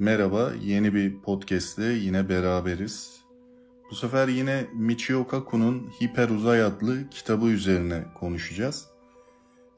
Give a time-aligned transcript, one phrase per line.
[0.00, 3.20] Merhaba, yeni bir podcast'te yine beraberiz.
[3.90, 8.86] Bu sefer yine Michio Kaku'nun Hiper Uzay adlı kitabı üzerine konuşacağız.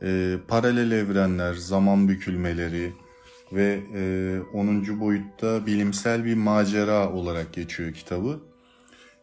[0.03, 2.93] Ee, paralel evrenler, zaman bükülmeleri
[3.53, 5.01] ve e, 10.
[5.01, 8.41] boyutta bilimsel bir macera olarak geçiyor kitabı.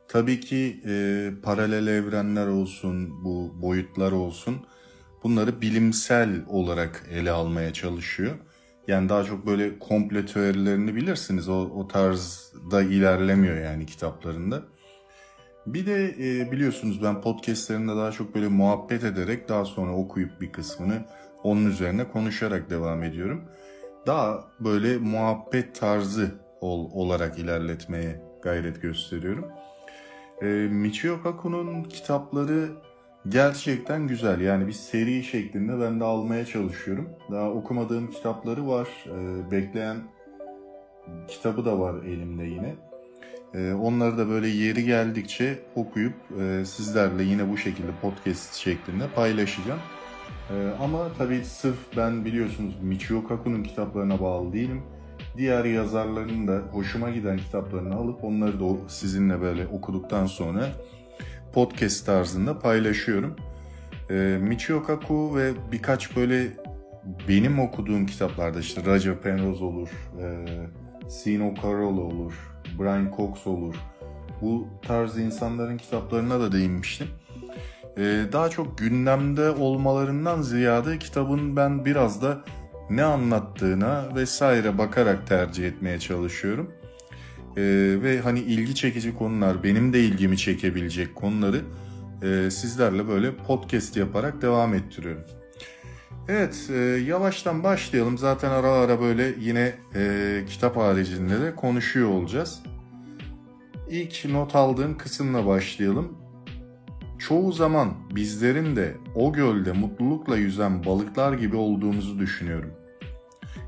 [0.08, 4.56] Tabii ki e, paralel evrenler olsun, bu boyutlar olsun
[5.24, 8.36] bunları bilimsel olarak ele almaya çalışıyor.
[8.90, 11.50] Yani daha çok böyle komple teorilerini bilirsiniz.
[11.50, 14.64] O, o tarzda ilerlemiyor yani kitaplarında.
[15.66, 20.52] Bir de e, biliyorsunuz ben podcastlerimde daha çok böyle muhabbet ederek daha sonra okuyup bir
[20.52, 21.06] kısmını
[21.44, 23.44] onun üzerine konuşarak devam ediyorum.
[24.08, 29.46] Daha böyle muhabbet tarzı ol, olarak ilerletmeye gayret gösteriyorum.
[30.42, 32.70] E, Michio Kaku'nun kitapları
[33.30, 34.42] gerçekten güzel.
[34.42, 37.10] Yani bir seri şeklinde ben de almaya çalışıyorum.
[37.32, 38.88] Daha okumadığım kitapları var.
[39.06, 39.98] E, bekleyen
[41.28, 42.76] kitabı da var elimde yine.
[43.54, 49.80] E, onları da böyle yeri geldikçe okuyup e, sizlerle yine bu şekilde podcast şeklinde paylaşacağım.
[50.50, 54.82] E, ama tabii sırf ben biliyorsunuz Michio Kaku'nun kitaplarına bağlı değilim.
[55.38, 60.68] Diğer yazarların da hoşuma giden kitaplarını alıp onları da sizinle böyle okuduktan sonra
[61.54, 63.36] podcast tarzında paylaşıyorum.
[64.10, 66.48] E, Michio Kaku ve birkaç böyle
[67.28, 69.90] benim okuduğum kitaplarda işte Roger Penrose olur,
[70.22, 70.46] e,
[71.10, 72.34] Sino Carol olur,
[72.80, 73.76] Brian Cox olur.
[74.42, 77.08] Bu tarz insanların kitaplarına da değinmiştim.
[77.98, 82.38] E, daha çok gündemde olmalarından ziyade kitabın ben biraz da
[82.90, 86.72] ne anlattığına vesaire bakarak tercih etmeye çalışıyorum.
[87.60, 91.62] Ee, ve hani ilgi çekici konular, benim de ilgimi çekebilecek konuları
[92.24, 95.24] e, sizlerle böyle podcast yaparak devam ettiriyorum.
[96.28, 98.18] Evet, e, yavaştan başlayalım.
[98.18, 102.64] Zaten ara ara böyle yine e, kitap haricinde de konuşuyor olacağız.
[103.90, 106.18] İlk not aldığım kısımla başlayalım.
[107.20, 112.79] Çoğu zaman bizlerin de o gölde mutlulukla yüzen balıklar gibi olduğumuzu düşünüyorum.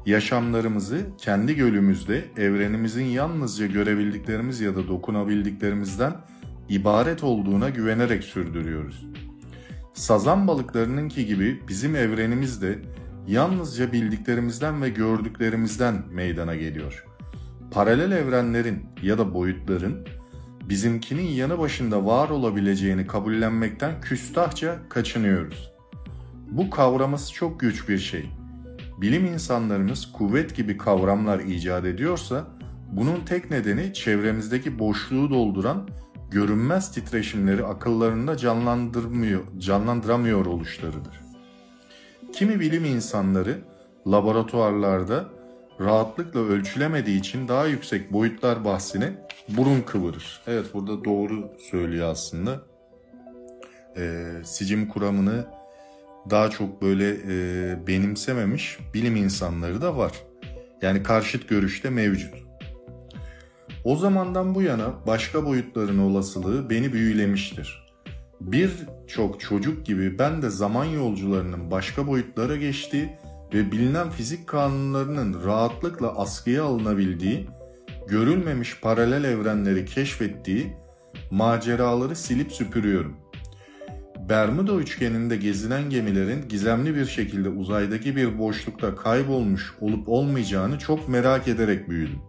[0.06, 6.14] Yaşamlarımızı kendi gölümüzde evrenimizin yalnızca görebildiklerimiz ya da dokunabildiklerimizden
[6.70, 9.06] ibaret olduğuna güvenerek sürdürüyoruz.
[9.94, 12.80] Sazan balıklarınınki gibi bizim evrenimiz de
[13.28, 17.06] yalnızca bildiklerimizden ve gördüklerimizden meydana geliyor.
[17.72, 20.08] Paralel evrenlerin ya da boyutların
[20.70, 25.72] bizimkinin yanı başında var olabileceğini kabullenmekten küstahça kaçınıyoruz.
[26.52, 28.30] Bu kavraması çok güç bir şey
[29.02, 32.48] bilim insanlarımız kuvvet gibi kavramlar icat ediyorsa
[32.92, 35.90] bunun tek nedeni çevremizdeki boşluğu dolduran
[36.32, 41.22] görünmez titreşimleri akıllarında canlandırmıyor, canlandıramıyor oluşlarıdır.
[42.34, 43.58] Kimi bilim insanları
[44.08, 45.26] laboratuvarlarda
[45.80, 49.14] rahatlıkla ölçülemediği için daha yüksek boyutlar bahsine
[49.50, 50.42] burun kıvırır.
[50.48, 52.62] Evet burada doğru söylüyor aslında.
[53.98, 55.46] Ee, sicim kuramını
[56.30, 60.12] daha çok böyle e, benimsememiş bilim insanları da var.
[60.82, 62.34] Yani karşıt görüşte mevcut.
[63.84, 67.82] O zamandan bu yana başka boyutların olasılığı beni büyülemiştir.
[68.42, 73.10] Birçok çocuk gibi ben de zaman yolcularının başka boyutlara geçtiği
[73.54, 77.48] ve bilinen fizik kanunlarının rahatlıkla askıya alınabildiği,
[78.08, 80.74] görülmemiş paralel evrenleri keşfettiği
[81.32, 83.21] maceraları silip süpürüyorum.''
[84.32, 91.48] Bermuda üçgeninde gezilen gemilerin gizemli bir şekilde uzaydaki bir boşlukta kaybolmuş olup olmayacağını çok merak
[91.48, 92.20] ederek büyüdüm.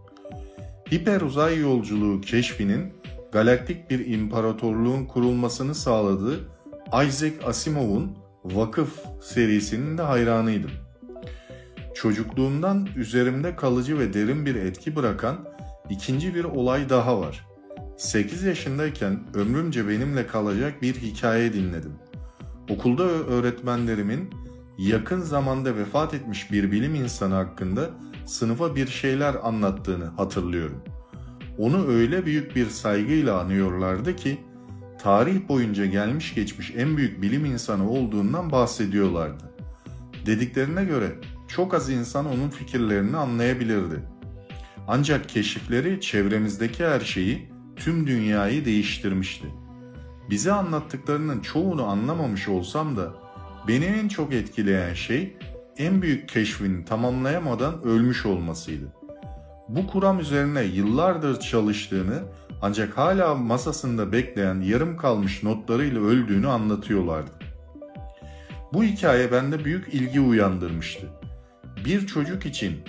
[0.93, 2.93] Hiper uzay yolculuğu keşfinin
[3.33, 6.41] galaktik bir imparatorluğun kurulmasını sağladığı
[7.07, 10.71] Isaac Asimov'un Vakıf serisinin de hayranıydım.
[11.95, 15.37] Çocukluğumdan üzerimde kalıcı ve derin bir etki bırakan
[15.91, 17.52] ikinci bir olay daha var.
[17.97, 21.93] 8 yaşındayken ömrümce benimle kalacak bir hikaye dinledim.
[22.71, 24.31] Okulda öğretmenlerimin
[24.79, 27.91] yakın zamanda vefat etmiş bir bilim insanı hakkında
[28.27, 30.83] sınıfa bir şeyler anlattığını hatırlıyorum.
[31.59, 34.39] Onu öyle büyük bir saygıyla anıyorlardı ki
[35.03, 39.45] tarih boyunca gelmiş geçmiş en büyük bilim insanı olduğundan bahsediyorlardı.
[40.27, 41.13] Dediklerine göre
[41.49, 44.01] çok az insan onun fikirlerini anlayabilirdi.
[44.89, 47.52] Ancak keşifleri çevremizdeki her şeyi
[47.85, 49.47] tüm dünyayı değiştirmişti.
[50.31, 53.13] Bize anlattıklarının çoğunu anlamamış olsam da
[53.69, 55.37] beni en çok etkileyen şey
[55.79, 58.93] en büyük keşfini tamamlayamadan ölmüş olmasıydı.
[59.69, 62.23] Bu kuram üzerine yıllardır çalıştığını
[62.63, 67.31] ancak hala masasında bekleyen yarım kalmış notlarıyla öldüğünü anlatıyorlardı.
[68.73, 71.09] Bu hikaye bende büyük ilgi uyandırmıştı.
[71.85, 72.81] Bir çocuk için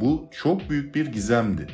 [0.00, 1.66] bu çok büyük bir gizemdi.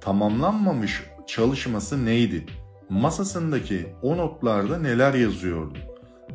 [0.00, 2.46] Tamamlanmamış çalışması neydi?
[2.88, 5.78] Masasındaki o notlarda neler yazıyordu?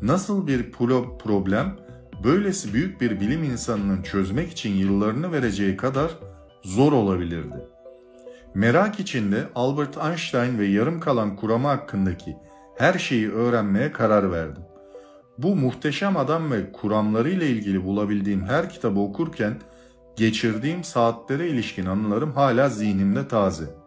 [0.02, 1.76] Nasıl bir pro problem
[2.24, 6.12] böylesi büyük bir bilim insanının çözmek için yıllarını vereceği kadar
[6.64, 7.56] zor olabilirdi?
[8.54, 12.38] Merak içinde Albert Einstein ve yarım kalan kurama hakkındaki
[12.78, 14.64] her şeyi öğrenmeye karar verdim.
[15.38, 19.54] Bu muhteşem adam ve kuramlarıyla ilgili bulabildiğim her kitabı okurken
[20.16, 23.83] geçirdiğim saatlere ilişkin anılarım hala zihnimde taze.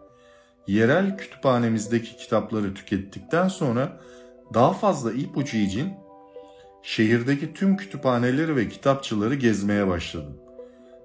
[0.67, 3.99] Yerel kütüphanemizdeki kitapları tükettikten sonra
[4.53, 5.93] daha fazla ipucu için
[6.83, 10.37] şehirdeki tüm kütüphaneleri ve kitapçıları gezmeye başladım.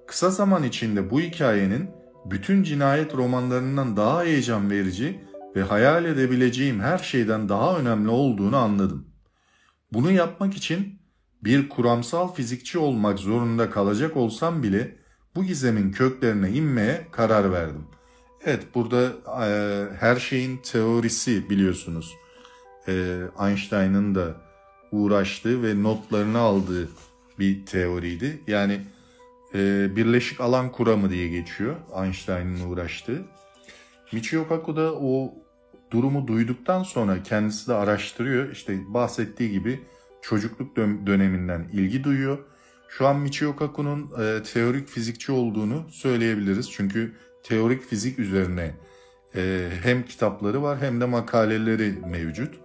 [0.07, 1.89] Kısa zaman içinde bu hikayenin
[2.25, 5.23] bütün cinayet romanlarından daha heyecan verici
[5.55, 9.07] ve hayal edebileceğim her şeyden daha önemli olduğunu anladım.
[9.93, 10.99] Bunu yapmak için
[11.43, 14.97] bir kuramsal fizikçi olmak zorunda kalacak olsam bile
[15.35, 17.87] bu gizemin köklerine inmeye karar verdim.
[18.45, 19.13] Evet burada
[19.45, 19.49] e,
[19.99, 22.13] her şeyin teorisi biliyorsunuz.
[22.87, 24.35] E, Einstein'ın da
[24.91, 26.89] uğraştığı ve notlarını aldığı
[27.39, 28.41] bir teoriydi.
[28.47, 28.81] Yani
[29.53, 33.21] e, birleşik alan kuramı diye geçiyor Einstein'ın uğraştığı.
[34.11, 35.33] Michio Kaku da o
[35.91, 38.51] durumu duyduktan sonra kendisi de araştırıyor.
[38.51, 39.81] İşte bahsettiği gibi
[40.21, 42.37] çocukluk döneminden ilgi duyuyor.
[42.89, 46.71] Şu an Michio Kaku'nun e, teorik fizikçi olduğunu söyleyebiliriz.
[46.71, 48.71] Çünkü teorik fizik üzerine
[49.35, 52.55] e, hem kitapları var hem de makaleleri mevcut.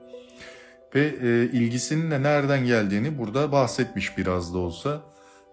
[0.94, 5.00] Ve e, ilgisinin de nereden geldiğini burada bahsetmiş biraz da olsa.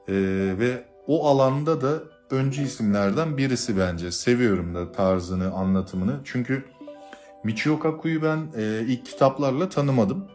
[0.07, 0.13] E,
[0.59, 4.11] ve o alanda da öncü isimlerden birisi bence.
[4.11, 6.19] Seviyorum da tarzını, anlatımını.
[6.23, 6.65] Çünkü
[7.43, 10.27] Michio Kaku'yu ben e, ilk kitaplarla tanımadım.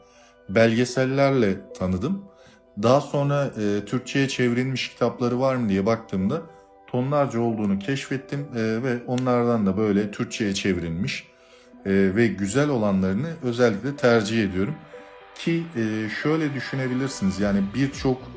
[0.49, 2.25] Belgesellerle tanıdım.
[2.83, 6.43] Daha sonra e, Türkçe'ye çevrilmiş kitapları var mı diye baktığımda
[6.93, 11.27] tonlarca olduğunu keşfettim e, ve onlardan da böyle Türkçe'ye çevrilmiş
[11.87, 14.75] e, ve güzel olanlarını özellikle tercih ediyorum.
[15.35, 18.31] Ki e, şöyle düşünebilirsiniz yani birçok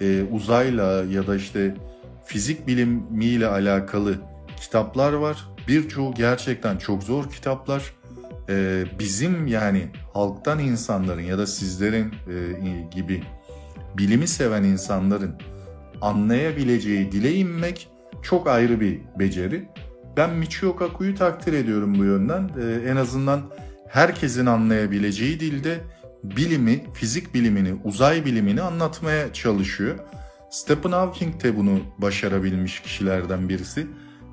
[0.00, 1.74] e, uzayla ya da işte
[2.24, 4.14] fizik bilimiyle alakalı
[4.60, 5.48] kitaplar var.
[5.68, 7.94] Birçoğu gerçekten çok zor kitaplar.
[8.48, 13.22] E, bizim yani halktan insanların ya da sizlerin e, gibi
[13.98, 15.36] bilimi seven insanların
[16.00, 17.88] anlayabileceği dile inmek
[18.22, 19.68] çok ayrı bir beceri.
[20.16, 22.50] Ben Michio Kaku'yu takdir ediyorum bu yönden.
[22.62, 23.42] Ee, en azından
[23.88, 25.80] herkesin anlayabileceği dilde
[26.24, 29.98] bilimi, fizik bilimini, uzay bilimini anlatmaya çalışıyor.
[30.50, 33.86] Stephen Hawking de bunu başarabilmiş kişilerden birisi.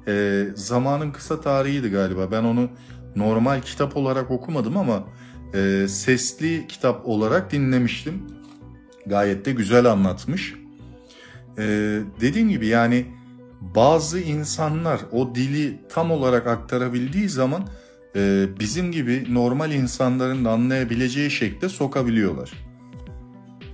[0.07, 2.31] Ee, zamanın kısa tarihiydi galiba.
[2.31, 2.69] Ben onu
[3.15, 5.03] normal kitap olarak okumadım ama
[5.53, 8.23] e, sesli kitap olarak dinlemiştim.
[9.05, 10.55] Gayet de güzel anlatmış.
[11.57, 13.05] Ee, dediğim gibi yani
[13.61, 17.67] bazı insanlar o dili tam olarak aktarabildiği zaman
[18.15, 22.51] e, bizim gibi normal insanların da anlayabileceği şekilde sokabiliyorlar.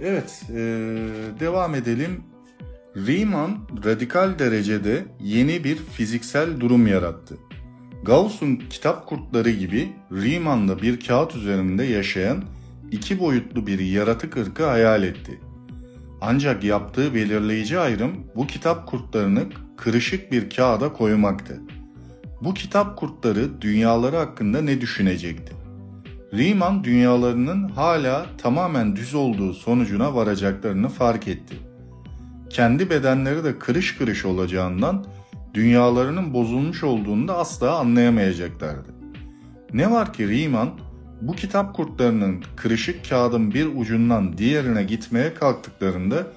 [0.02, 0.56] Evet, e,
[1.40, 2.24] devam edelim.
[2.96, 7.38] Riemann radikal derecede yeni bir fiziksel durum yarattı.
[8.04, 12.44] Gauss'un kitap kurtları gibi Riemann da bir kağıt üzerinde yaşayan
[12.92, 15.40] iki boyutlu bir yaratık ırkı hayal etti.
[16.25, 19.44] Ancak yaptığı belirleyici ayrım bu kitap kurtlarını
[19.77, 21.62] kırışık bir kağıda koymaktı.
[22.42, 25.53] Bu kitap kurtları dünyaları hakkında ne düşünecekti?
[26.34, 31.56] Riemann dünyalarının hala tamamen düz olduğu sonucuna varacaklarını fark etti.
[32.50, 35.06] Kendi bedenleri de kırış kırış olacağından
[35.53, 38.89] dünyalarının bozulmuş olduğunu da asla anlayamayacaklardı.
[39.74, 40.70] Ne var ki Riemann
[41.27, 46.27] bu kitap kurtlarının kırışık kağıdın bir ucundan diğerine gitmeye kalktıklarında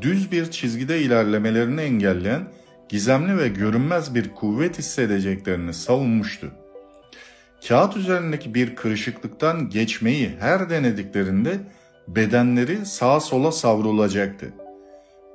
[0.00, 2.42] düz bir çizgide ilerlemelerini engelleyen
[2.88, 6.50] gizemli ve görünmez bir kuvvet hissedeceklerini savunmuştu.
[7.68, 11.58] Kağıt üzerindeki bir kırışıklıktan geçmeyi her denediklerinde
[12.08, 14.52] bedenleri sağa sola savrulacaktı.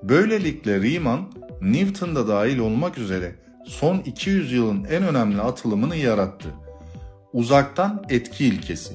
[0.03, 1.31] Böylelikle Riemann,
[1.61, 6.62] Newton'da dahil olmak üzere son 200 yılın en önemli atılımını yarattı.
[7.33, 8.93] Uzaktan etki ilkesi.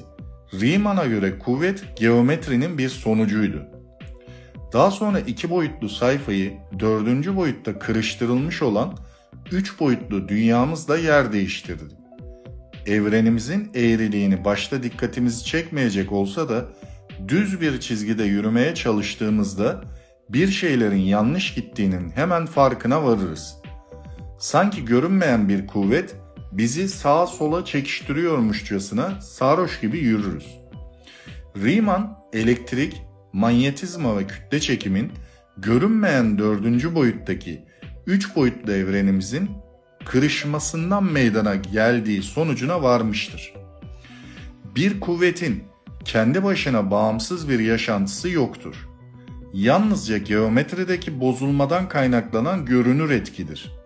[0.53, 3.65] Riemann'a göre kuvvet geometrinin bir sonucuydu.
[4.73, 8.97] Daha sonra iki boyutlu sayfayı dördüncü boyutta kırıştırılmış olan
[9.51, 11.83] üç boyutlu dünyamızla yer değiştirdi.
[12.85, 16.65] Evrenimizin eğriliğini başta dikkatimizi çekmeyecek olsa da
[17.27, 19.83] düz bir çizgide yürümeye çalıştığımızda
[20.29, 23.55] bir şeylerin yanlış gittiğinin hemen farkına varırız.
[24.39, 26.15] Sanki görünmeyen bir kuvvet
[26.51, 30.59] bizi sağa sola çekiştiriyormuşçasına sarhoş gibi yürürüz.
[31.57, 33.01] Riemann elektrik,
[33.33, 35.11] manyetizma ve kütle çekimin
[35.57, 37.65] görünmeyen dördüncü boyuttaki
[38.07, 39.49] üç boyutlu evrenimizin
[40.05, 43.53] kırışmasından meydana geldiği sonucuna varmıştır.
[44.75, 45.63] Bir kuvvetin
[46.05, 48.75] kendi başına bağımsız bir yaşantısı yoktur.
[49.53, 53.78] Yalnızca geometrideki bozulmadan kaynaklanan görünür etkidir.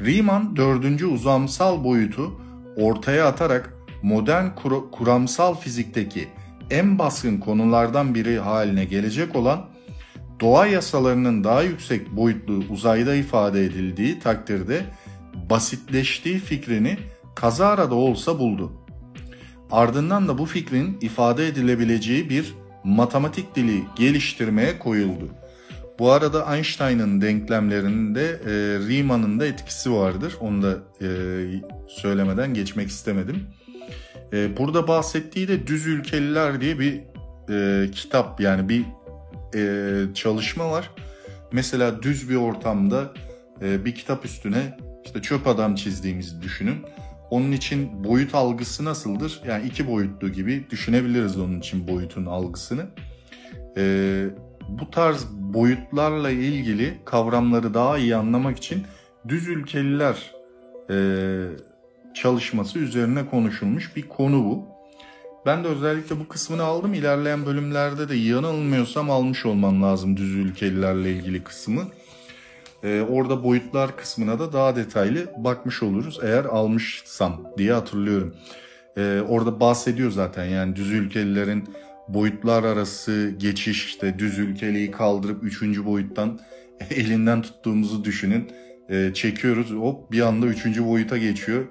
[0.00, 2.40] Riemann dördüncü uzamsal boyutu
[2.76, 6.28] ortaya atarak modern kur- kuramsal fizikteki
[6.70, 9.66] en baskın konulardan biri haline gelecek olan
[10.40, 14.84] doğa yasalarının daha yüksek boyutlu uzayda ifade edildiği takdirde
[15.50, 16.98] basitleştiği fikrini
[17.34, 18.72] kazara da olsa buldu.
[19.70, 25.28] Ardından da bu fikrin ifade edilebileceği bir matematik dili geliştirmeye koyuldu.
[26.02, 28.52] Bu arada Einstein'ın denklemlerinde e,
[28.88, 30.36] Riemann'ın da etkisi vardır.
[30.40, 31.08] Onu da e,
[31.88, 33.46] söylemeden geçmek istemedim.
[34.32, 37.00] E, burada bahsettiği de Düz Ülkeliler diye bir
[37.50, 38.84] e, kitap yani bir
[39.54, 40.90] e, çalışma var.
[41.52, 43.12] Mesela düz bir ortamda
[43.60, 46.76] e, bir kitap üstüne işte çöp adam çizdiğimizi düşünün.
[47.30, 49.40] Onun için boyut algısı nasıldır?
[49.46, 52.86] Yani iki boyutlu gibi düşünebiliriz onun için boyutun algısını.
[53.76, 54.26] Ee,
[54.68, 58.82] bu tarz boyutlarla ilgili kavramları daha iyi anlamak için
[59.28, 60.32] düz ülkeliler
[60.90, 60.96] e,
[62.14, 64.72] çalışması üzerine konuşulmuş bir konu bu.
[65.46, 66.94] Ben de özellikle bu kısmını aldım.
[66.94, 71.82] İlerleyen bölümlerde de yanılmıyorsam almış olmam lazım düz ülkelilerle ilgili kısmı.
[72.82, 78.34] Ee, orada boyutlar kısmına da daha detaylı bakmış oluruz eğer almışsam diye hatırlıyorum.
[78.96, 81.68] Ee, orada bahsediyor zaten yani düz ülkelilerin
[82.14, 86.40] boyutlar arası geçiş işte düz ülkeliği kaldırıp üçüncü boyuttan
[86.90, 88.50] elinden tuttuğumuzu düşünün.
[88.90, 91.64] Ee, çekiyoruz hop bir anda üçüncü boyuta geçiyor.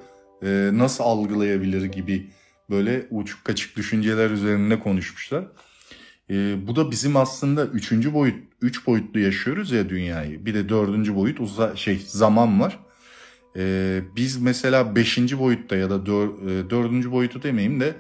[0.44, 2.30] Ee, nasıl algılayabilir gibi
[2.70, 5.46] böyle uçuk kaçık düşünceler üzerine konuşmuşlar.
[6.30, 10.46] E, bu da bizim aslında üçüncü boyut, üç boyutlu yaşıyoruz ya dünyayı.
[10.46, 12.80] Bir de dördüncü boyut uza, şey zaman var.
[13.58, 17.96] E, biz mesela beşinci boyutta ya da dör, e, dördüncü boyutu demeyeyim de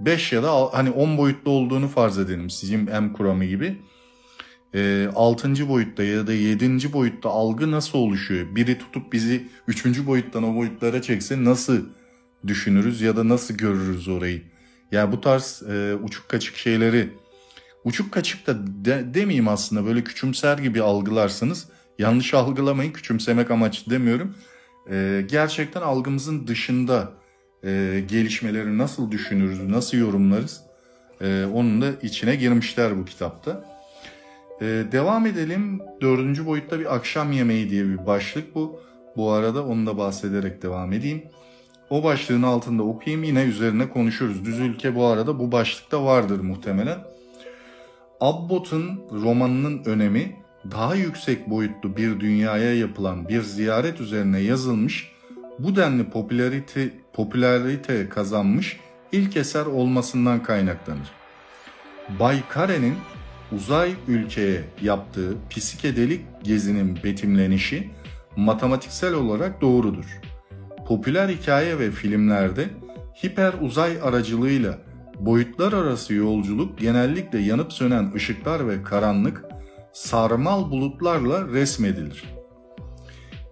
[0.00, 3.78] beş ya da hani on boyutlu olduğunu farz edelim sizin M kuramı gibi.
[4.74, 8.56] E, altıncı boyutta ya da yedinci boyutta algı nasıl oluşuyor?
[8.56, 11.78] Biri tutup bizi üçüncü boyuttan o boyutlara çekse nasıl
[12.46, 14.42] düşünürüz ya da nasıl görürüz orayı?
[14.92, 17.10] Yani bu tarz e, uçuk kaçık şeyleri
[17.84, 21.68] uçuk kaçık da de, demeyeyim aslında böyle küçümser gibi algılarsınız.
[21.98, 24.34] Yanlış algılamayın küçümsemek amaçlı demiyorum.
[24.90, 27.12] Ee, gerçekten algımızın dışında
[27.66, 30.60] e, gelişmeleri nasıl düşünürüz, nasıl yorumlarız
[31.20, 33.64] e, onun da içine girmişler bu kitapta.
[34.60, 35.80] E, devam edelim.
[36.00, 38.80] Dördüncü boyutta bir akşam yemeği diye bir başlık bu.
[39.16, 41.22] Bu arada onu da bahsederek devam edeyim.
[41.90, 44.44] O başlığın altında okuyayım yine üzerine konuşuruz.
[44.44, 46.98] Düz ülke bu arada bu başlıkta vardır muhtemelen.
[48.20, 50.36] Abbot'un romanının önemi
[50.70, 55.12] daha yüksek boyutlu bir dünyaya yapılan bir ziyaret üzerine yazılmış,
[55.58, 58.80] bu denli popülarite, popülarite kazanmış
[59.12, 61.10] ilk eser olmasından kaynaklanır.
[62.20, 62.94] Bay Kare'nin
[63.52, 67.90] uzay ülkeye yaptığı psikedelik gezinin betimlenişi
[68.36, 70.20] matematiksel olarak doğrudur.
[70.86, 72.68] Popüler hikaye ve filmlerde
[73.24, 74.78] hiper uzay aracılığıyla
[75.20, 79.44] Boyutlar arası yolculuk genellikle yanıp sönen ışıklar ve karanlık,
[79.92, 82.24] sarmal bulutlarla resmedilir.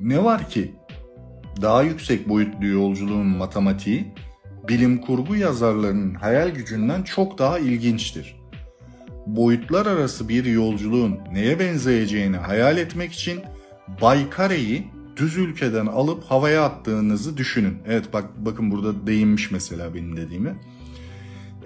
[0.00, 0.75] Ne var ki
[1.62, 4.06] daha yüksek boyutlu yolculuğun matematiği
[4.68, 8.37] bilim kurgu yazarlarının hayal gücünden çok daha ilginçtir.
[9.26, 13.40] Boyutlar arası bir yolculuğun neye benzeyeceğini hayal etmek için
[14.02, 17.78] Baykare'yi düz ülkeden alıp havaya attığınızı düşünün.
[17.87, 20.54] Evet bak bakın burada değinmiş mesela benim dediğimi.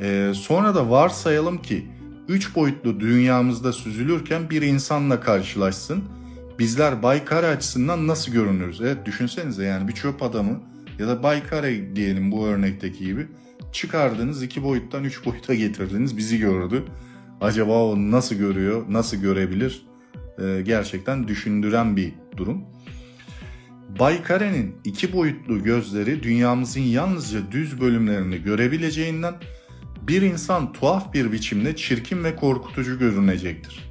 [0.00, 1.86] Ee, sonra da varsayalım ki
[2.28, 6.04] 3 boyutlu dünyamızda süzülürken bir insanla karşılaşsın.
[6.58, 8.80] Bizler Baykar açısından nasıl görünürüz?
[8.80, 10.60] Evet düşünsenize yani bir çöp adamı
[10.98, 11.64] ya da Baykar
[11.96, 13.26] diyelim bu örnekteki gibi
[13.72, 16.84] çıkardınız iki boyuttan üç boyuta getirdiniz bizi gördü.
[17.40, 19.86] Acaba o nasıl görüyor, nasıl görebilir?
[20.38, 22.64] Ee, gerçekten düşündüren bir durum.
[23.98, 29.34] Baykare'nin iki boyutlu gözleri dünyamızın yalnızca düz bölümlerini görebileceğinden
[30.02, 33.87] bir insan tuhaf bir biçimde çirkin ve korkutucu görünecektir.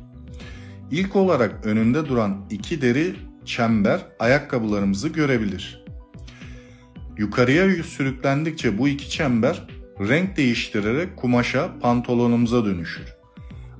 [0.91, 3.15] İlk olarak önünde duran iki deri
[3.45, 5.85] çember ayakkabılarımızı görebilir.
[7.17, 9.67] Yukarıya sürüklendikçe bu iki çember
[9.99, 13.03] renk değiştirerek kumaşa, pantolonumuza dönüşür.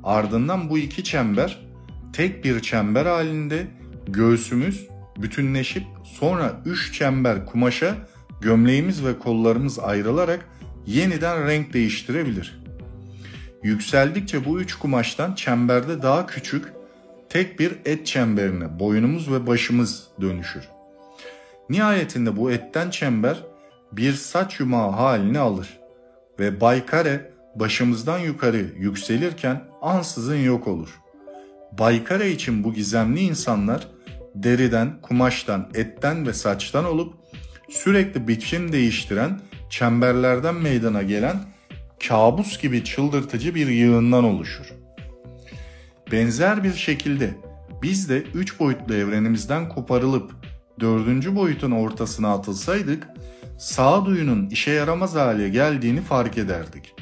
[0.04, 1.60] Ardından bu iki çember
[2.14, 3.68] tek bir çember halinde
[4.08, 4.88] göğsümüz
[5.18, 7.96] bütünleşip sonra üç çember kumaşa
[8.42, 10.50] gömleğimiz ve kollarımız ayrılarak
[10.88, 12.64] yeniden renk değiştirebilir.
[13.64, 16.77] Yükseldikçe bu üç kumaştan çemberde daha küçük,
[17.30, 20.70] tek bir et çemberine boynumuz ve başımız dönüşür.
[21.70, 23.44] Nihayetinde bu etten çember
[23.92, 25.80] bir saç yumağı halini alır
[26.40, 30.90] ve Baykare başımızdan yukarı yükselirken ansızın yok olur.
[31.80, 33.88] Baykare için bu gizemli insanlar
[34.36, 37.14] deriden, kumaştan, etten ve saçtan olup
[37.70, 41.36] sürekli biçim değiştiren çemberlerden meydana gelen
[42.08, 44.77] kabus gibi çıldırtıcı bir yığından oluşur.
[46.12, 47.38] Benzer bir şekilde
[47.82, 50.32] biz de üç boyutlu evrenimizden koparılıp
[50.80, 53.08] dördüncü boyutun ortasına atılsaydık
[53.60, 56.96] sağduyunun işe yaramaz hale geldiğini fark ederdik.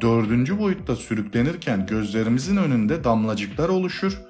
[0.00, 4.20] Dördüncü boyutta sürüklenirken gözlerimizin önünde damlacıklar oluşur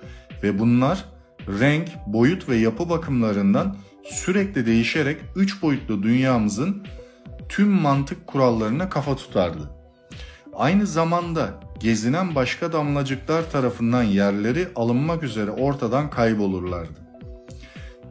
[0.42, 1.04] ve bunlar
[1.48, 6.86] renk, boyut ve yapı bakımlarından sürekli değişerek üç boyutlu dünyamızın
[7.48, 9.70] tüm mantık kurallarına kafa tutardı.
[10.54, 17.00] Aynı zamanda gezinen başka damlacıklar tarafından yerleri alınmak üzere ortadan kaybolurlardı.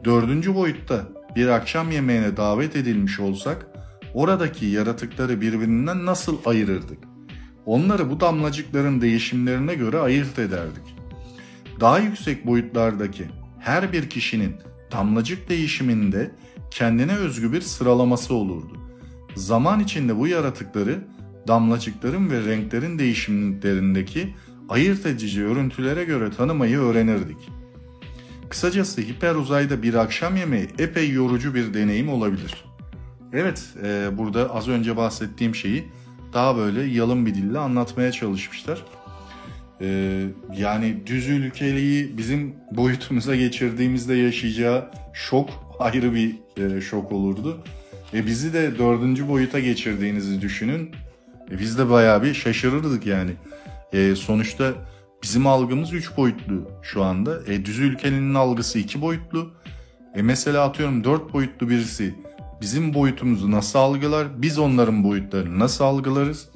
[0.04, 1.04] Dördüncü boyutta
[1.36, 3.66] bir akşam yemeğine davet edilmiş olsak
[4.14, 6.98] oradaki yaratıkları birbirinden nasıl ayırırdık?
[7.66, 10.96] Onları bu damlacıkların değişimlerine göre ayırt ederdik.
[11.80, 13.26] Daha yüksek boyutlardaki
[13.58, 14.56] her bir kişinin
[14.92, 16.30] damlacık değişiminde
[16.70, 18.76] kendine özgü bir sıralaması olurdu.
[19.36, 21.04] Zaman içinde bu yaratıkları
[21.48, 24.34] damlacıkların ve renklerin değişimlerindeki
[24.68, 27.50] ayırt edici örüntülere göre tanımayı öğrenirdik.
[28.48, 32.64] Kısacası hiper uzayda bir akşam yemeği epey yorucu bir deneyim olabilir.
[33.32, 35.84] Evet, e, burada az önce bahsettiğim şeyi
[36.32, 38.84] daha böyle yalın bir dille anlatmaya çalışmışlar.
[39.80, 40.20] E,
[40.58, 47.64] yani düz ülkeliği bizim boyutumuza geçirdiğimizde yaşayacağı şok ayrı bir e, şok olurdu.
[48.14, 50.90] Ve bizi de dördüncü boyuta geçirdiğinizi düşünün.
[51.50, 53.30] E, biz de bayağı bir şaşırırdık yani.
[53.92, 54.72] E, sonuçta
[55.22, 57.40] bizim algımız üç boyutlu şu anda.
[57.46, 59.50] E, düz ülkenin algısı iki boyutlu.
[60.14, 62.14] E, mesela atıyorum dört boyutlu birisi
[62.60, 64.42] bizim boyutumuzu nasıl algılar?
[64.42, 66.48] Biz onların boyutlarını nasıl algılarız?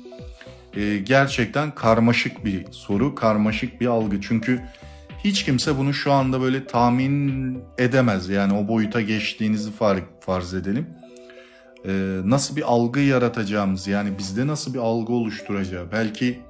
[0.77, 4.20] E, gerçekten karmaşık bir soru, karmaşık bir algı.
[4.20, 4.61] Çünkü
[5.24, 8.29] hiç kimse bunu şu anda böyle tahmin edemez.
[8.29, 10.87] Yani o boyuta geçtiğinizi far, farz edelim.
[11.87, 16.43] Ee, nasıl bir algı yaratacağımız yani bizde nasıl bir algı oluşturacağı belki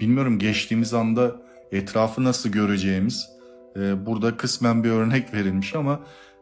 [0.00, 1.36] bilmiyorum geçtiğimiz anda
[1.72, 3.28] etrafı nasıl göreceğimiz
[3.76, 6.00] e, burada kısmen bir örnek verilmiş ama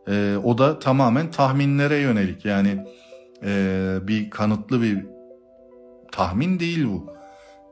[0.09, 2.87] e, o da tamamen tahminlere yönelik yani
[3.45, 5.07] e, bir kanıtlı bir
[6.13, 7.17] tahmin değil bu.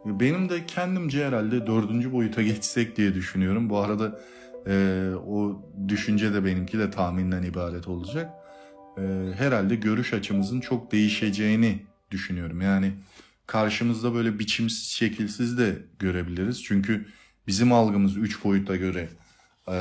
[0.05, 3.71] Benim de kendimce herhalde dördüncü boyuta geçsek diye düşünüyorum.
[3.71, 4.21] Bu arada
[4.67, 8.31] e, o düşünce de benimki de tahminden ibaret olacak.
[8.99, 9.03] E,
[9.39, 12.61] herhalde görüş açımızın çok değişeceğini düşünüyorum.
[12.61, 12.93] Yani
[13.47, 16.65] karşımızda böyle biçimsiz, şekilsiz de görebiliriz.
[16.65, 17.07] Çünkü
[17.47, 19.09] bizim algımız üç boyuta göre
[19.69, 19.77] e,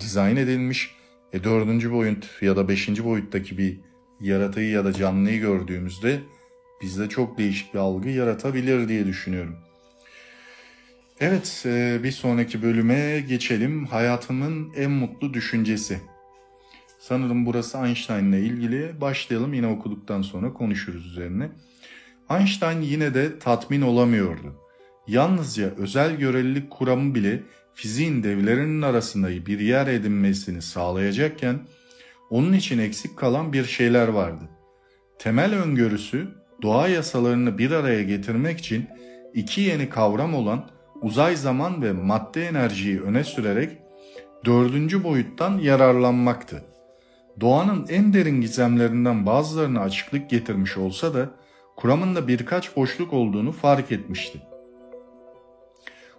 [0.00, 0.90] dizayn edilmiş.
[1.32, 3.80] E, dördüncü boyut ya da beşinci boyuttaki bir
[4.20, 6.20] yaratığı ya da canlıyı gördüğümüzde
[6.82, 9.56] bizde çok değişik bir algı yaratabilir diye düşünüyorum.
[11.20, 13.86] Evet, e, bir sonraki bölüme geçelim.
[13.86, 16.00] Hayatımın en mutlu düşüncesi.
[17.08, 19.00] Sanırım burası Einstein ile ilgili.
[19.00, 21.50] Başlayalım yine okuduktan sonra konuşuruz üzerine.
[22.30, 24.54] Einstein yine de tatmin olamıyordu.
[25.06, 27.42] Yalnızca özel görelilik kuramı bile
[27.74, 31.60] fiziğin devlerinin arasında bir yer edinmesini sağlayacakken
[32.30, 34.44] onun için eksik kalan bir şeyler vardı.
[35.18, 36.28] Temel öngörüsü
[36.62, 38.86] doğa yasalarını bir araya getirmek için
[39.34, 40.70] iki yeni kavram olan
[41.02, 43.78] uzay zaman ve madde enerjiyi öne sürerek
[44.44, 46.73] dördüncü boyuttan yararlanmaktı.
[47.40, 51.30] Doğanın en derin gizemlerinden bazılarını açıklık getirmiş olsa da
[51.76, 54.40] kuramında birkaç boşluk olduğunu fark etmişti.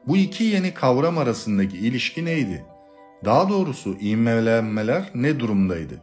[0.07, 2.65] Bu iki yeni kavram arasındaki ilişki neydi?
[3.25, 6.01] Daha doğrusu ivmelenmeler ne durumdaydı?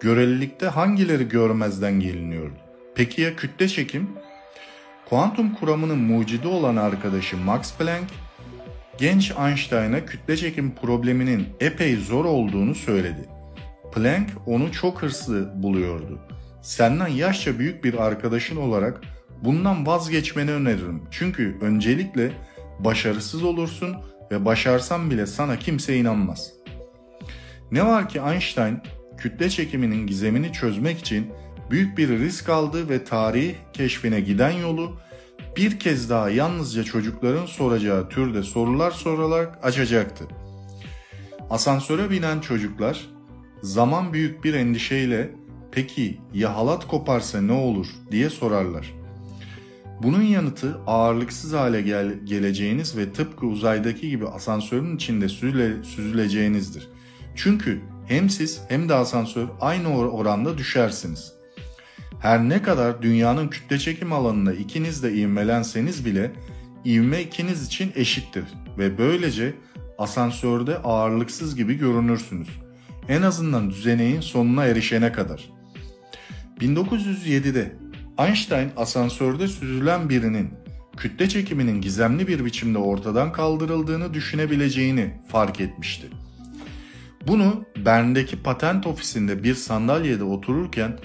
[0.00, 2.54] Görelilikte hangileri görmezden geliniyordu?
[2.94, 4.10] Peki ya kütle çekim?
[5.08, 8.12] Kuantum kuramının mucidi olan arkadaşı Max Planck,
[8.98, 13.39] genç Einstein'a kütle çekim probleminin epey zor olduğunu söyledi.
[13.92, 16.18] Planck onu çok hırslı buluyordu.
[16.62, 19.00] Senden yaşça büyük bir arkadaşın olarak
[19.44, 21.02] bundan vazgeçmeni öneririm.
[21.10, 22.32] Çünkü öncelikle
[22.78, 23.96] başarısız olursun
[24.30, 26.52] ve başarsan bile sana kimse inanmaz.
[27.72, 28.80] Ne var ki Einstein
[29.18, 31.32] kütle çekiminin gizemini çözmek için
[31.70, 34.98] büyük bir risk aldı ve tarih keşfine giden yolu
[35.56, 40.24] bir kez daha yalnızca çocukların soracağı türde sorular sorarak açacaktı.
[41.50, 43.06] Asansöre binen çocuklar
[43.62, 45.30] zaman büyük bir endişeyle
[45.72, 48.94] peki ya halat koparsa ne olur diye sorarlar.
[50.02, 56.88] Bunun yanıtı ağırlıksız hale gel- geleceğiniz ve tıpkı uzaydaki gibi asansörün içinde süzüle- süzüleceğinizdir.
[57.36, 61.32] Çünkü hem siz hem de asansör aynı or- oranda düşersiniz.
[62.20, 66.32] Her ne kadar dünyanın kütle çekim alanında ikiniz de ivmelenseniz bile
[66.86, 68.44] ivme ikiniz için eşittir
[68.78, 69.54] ve böylece
[69.98, 72.48] asansörde ağırlıksız gibi görünürsünüz.
[73.08, 75.50] En azından düzeneğin sonuna erişene kadar.
[76.60, 77.72] 1907'de
[78.18, 80.50] Einstein asansörde süzülen birinin
[80.96, 86.06] kütle çekiminin gizemli bir biçimde ortadan kaldırıldığını düşünebileceğini fark etmişti.
[87.26, 90.98] Bunu Bern'deki patent ofisinde bir sandalyede otururken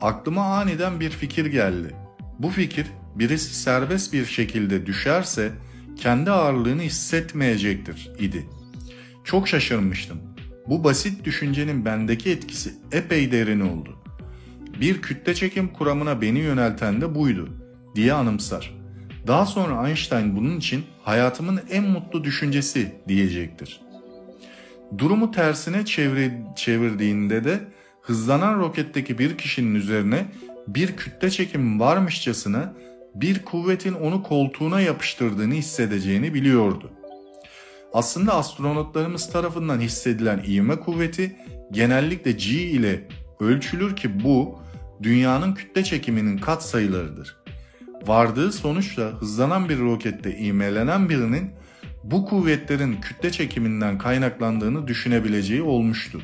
[0.00, 1.94] aklıma aniden bir fikir geldi.
[2.38, 5.52] Bu fikir birisi serbest bir şekilde düşerse
[5.96, 8.46] kendi ağırlığını hissetmeyecektir idi.
[9.24, 10.33] Çok şaşırmıştım.
[10.68, 13.98] Bu basit düşüncenin bendeki etkisi epey derin oldu.
[14.80, 17.48] Bir kütle çekim kuramına beni yönelten de buydu
[17.94, 18.74] diye anımsar.
[19.26, 23.80] Daha sonra Einstein bunun için hayatımın en mutlu düşüncesi diyecektir.
[24.98, 27.60] Durumu tersine çevir, çevirdiğinde de
[28.02, 30.26] hızlanan roketteki bir kişinin üzerine
[30.68, 32.74] bir kütle çekim varmışçasına
[33.14, 36.90] bir kuvvetin onu koltuğuna yapıştırdığını hissedeceğini biliyordu.
[37.94, 41.36] Aslında astronotlarımız tarafından hissedilen ivme kuvveti
[41.70, 43.08] genellikle G ile
[43.40, 44.58] ölçülür ki bu
[45.02, 47.36] dünyanın kütle çekiminin kat sayılarıdır.
[48.06, 51.50] Vardığı sonuçla hızlanan bir rokette ivmelenen birinin
[52.04, 56.20] bu kuvvetlerin kütle çekiminden kaynaklandığını düşünebileceği olmuştu.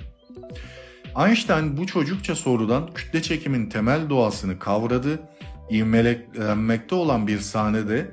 [1.27, 5.21] Einstein bu çocukça sorudan kütle çekimin temel doğasını kavradı,
[5.73, 8.11] ivmelenmekte olan bir sahnede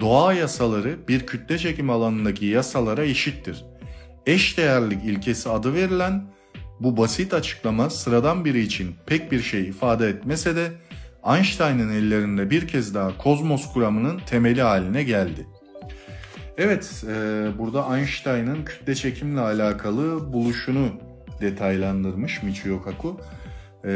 [0.00, 3.64] doğa yasaları bir kütle çekim alanındaki yasalara eşittir.
[4.26, 6.24] Eşdeğerlik ilkesi adı verilen
[6.80, 10.72] bu basit açıklama sıradan biri için pek bir şey ifade etmese de
[11.26, 15.46] Einstein'ın ellerinde bir kez daha kozmos kuramının temeli haline geldi.
[16.58, 20.88] Evet, e, burada Einstein'ın kütle çekimle alakalı buluşunu
[21.40, 23.20] detaylandırmış Michio Kaku.
[23.84, 23.90] E,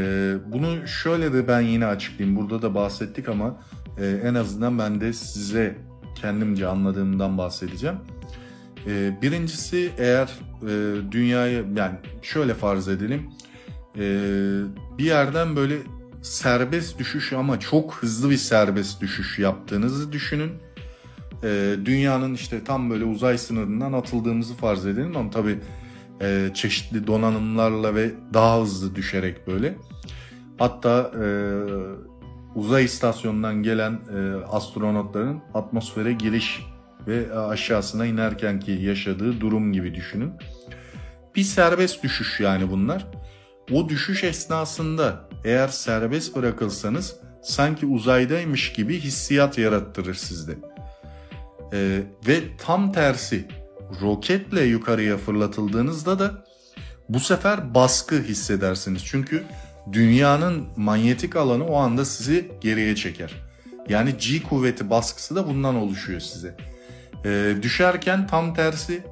[0.47, 2.37] bunu şöyle de ben yine açıklayayım.
[2.37, 3.57] Burada da bahsettik ama
[3.99, 5.79] e, en azından ben de size
[6.15, 7.97] kendimce anladığımdan bahsedeceğim.
[8.87, 10.29] E, birincisi eğer
[10.63, 13.31] e, dünyayı yani şöyle farz edelim.
[13.97, 14.03] E,
[14.99, 15.79] bir yerden böyle
[16.23, 20.53] serbest düşüş ama çok hızlı bir serbest düşüş yaptığınızı düşünün.
[21.43, 25.59] E, dünyanın işte tam böyle uzay sınırından atıldığımızı farz edelim ama tabii
[26.21, 29.77] e, çeşitli donanımlarla ve daha hızlı düşerek böyle.
[30.59, 31.27] Hatta e,
[32.57, 36.63] uzay istasyonundan gelen e, astronotların atmosfere giriş
[37.07, 40.33] ve aşağısına inerken ki yaşadığı durum gibi düşünün.
[41.35, 43.07] Bir serbest düşüş yani bunlar.
[43.73, 50.59] O düşüş esnasında eğer serbest bırakılsanız sanki uzaydaymış gibi hissiyat yarattırır sizde.
[51.73, 53.49] Ee, ve tam tersi
[54.03, 56.45] roketle yukarıya fırlatıldığınızda da
[57.09, 59.05] bu sefer baskı hissedersiniz.
[59.05, 59.45] Çünkü
[59.93, 63.33] dünyanın manyetik alanı o anda sizi geriye çeker.
[63.89, 66.57] Yani G kuvveti baskısı da bundan oluşuyor size.
[67.25, 69.03] Ee, düşerken tam tersi,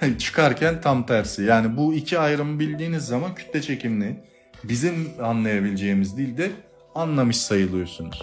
[0.18, 1.42] çıkarken tam tersi.
[1.42, 4.16] Yani bu iki ayrımı bildiğiniz zaman kütle çekimini
[4.64, 6.50] bizim anlayabileceğimiz dilde
[6.94, 8.22] anlamış sayılıyorsunuz.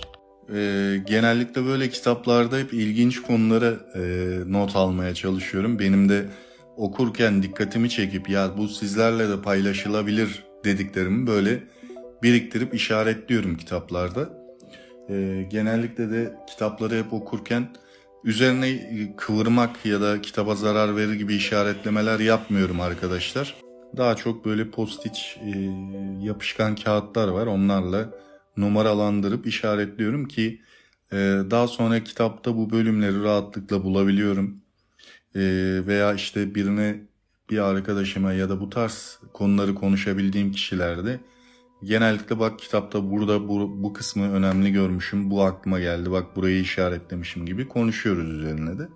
[0.53, 4.01] Ee, genellikle böyle kitaplarda hep ilginç konulara e,
[4.47, 5.79] not almaya çalışıyorum.
[5.79, 6.25] Benim de
[6.77, 11.63] okurken dikkatimi çekip ya bu sizlerle de paylaşılabilir dediklerimi böyle
[12.23, 14.29] biriktirip işaretliyorum kitaplarda.
[15.09, 17.67] Ee, genellikle de kitapları hep okurken
[18.23, 18.79] üzerine
[19.17, 23.55] kıvırmak ya da kitaba zarar verir gibi işaretlemeler yapmıyorum arkadaşlar.
[23.97, 25.49] Daha çok böyle postiç e,
[26.21, 27.47] yapışkan kağıtlar var.
[27.47, 28.09] Onlarla
[28.57, 30.61] numaralandırıp işaretliyorum ki
[31.11, 31.17] e,
[31.51, 34.61] daha sonra kitapta bu bölümleri rahatlıkla bulabiliyorum.
[35.35, 35.41] E,
[35.87, 37.01] veya işte birine
[37.49, 41.19] bir arkadaşıma ya da bu tarz konuları konuşabildiğim kişilerde
[41.83, 47.45] genellikle bak kitapta burada bu, bu kısmı önemli görmüşüm, bu aklıma geldi, bak burayı işaretlemişim
[47.45, 48.87] gibi konuşuyoruz üzerine de.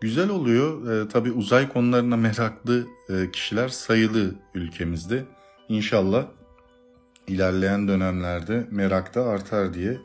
[0.00, 0.90] Güzel oluyor.
[0.90, 5.24] E, tabii uzay konularına meraklı e, kişiler sayılı ülkemizde.
[5.68, 6.26] İnşallah
[7.26, 9.98] ilerleyen dönemlerde merak da artar diye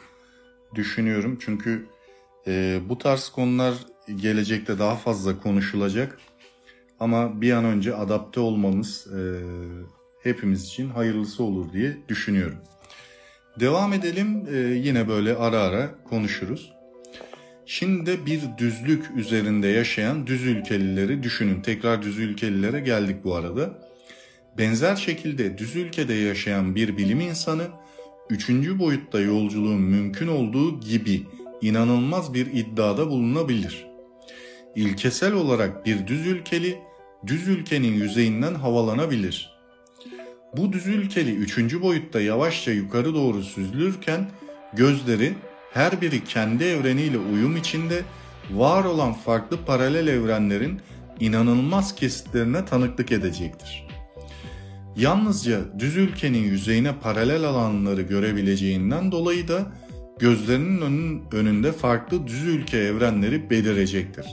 [0.76, 1.38] düşünüyorum.
[1.41, 1.88] Çünkü
[2.48, 3.74] e, bu tarz konular
[4.15, 6.19] gelecekte daha fazla konuşulacak.
[7.00, 9.19] Ama bir an önce adapte olmamız e,
[10.23, 12.57] hepimiz için hayırlısı olur diye düşünüyorum.
[13.59, 16.73] Devam edelim e, yine böyle ara ara konuşuruz.
[17.65, 21.62] Şimdi de bir düzlük üzerinde yaşayan düz ülkelileri düşünün.
[21.62, 23.79] Tekrar düz ülkelilere geldik bu arada.
[24.57, 27.67] Benzer şekilde düz ülkede yaşayan bir bilim insanı
[28.29, 31.23] üçüncü boyutta yolculuğun mümkün olduğu gibi
[31.62, 33.88] inanılmaz bir iddiada bulunabilir.
[34.75, 36.77] İlkesel olarak bir düz ülkeli,
[37.27, 39.53] düz ülkenin yüzeyinden havalanabilir.
[40.58, 44.30] Bu düz ülkeli üçüncü boyutta yavaşça yukarı doğru süzülürken
[44.74, 45.34] gözleri
[45.74, 48.02] her biri kendi evreniyle uyum içinde
[48.52, 50.82] var olan farklı paralel evrenlerin
[51.20, 53.88] inanılmaz kesitlerine tanıklık edecektir.
[54.96, 59.72] Yalnızca düz ülkenin yüzeyine paralel alanları görebileceğinden dolayı da
[60.20, 64.26] gözlerinin önünde farklı düz ülke evrenleri belirecektir.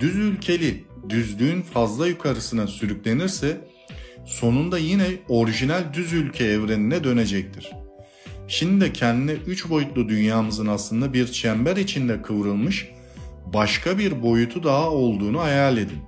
[0.00, 3.60] Düz ülkeli düzlüğün fazla yukarısına sürüklenirse
[4.26, 7.70] sonunda yine orijinal düz ülke evrenine dönecektir.
[8.48, 12.88] Şimdi de kendine üç boyutlu dünyamızın aslında bir çember içinde kıvrılmış
[13.46, 15.98] başka bir boyutu daha olduğunu hayal edin.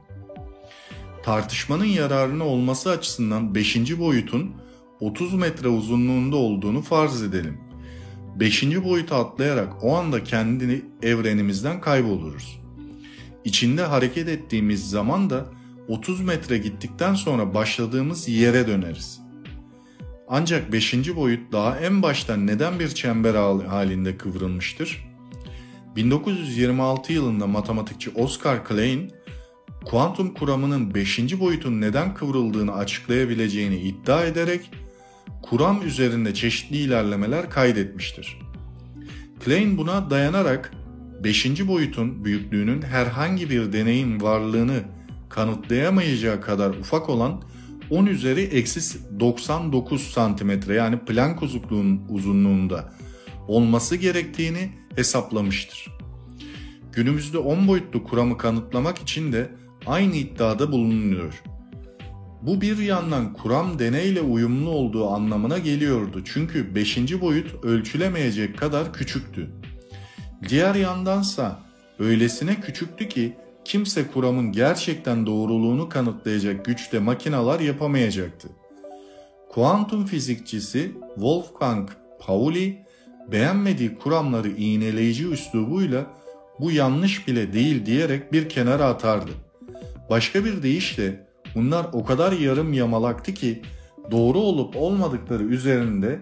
[1.22, 3.98] Tartışmanın yararına olması açısından 5.
[3.98, 4.52] boyutun
[5.00, 7.58] 30 metre uzunluğunda olduğunu farz edelim.
[8.40, 8.84] 5.
[8.84, 12.60] boyuta atlayarak o anda kendini evrenimizden kayboluruz.
[13.44, 15.57] İçinde hareket ettiğimiz zaman da
[15.88, 19.20] 30 metre gittikten sonra başladığımız yere döneriz.
[20.28, 21.16] Ancak 5.
[21.16, 25.08] boyut daha en baştan neden bir çember halinde kıvrılmıştır?
[25.96, 29.12] 1926 yılında matematikçi Oscar Klein,
[29.84, 31.40] kuantum kuramının 5.
[31.40, 34.70] boyutun neden kıvrıldığını açıklayabileceğini iddia ederek
[35.42, 38.38] kuram üzerinde çeşitli ilerlemeler kaydetmiştir.
[39.44, 40.72] Klein buna dayanarak
[41.24, 41.68] 5.
[41.68, 44.97] boyutun büyüklüğünün herhangi bir deneyin varlığını
[45.28, 47.42] kanıtlayamayacağı kadar ufak olan
[47.90, 51.42] 10 üzeri eksi 99 santimetre yani Planck
[52.08, 52.92] uzunluğunda
[53.48, 55.98] olması gerektiğini hesaplamıştır.
[56.92, 59.50] Günümüzde 10 boyutlu kuramı kanıtlamak için de
[59.86, 61.42] aynı iddiada bulunuyor.
[62.42, 67.20] Bu bir yandan kuram deneyle uyumlu olduğu anlamına geliyordu çünkü 5.
[67.20, 69.50] boyut ölçülemeyecek kadar küçüktü.
[70.48, 71.60] Diğer yandansa
[71.98, 73.36] öylesine küçüktü ki
[73.68, 78.48] kimse kuramın gerçekten doğruluğunu kanıtlayacak güçte makinalar yapamayacaktı.
[79.48, 81.88] Kuantum fizikçisi Wolfgang
[82.20, 82.78] Pauli
[83.32, 86.06] beğenmediği kuramları iğneleyici üslubuyla
[86.60, 89.30] bu yanlış bile değil diyerek bir kenara atardı.
[90.10, 93.62] Başka bir deyişle bunlar o kadar yarım yamalaktı ki
[94.10, 96.20] doğru olup olmadıkları üzerinde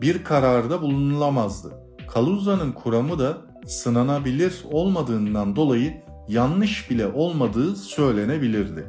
[0.00, 1.72] bir kararda bulunulamazdı.
[2.08, 8.84] Kaluza'nın kuramı da sınanabilir olmadığından dolayı yanlış bile olmadığı söylenebilirdi.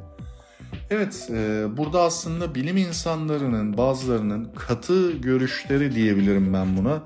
[0.89, 7.03] Evet, e, burada aslında bilim insanlarının bazılarının katı görüşleri diyebilirim ben buna.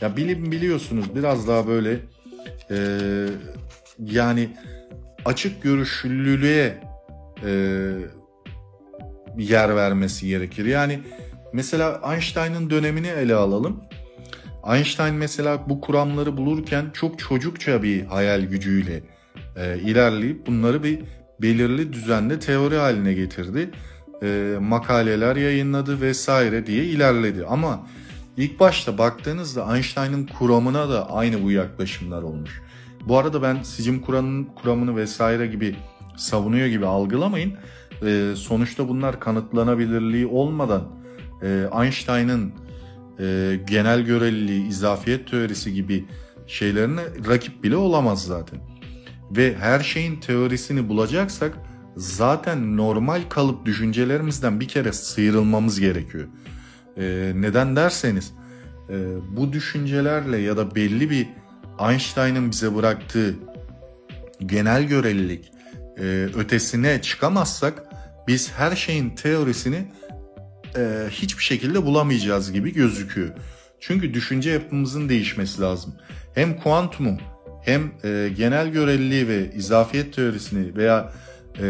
[0.00, 2.00] Ya bilim biliyorsunuz biraz daha böyle
[2.70, 2.76] e,
[3.98, 4.56] yani
[5.24, 6.80] açık görüşlülüğe
[7.44, 7.52] e,
[9.38, 10.64] yer vermesi gerekir.
[10.64, 11.00] Yani
[11.52, 13.80] mesela Einstein'ın dönemini ele alalım.
[14.74, 19.02] Einstein mesela bu kuramları bulurken çok çocukça bir hayal gücüyle
[19.56, 21.00] e, ilerleyip bunları bir
[21.42, 23.70] belirli düzenli teori haline getirdi.
[24.22, 27.46] E, makaleler yayınladı vesaire diye ilerledi.
[27.46, 27.86] Ama
[28.36, 32.62] ilk başta baktığınızda Einstein'ın kuramına da aynı bu yaklaşımlar olmuş.
[33.08, 35.76] Bu arada ben sicim kuramının kuramını vesaire gibi
[36.16, 37.52] savunuyor gibi algılamayın.
[38.06, 40.82] E, sonuçta bunlar kanıtlanabilirliği olmadan
[41.42, 42.52] e, Einstein'ın
[43.20, 46.04] e, genel göreliliği, izafiyet teorisi gibi
[46.46, 48.58] şeylerine rakip bile olamaz zaten
[49.30, 51.58] ve her şeyin teorisini bulacaksak
[51.96, 56.28] zaten normal kalıp düşüncelerimizden bir kere sıyrılmamız gerekiyor.
[56.96, 58.32] Ee, neden derseniz
[58.90, 58.94] e,
[59.36, 61.26] bu düşüncelerle ya da belli bir
[61.80, 63.34] Einstein'ın bize bıraktığı
[64.46, 65.52] genel görelilik
[65.98, 66.02] e,
[66.36, 67.82] ötesine çıkamazsak
[68.28, 69.86] biz her şeyin teorisini
[70.76, 73.28] e, hiçbir şekilde bulamayacağız gibi gözüküyor.
[73.80, 75.94] Çünkü düşünce yapımızın değişmesi lazım.
[76.34, 77.18] Hem kuantumu
[77.64, 81.12] hem e, genel göreliliği ve izafiyet teorisini veya
[81.62, 81.66] e,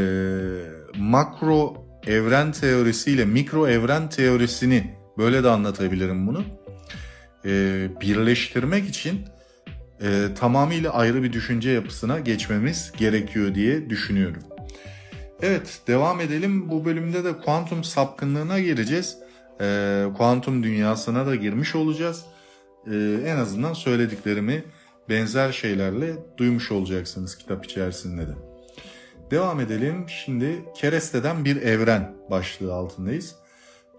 [0.97, 6.45] makro evren teorisiyle mikro evren teorisini böyle de anlatabilirim bunu.
[7.45, 9.21] E, birleştirmek için
[10.03, 14.43] e, tamamıyla ayrı bir düşünce yapısına geçmemiz gerekiyor diye düşünüyorum.
[15.43, 16.71] Evet devam edelim.
[16.71, 19.19] Bu bölümde de kuantum sapkınlığına gireceğiz.
[19.61, 22.25] E, kuantum dünyasına da girmiş olacağız.
[22.87, 22.95] E,
[23.27, 24.65] en azından söylediklerimi
[25.09, 28.35] benzer şeylerle duymuş olacaksınız kitap içerisinde de.
[29.31, 30.05] Devam edelim.
[30.09, 33.37] Şimdi Kereste'den bir evren başlığı altındayız.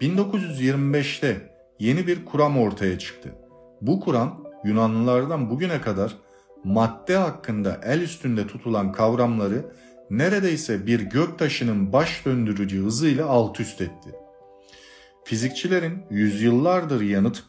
[0.02, 3.36] 1925'te yeni bir kuram ortaya çıktı.
[3.82, 6.16] Bu kuram Yunanlılardan bugüne kadar
[6.64, 9.66] madde hakkında el üstünde tutulan kavramları
[10.10, 14.10] neredeyse bir göktaşının baş döndürücü hızıyla alt üst etti.
[15.24, 17.44] Fizikçilerin yüzyıllardır yanıt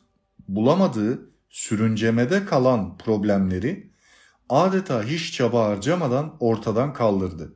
[0.49, 3.90] bulamadığı sürüncemede kalan problemleri
[4.49, 7.55] adeta hiç çaba harcamadan ortadan kaldırdı.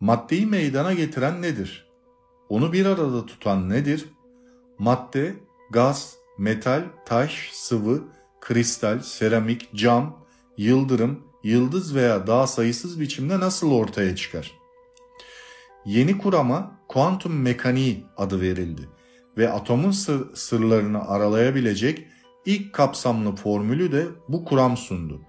[0.00, 1.88] Maddeyi meydana getiren nedir?
[2.48, 4.04] Onu bir arada tutan nedir?
[4.78, 5.34] Madde,
[5.70, 8.02] gaz, metal, taş, sıvı,
[8.40, 10.24] kristal, seramik, cam,
[10.56, 14.52] yıldırım, yıldız veya daha sayısız biçimde nasıl ortaya çıkar?
[15.86, 18.88] Yeni kurama kuantum mekaniği adı verildi
[19.36, 22.08] ve atomun sır, sırlarını aralayabilecek
[22.46, 25.22] ilk kapsamlı formülü de bu kuram sundu.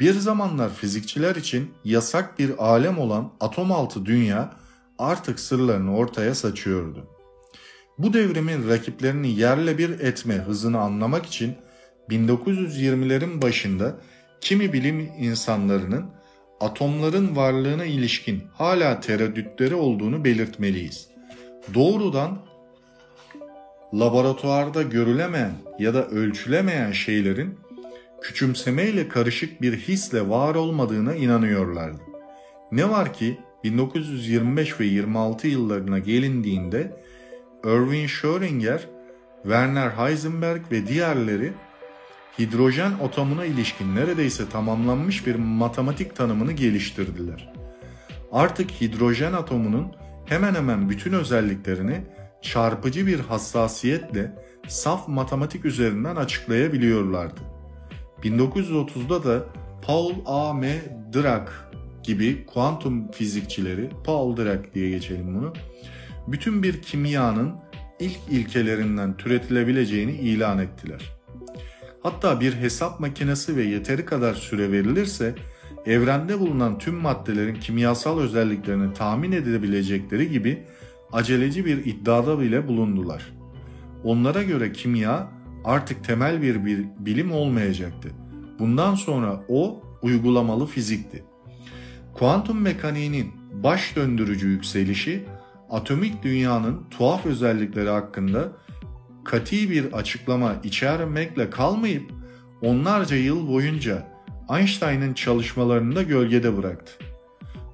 [0.00, 4.52] Bir zamanlar fizikçiler için yasak bir alem olan atom altı dünya
[4.98, 7.06] artık sırlarını ortaya saçıyordu.
[7.98, 11.54] Bu devrimin rakiplerini yerle bir etme hızını anlamak için
[12.10, 13.96] 1920'lerin başında
[14.40, 16.10] kimi bilim insanlarının
[16.60, 21.08] atomların varlığına ilişkin hala tereddütleri olduğunu belirtmeliyiz.
[21.74, 22.38] Doğrudan
[23.94, 27.58] laboratuvarda görülemeyen ya da ölçülemeyen şeylerin
[28.22, 32.00] küçümsemeyle karışık bir hisle var olmadığına inanıyorlardı.
[32.72, 36.96] Ne var ki 1925 ve 26 yıllarına gelindiğinde
[37.64, 38.88] Erwin Schrödinger,
[39.42, 41.52] Werner Heisenberg ve diğerleri
[42.38, 47.52] hidrojen atomuna ilişkin neredeyse tamamlanmış bir matematik tanımını geliştirdiler.
[48.32, 49.92] Artık hidrojen atomunun
[50.26, 52.00] hemen hemen bütün özelliklerini
[52.42, 54.32] çarpıcı bir hassasiyetle
[54.68, 57.40] saf matematik üzerinden açıklayabiliyorlardı.
[58.22, 59.46] 1930'da da
[59.82, 60.54] Paul A.
[60.54, 60.80] M.
[61.12, 61.50] Dirac
[62.02, 65.52] gibi kuantum fizikçileri, Paul Dirac diye geçelim bunu,
[66.28, 67.54] bütün bir kimyanın
[68.00, 71.12] ilk ilkelerinden türetilebileceğini ilan ettiler.
[72.02, 75.34] Hatta bir hesap makinesi ve yeteri kadar süre verilirse
[75.86, 80.62] evrende bulunan tüm maddelerin kimyasal özelliklerini tahmin edebilecekleri gibi
[81.12, 83.32] aceleci bir iddiada bile bulundular.
[84.04, 85.28] Onlara göre kimya
[85.64, 86.58] artık temel bir
[86.98, 88.08] bilim olmayacaktı.
[88.58, 91.24] Bundan sonra o uygulamalı fizikti.
[92.14, 95.24] Kuantum mekaniğinin baş döndürücü yükselişi
[95.70, 98.52] atomik dünyanın tuhaf özellikleri hakkında
[99.24, 102.10] kati bir açıklama içermekle kalmayıp
[102.62, 104.08] onlarca yıl boyunca
[104.58, 106.92] Einstein'ın çalışmalarını da gölgede bıraktı.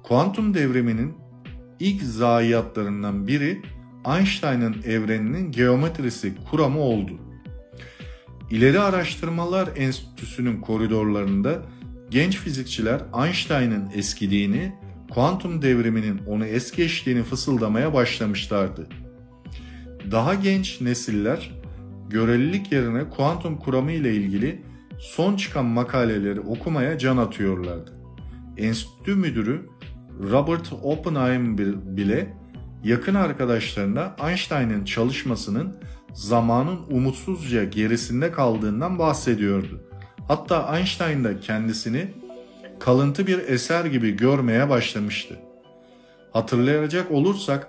[0.03, 1.15] Kuantum devriminin
[1.79, 3.61] ilk zayiatlarından biri
[4.17, 7.11] Einstein'ın evreninin geometrisi kuramı oldu.
[8.51, 11.61] İleri Araştırmalar Enstitüsü'nün koridorlarında
[12.09, 14.75] genç fizikçiler Einstein'ın eskidiğini,
[15.09, 18.87] kuantum devriminin onu es geçtiğini fısıldamaya başlamışlardı.
[20.11, 21.51] Daha genç nesiller
[22.09, 24.61] görelilik yerine kuantum kuramı ile ilgili
[24.99, 27.93] son çıkan makaleleri okumaya can atıyorlardı.
[28.57, 29.69] Enstitü müdürü
[30.19, 31.57] Robert Oppenheim
[31.97, 32.33] bile
[32.83, 35.77] yakın arkadaşlarına Einstein'ın çalışmasının
[36.13, 39.81] zamanın umutsuzca gerisinde kaldığından bahsediyordu.
[40.27, 42.13] Hatta Einstein da kendisini
[42.79, 45.35] kalıntı bir eser gibi görmeye başlamıştı.
[46.33, 47.67] Hatırlayacak olursak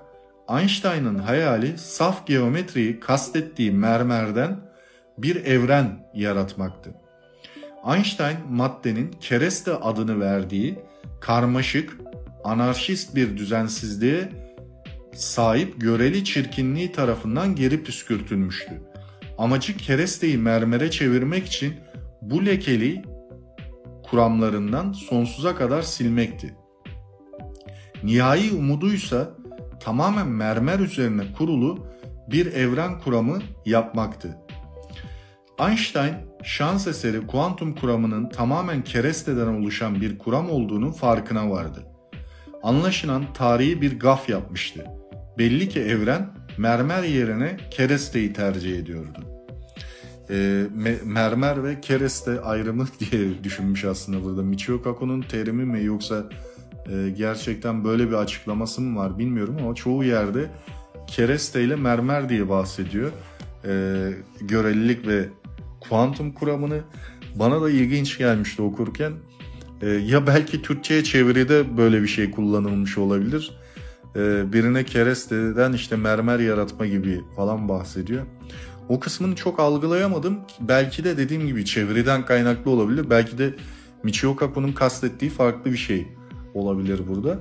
[0.59, 4.61] Einstein'ın hayali saf geometriyi kastettiği mermerden
[5.19, 6.95] bir evren yaratmaktı.
[7.95, 10.79] Einstein maddenin kereste adını verdiği
[11.21, 11.97] karmaşık,
[12.45, 14.29] anarşist bir düzensizliğe
[15.15, 18.83] sahip göreli çirkinliği tarafından geri püskürtülmüştü.
[19.39, 21.75] Amacı keresteyi mermere çevirmek için
[22.23, 23.03] bu lekeli
[24.03, 26.55] kuramlarından sonsuza kadar silmekti.
[28.03, 29.31] Nihai umuduysa
[29.81, 31.87] tamamen mermer üzerine kurulu
[32.31, 34.39] bir evren kuramı yapmaktı.
[35.61, 41.90] Einstein şans eseri kuantum kuramının tamamen keresteden oluşan bir kuram olduğunu farkına vardı.
[42.63, 44.85] Anlaşılan tarihi bir gaf yapmıştı.
[45.39, 49.25] Belli ki evren mermer yerine keresteyi tercih ediyordu.
[50.31, 50.67] E,
[51.05, 54.43] mermer ve kereste ayrımı diye düşünmüş aslında burada.
[54.43, 56.29] Michio Kaku'nun terimi mi yoksa
[56.89, 60.51] e, gerçekten böyle bir açıklaması mı var bilmiyorum ama çoğu yerde
[61.07, 63.11] kereste ile mermer diye bahsediyor.
[63.65, 63.73] E,
[64.41, 65.29] görelilik ve
[65.81, 66.81] kuantum kuramını
[67.35, 69.13] bana da ilginç gelmişti okurken.
[69.83, 73.59] E, ya belki Türkçe'ye çeviride böyle bir şey kullanılmış olabilir.
[74.17, 78.27] E, birine keresteden işte mermer yaratma gibi falan bahsediyor.
[78.89, 80.39] O kısmını çok algılayamadım.
[80.61, 83.11] Belki de dediğim gibi çeviriden kaynaklı olabilir.
[83.11, 83.55] Belki de
[84.03, 86.09] Michio Kaku'nun kastettiği farklı bir şey
[86.55, 87.39] olabilir burada.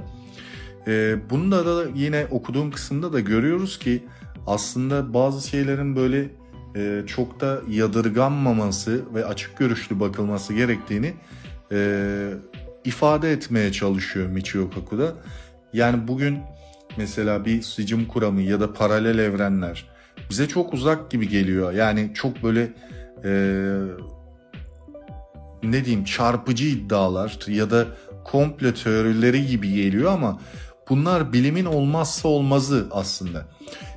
[0.87, 4.03] Ee, bunu da, da yine okuduğum kısımda da görüyoruz ki
[4.47, 6.29] aslında bazı şeylerin böyle
[6.75, 11.13] e, çok da yadırganmaması ve açık görüşlü bakılması gerektiğini
[11.71, 12.29] e,
[12.85, 15.13] ifade etmeye çalışıyor Michio Kaku'da.
[15.73, 16.39] Yani bugün
[16.97, 19.89] mesela bir sicim kuramı ya da paralel evrenler
[20.29, 21.71] bize çok uzak gibi geliyor.
[21.71, 22.73] Yani çok böyle
[23.25, 23.31] e,
[25.63, 27.85] ne diyeyim çarpıcı iddialar ya da
[28.25, 30.39] komple teorileri gibi geliyor ama
[30.89, 33.45] bunlar bilimin olmazsa olmazı aslında.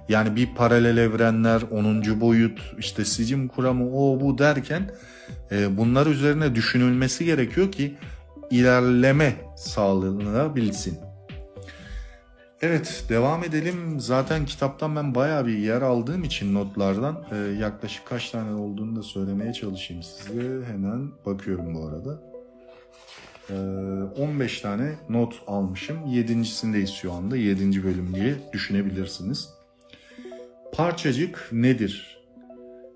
[0.09, 2.21] Yani bir paralel evrenler, 10.
[2.21, 4.91] boyut, işte sicim kuramı o bu derken
[5.77, 7.97] bunlar üzerine düşünülmesi gerekiyor ki
[8.51, 10.99] ilerleme sağlanabilsin.
[12.63, 14.01] Evet devam edelim.
[14.01, 19.03] Zaten kitaptan ben bayağı bir yer aldığım için notlardan e, yaklaşık kaç tane olduğunu da
[19.03, 20.65] söylemeye çalışayım size.
[20.67, 22.23] Hemen bakıyorum bu arada.
[23.51, 23.55] E,
[24.23, 26.07] 15 tane not almışım.
[26.07, 27.37] Yedincisinde şu anda.
[27.37, 29.49] Yedinci bölüm diye düşünebilirsiniz.
[30.73, 32.19] Parçacık nedir?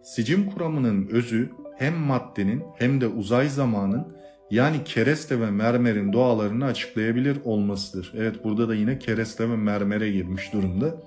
[0.03, 4.17] Sicim kuramının özü hem maddenin hem de uzay zamanın
[4.51, 8.13] yani kereste ve mermerin doğalarını açıklayabilir olmasıdır.
[8.17, 11.03] Evet burada da yine kereste ve mermere girmiş durumda.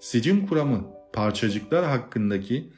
[0.00, 2.72] Sicim kuramı parçacıklar hakkındaki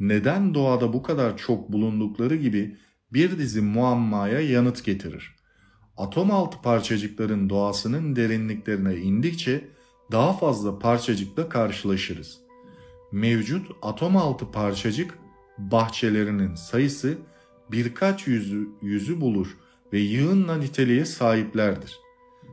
[0.00, 2.76] neden doğada bu kadar çok bulundukları gibi
[3.12, 5.36] bir dizi muammaya yanıt getirir.
[5.96, 9.68] Atom altı parçacıkların doğasının derinliklerine indikçe
[10.12, 12.40] daha fazla parçacıkla karşılaşırız.
[13.12, 15.18] Mevcut atom altı parçacık
[15.70, 17.18] bahçelerinin sayısı
[17.70, 19.56] birkaç yüzü, yüzü bulur
[19.92, 21.98] ve yığınla niteliğe sahiplerdir.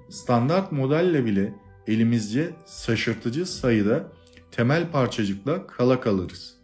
[0.10, 1.54] Standart modelle bile
[1.88, 2.50] elimizce
[2.86, 4.12] şaşırtıcı sayıda
[4.52, 6.56] temel parçacıkla kala kalırız.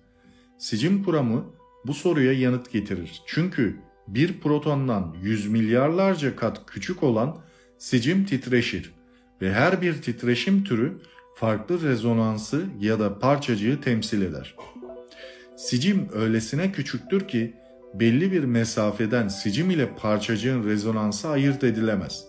[0.58, 1.46] Sicim kuramı
[1.86, 3.22] bu soruya yanıt getirir.
[3.26, 7.38] Çünkü bir protondan yüz milyarlarca kat küçük olan
[7.78, 8.94] sicim titreşir
[9.41, 10.98] ve her bir titreşim türü
[11.36, 14.56] farklı rezonansı ya da parçacığı temsil eder.
[15.64, 17.53] Sicim öylesine küçüktür ki
[17.93, 22.26] belli bir mesafeden sicim ile parçacığın rezonansı ayırt edilemez.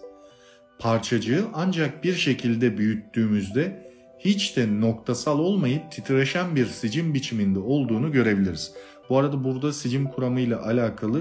[0.79, 8.73] Parçacığı ancak bir şekilde büyüttüğümüzde hiç de noktasal olmayıp titreşen bir sicim biçiminde olduğunu görebiliriz.
[9.11, 11.21] Bu arada burada sicim kuramı ile alakalı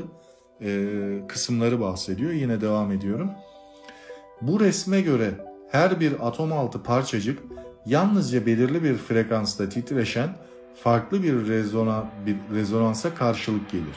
[0.61, 0.89] e,
[1.27, 2.31] kısımları bahsediyor.
[2.31, 3.31] Yine devam ediyorum.
[4.41, 5.31] Bu resme göre
[5.71, 7.39] her bir atom altı parçacık
[7.85, 10.29] yalnızca belirli bir frekansta titreşen
[10.75, 13.95] farklı bir, rezona, bir rezonansa karşılık gelir.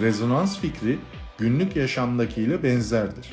[0.00, 0.98] Rezonans fikri
[1.38, 3.32] günlük yaşamdakiyle benzerdir.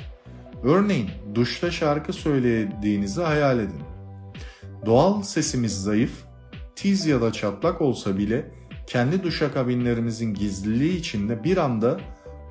[0.63, 3.81] Örneğin duşta şarkı söylediğinizi hayal edin.
[4.85, 6.11] Doğal sesimiz zayıf,
[6.75, 8.51] tiz ya da çatlak olsa bile
[8.87, 11.99] kendi duşakabinlerimizin gizliliği içinde bir anda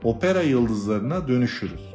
[0.04, 1.94] opera yıldızlarına dönüşürüz.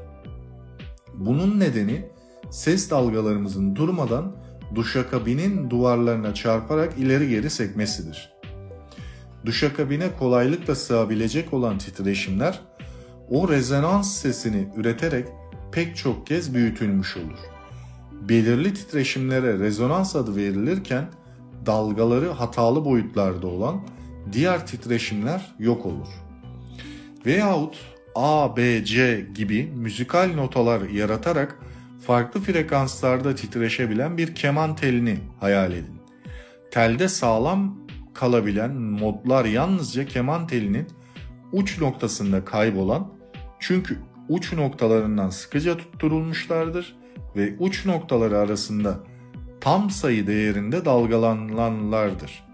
[1.14, 2.06] Bunun nedeni
[2.52, 4.36] ses dalgalarımızın durmadan
[4.76, 8.34] duşakabinin duvarlarına çarparak ileri geri sekmesidir.
[9.46, 12.62] Duşakabine kolaylıkla sığabilecek olan titreşimler
[13.30, 15.28] o rezonans sesini üreterek
[15.72, 17.40] pek çok kez büyütülmüş olur.
[18.30, 21.08] Belirli titreşimlere rezonans adı verilirken
[21.66, 23.82] dalgaları hatalı boyutlarda olan
[24.32, 26.08] diğer titreşimler yok olur.
[27.26, 27.78] Veyahut
[28.16, 31.60] A, B, C gibi müzikal notalar yaratarak
[32.08, 36.02] farklı frekanslarda titreşebilen bir keman telini hayal edin.
[36.72, 37.78] Telde sağlam
[38.14, 40.88] kalabilen modlar yalnızca keman telinin
[41.52, 43.14] uç noktasında kaybolan
[43.60, 44.00] çünkü
[44.30, 46.96] uç noktalarından sıkıca tutturulmuşlardır
[47.36, 49.00] ve uç noktaları arasında
[49.62, 52.46] tam sayı değerinde dalgalananlardır.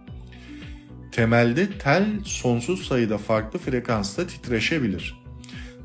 [1.12, 5.22] Temelde tel sonsuz sayıda farklı frekansta titreşebilir.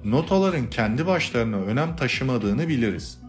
[0.05, 3.26] Notaların kendi başlarına önem taşımadığını biliriz.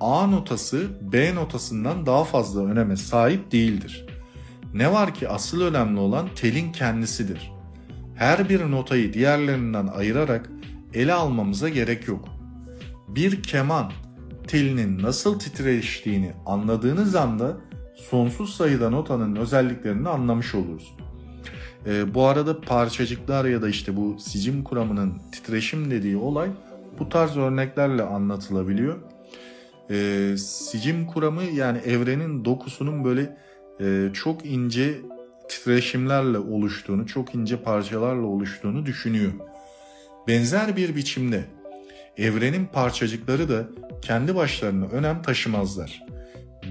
[0.00, 4.06] A notası B notasından daha fazla öneme sahip değildir.
[4.74, 7.52] Ne var ki asıl önemli olan telin kendisidir.
[8.14, 10.50] Her bir notayı diğerlerinden ayırarak
[10.94, 12.28] ele almamıza gerek yok.
[13.08, 13.92] Bir keman
[14.46, 17.56] telinin nasıl titreştiğini anladığınız anda
[17.94, 20.94] sonsuz sayıda notanın özelliklerini anlamış oluruz.
[21.86, 26.48] E, bu arada parçacıklar ya da işte bu sicim kuramının titreşim dediği olay
[26.98, 28.96] bu tarz örneklerle anlatılabiliyor.
[29.90, 33.36] E, sicim kuramı yani evrenin dokusunun böyle
[33.80, 34.94] e, çok ince
[35.48, 39.32] titreşimlerle oluştuğunu, çok ince parçalarla oluştuğunu düşünüyor.
[40.28, 41.44] Benzer bir biçimde
[42.16, 43.68] evrenin parçacıkları da
[44.02, 46.02] kendi başlarına önem taşımazlar.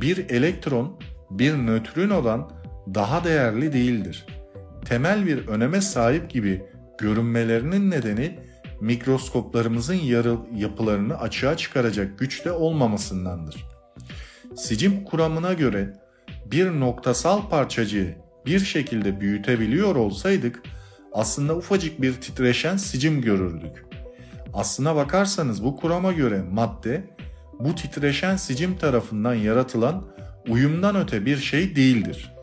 [0.01, 0.99] Bir elektron
[1.30, 2.51] bir nötrinodan
[2.93, 4.26] daha değerli değildir.
[4.86, 6.63] Temel bir öneme sahip gibi
[6.97, 8.39] görünmelerinin nedeni
[8.82, 13.65] mikroskoplarımızın yarı yapılarını açığa çıkaracak güçte olmamasındandır.
[14.55, 15.93] Sicim kuramına göre
[16.45, 18.15] bir noktasal parçacığı
[18.45, 20.61] bir şekilde büyütebiliyor olsaydık
[21.13, 23.86] aslında ufacık bir titreşen sicim görürdük.
[24.53, 27.03] Aslına bakarsanız bu kurama göre madde
[27.59, 30.07] bu titreşen sicim tarafından yaratılan
[30.49, 32.34] uyumdan öte bir şey değildir.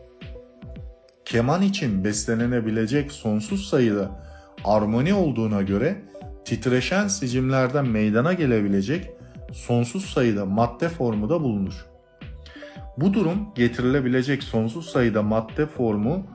[1.25, 4.25] Keman için beslenebilecek sonsuz sayıda
[4.65, 6.03] armoni olduğuna göre
[6.45, 9.11] titreşen sicimlerden meydana gelebilecek
[9.53, 11.87] sonsuz sayıda madde formu da bulunur.
[12.97, 16.27] Bu durum getirilebilecek sonsuz sayıda madde formu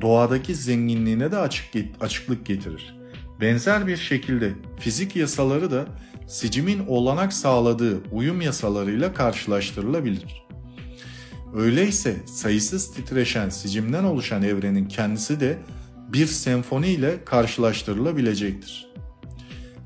[0.00, 1.66] doğadaki zenginliğine de açık,
[2.00, 2.96] açıklık getirir.
[3.40, 5.86] Benzer bir şekilde fizik yasaları da
[6.26, 10.44] sicimin olanak sağladığı uyum yasalarıyla karşılaştırılabilir.
[11.54, 15.58] Öyleyse sayısız titreşen sicimden oluşan evrenin kendisi de
[16.14, 18.86] bir senfoni ile karşılaştırılabilecektir.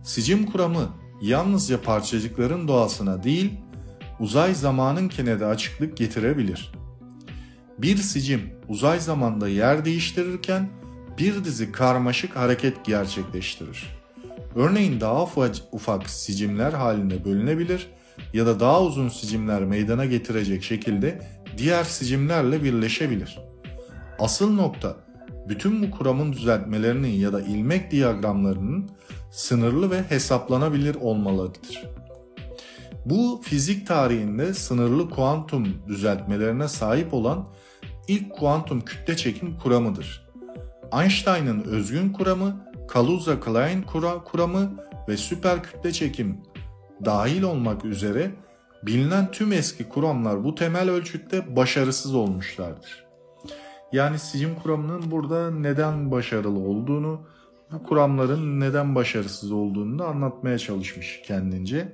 [0.02, 0.88] Sicim kuramı
[1.22, 3.52] yalnızca parçacıkların doğasına değil,
[4.20, 6.72] uzay zamanınkine de açıklık getirebilir.
[7.78, 10.68] Bir sicim uzay zamanda yer değiştirirken
[11.18, 13.98] bir dizi karmaşık hareket gerçekleştirir.
[14.54, 15.28] Örneğin daha
[15.72, 17.86] ufak sicimler halinde bölünebilir
[18.32, 21.22] ya da daha uzun sicimler meydana getirecek şekilde
[21.58, 23.38] diğer sicimlerle birleşebilir.
[24.18, 25.07] Asıl nokta
[25.48, 28.90] bütün bu kuramın düzeltmelerinin ya da ilmek diyagramlarının
[29.30, 31.84] sınırlı ve hesaplanabilir olmalarıdır.
[33.04, 37.48] Bu fizik tarihinde sınırlı kuantum düzeltmelerine sahip olan
[38.08, 40.28] ilk kuantum kütle çekim kuramıdır.
[40.92, 43.82] Einstein'ın özgün kuramı, Kaluza-Klein
[44.24, 44.70] kuramı
[45.08, 46.40] ve süper kütle çekim
[47.04, 48.30] dahil olmak üzere
[48.82, 53.07] bilinen tüm eski kuramlar bu temel ölçütte başarısız olmuşlardır.
[53.92, 57.20] Yani sicim kuramının burada neden başarılı olduğunu,
[57.72, 61.92] bu kuramların neden başarısız olduğunu da anlatmaya çalışmış kendince.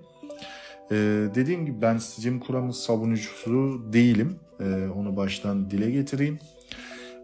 [0.91, 4.37] Ee, dediğim gibi ben sicim kuramı savunucusu değilim.
[4.61, 6.39] Ee, onu baştan dile getireyim.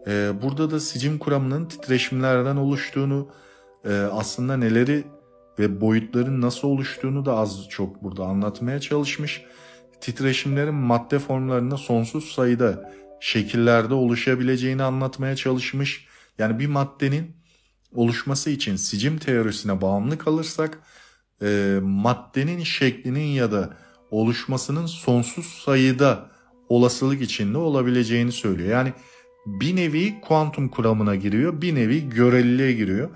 [0.07, 3.27] Ee, burada da sicim kuramının titreşimlerden oluştuğunu,
[3.85, 5.03] e, aslında neleri
[5.59, 9.45] ve boyutların nasıl oluştuğunu da az çok burada anlatmaya çalışmış.
[10.01, 12.91] Titreşimlerin madde formlarında sonsuz sayıda
[13.21, 16.05] şekillerde oluşabileceğini anlatmaya çalışmış.
[16.37, 17.35] Yani bir maddenin
[17.93, 20.79] oluşması için sicim teorisine bağımlı kalırsak
[21.41, 23.77] e, maddenin şeklinin ya da
[24.11, 26.31] oluşmasının sonsuz sayıda
[26.69, 28.69] olasılık içinde olabileceğini söylüyor.
[28.69, 28.93] Yani
[29.45, 33.09] bir nevi kuantum kuramına giriyor, bir nevi göreliliğe giriyor.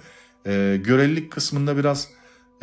[0.46, 2.10] E, görelilik kısmında biraz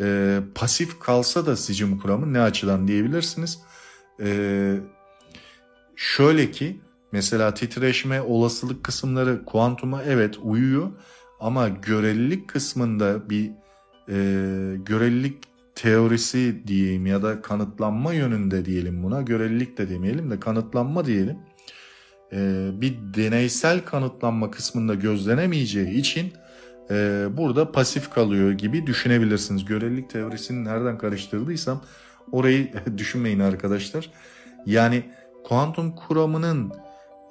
[0.01, 3.59] e, pasif kalsa da sicim kuramı ne açıdan diyebilirsiniz.
[4.19, 4.75] E,
[5.95, 6.81] şöyle ki
[7.13, 10.89] mesela titreşme olasılık kısımları kuantuma evet uyuyor
[11.39, 13.51] ama görelilik kısmında bir
[14.09, 14.15] e,
[14.77, 15.37] görelilik
[15.75, 21.37] teorisi diyeyim ya da kanıtlanma yönünde diyelim buna görelilik de demeyelim de kanıtlanma diyelim
[22.33, 26.33] e, bir deneysel kanıtlanma kısmında gözlenemeyeceği için
[26.91, 29.65] e, burada pasif kalıyor gibi düşünebilirsiniz.
[29.65, 31.81] Görelilik teorisini nereden karıştırdıysam
[32.31, 34.09] orayı düşünmeyin arkadaşlar.
[34.65, 35.03] Yani
[35.43, 36.73] kuantum kuramının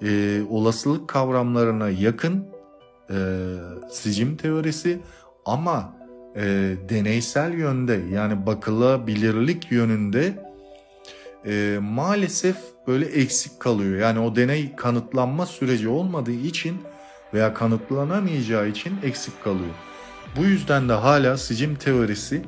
[0.03, 2.47] e, olasılık kavramlarına yakın
[3.11, 3.17] e,
[3.91, 5.01] sicim teorisi
[5.45, 5.97] ama
[6.37, 6.43] e,
[6.89, 10.53] deneysel yönde yani bakılabilirlik yönünde
[11.47, 14.01] e, maalesef böyle eksik kalıyor.
[14.01, 16.77] Yani o deney kanıtlanma süreci olmadığı için
[17.35, 19.75] veya kanıtlanamayacağı için eksik kalıyor.
[20.37, 22.43] Bu yüzden de hala sicim teorisi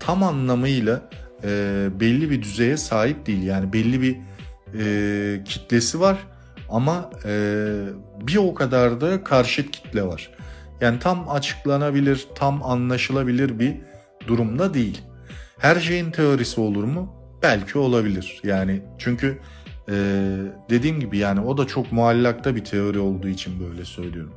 [0.00, 1.10] tam anlamıyla
[1.44, 3.42] e, belli bir düzeye sahip değil.
[3.42, 4.16] Yani belli bir
[4.78, 6.18] e, kitlesi var
[6.68, 7.30] ama e,
[8.20, 10.30] bir o kadar da karşıt kitle var.
[10.80, 13.76] Yani tam açıklanabilir, tam anlaşılabilir bir
[14.26, 15.02] durumda değil.
[15.58, 17.14] Her şeyin teorisi olur mu?
[17.42, 18.40] Belki olabilir.
[18.44, 19.38] Yani çünkü
[19.88, 19.94] e,
[20.70, 24.34] dediğim gibi yani o da çok muallakta bir teori olduğu için böyle söylüyorum.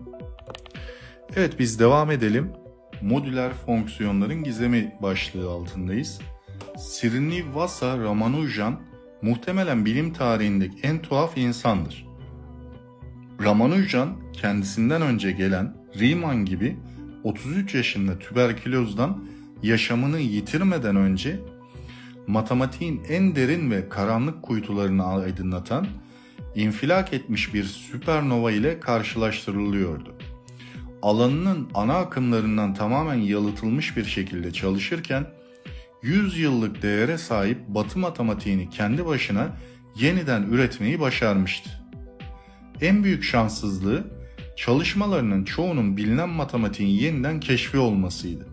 [1.35, 2.51] Evet biz devam edelim.
[3.01, 6.19] Modüler fonksiyonların gizemi başlığı altındayız.
[6.77, 8.79] Srinivasa Ramanujan
[9.21, 12.08] muhtemelen bilim tarihindeki en tuhaf insandır.
[13.43, 16.77] Ramanujan kendisinden önce gelen Riemann gibi
[17.23, 19.23] 33 yaşında tüberkülozdan
[19.63, 21.39] yaşamını yitirmeden önce
[22.27, 25.87] matematiğin en derin ve karanlık kuytularını aydınlatan
[26.55, 30.15] infilak etmiş bir süpernova ile karşılaştırılıyordu.
[31.01, 35.27] Alanının ana akımlarından tamamen yalıtılmış bir şekilde çalışırken
[36.03, 39.57] 100 yıllık değere sahip Batı matematiğini kendi başına
[39.95, 41.69] yeniden üretmeyi başarmıştı.
[42.81, 44.03] En büyük şanssızlığı
[44.55, 48.47] çalışmalarının çoğunun bilinen matematiğin yeniden keşfi olmasıydı.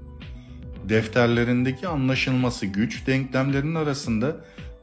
[0.89, 4.37] Defterlerindeki anlaşılması güç denklemlerinin arasında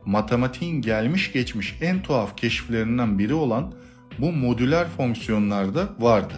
[0.05, 3.73] matematiğin gelmiş geçmiş en tuhaf keşiflerinden biri olan
[4.19, 6.33] bu modüler fonksiyonlar da vardı.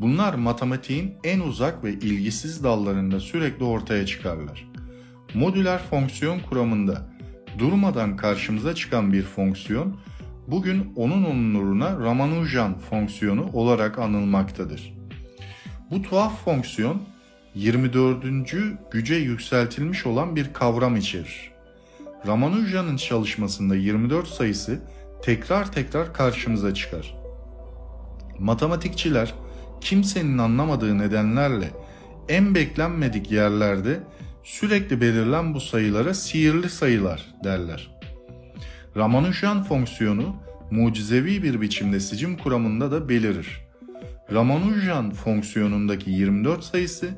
[0.00, 4.68] Bunlar matematiğin en uzak ve ilgisiz dallarında sürekli ortaya çıkarlar.
[5.34, 7.10] Modüler fonksiyon kuramında
[7.58, 9.96] durmadan karşımıza çıkan bir fonksiyon
[10.50, 14.94] bugün onun onuruna Ramanujan fonksiyonu olarak anılmaktadır.
[15.90, 17.02] Bu tuhaf fonksiyon
[17.54, 18.54] 24.
[18.90, 21.52] güce yükseltilmiş olan bir kavram içerir.
[22.26, 24.80] Ramanuja'nın çalışmasında 24 sayısı
[25.22, 27.14] tekrar tekrar karşımıza çıkar.
[28.38, 29.34] Matematikçiler
[29.80, 31.70] kimsenin anlamadığı nedenlerle
[32.28, 34.00] en beklenmedik yerlerde
[34.42, 37.97] sürekli belirlen bu sayılara sihirli sayılar derler.
[38.98, 40.36] Ramanujan fonksiyonu
[40.70, 43.60] mucizevi bir biçimde sicim kuramında da belirir.
[44.32, 47.08] Ramanujan fonksiyonundaki 24 sayısı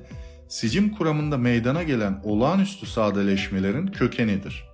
[0.48, 4.64] sicim kuramında meydana gelen olağanüstü sadeleşmelerin kökenidir.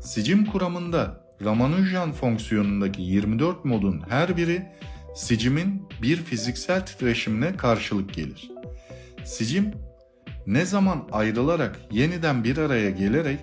[0.00, 4.68] Sicim kuramında Ramanujan fonksiyonundaki 24 modun her biri
[5.16, 8.50] sicimin bir fiziksel titreşimine karşılık gelir.
[9.24, 9.72] Sicim
[10.46, 13.40] ne zaman ayrılarak yeniden bir araya gelerek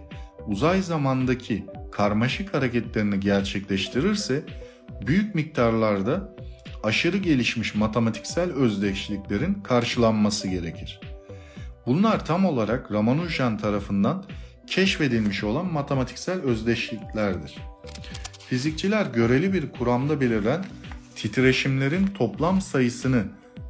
[0.47, 4.43] uzay zamandaki karmaşık hareketlerini gerçekleştirirse
[5.07, 6.35] büyük miktarlarda
[6.83, 10.99] aşırı gelişmiş matematiksel özdeşliklerin karşılanması gerekir.
[11.85, 14.25] Bunlar tam olarak Ramanujan tarafından
[14.67, 17.57] keşfedilmiş olan matematiksel özdeşliklerdir.
[18.47, 20.65] Fizikçiler göreli bir kuramda belirlen
[21.15, 23.23] titreşimlerin toplam sayısını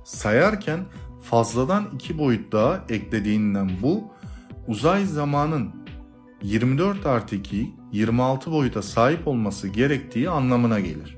[0.05, 0.79] sayarken
[1.23, 4.13] fazladan iki boyut daha eklediğinden bu
[4.67, 5.80] uzay zamanın
[6.43, 11.17] 24 artı 2 26 boyuta sahip olması gerektiği anlamına gelir.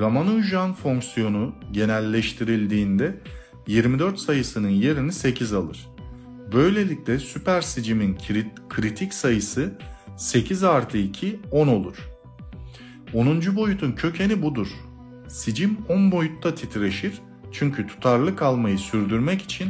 [0.00, 3.20] Ramanujan fonksiyonu genelleştirildiğinde
[3.66, 5.88] 24 sayısının yerini 8 alır.
[6.52, 8.18] Böylelikle süper sicimin
[8.68, 9.78] kritik sayısı
[10.16, 11.96] 8 artı 2 10 olur.
[13.14, 13.56] 10.
[13.56, 14.68] boyutun kökeni budur.
[15.28, 17.12] Sicim 10 boyutta titreşir
[17.52, 19.68] çünkü tutarlı kalmayı sürdürmek için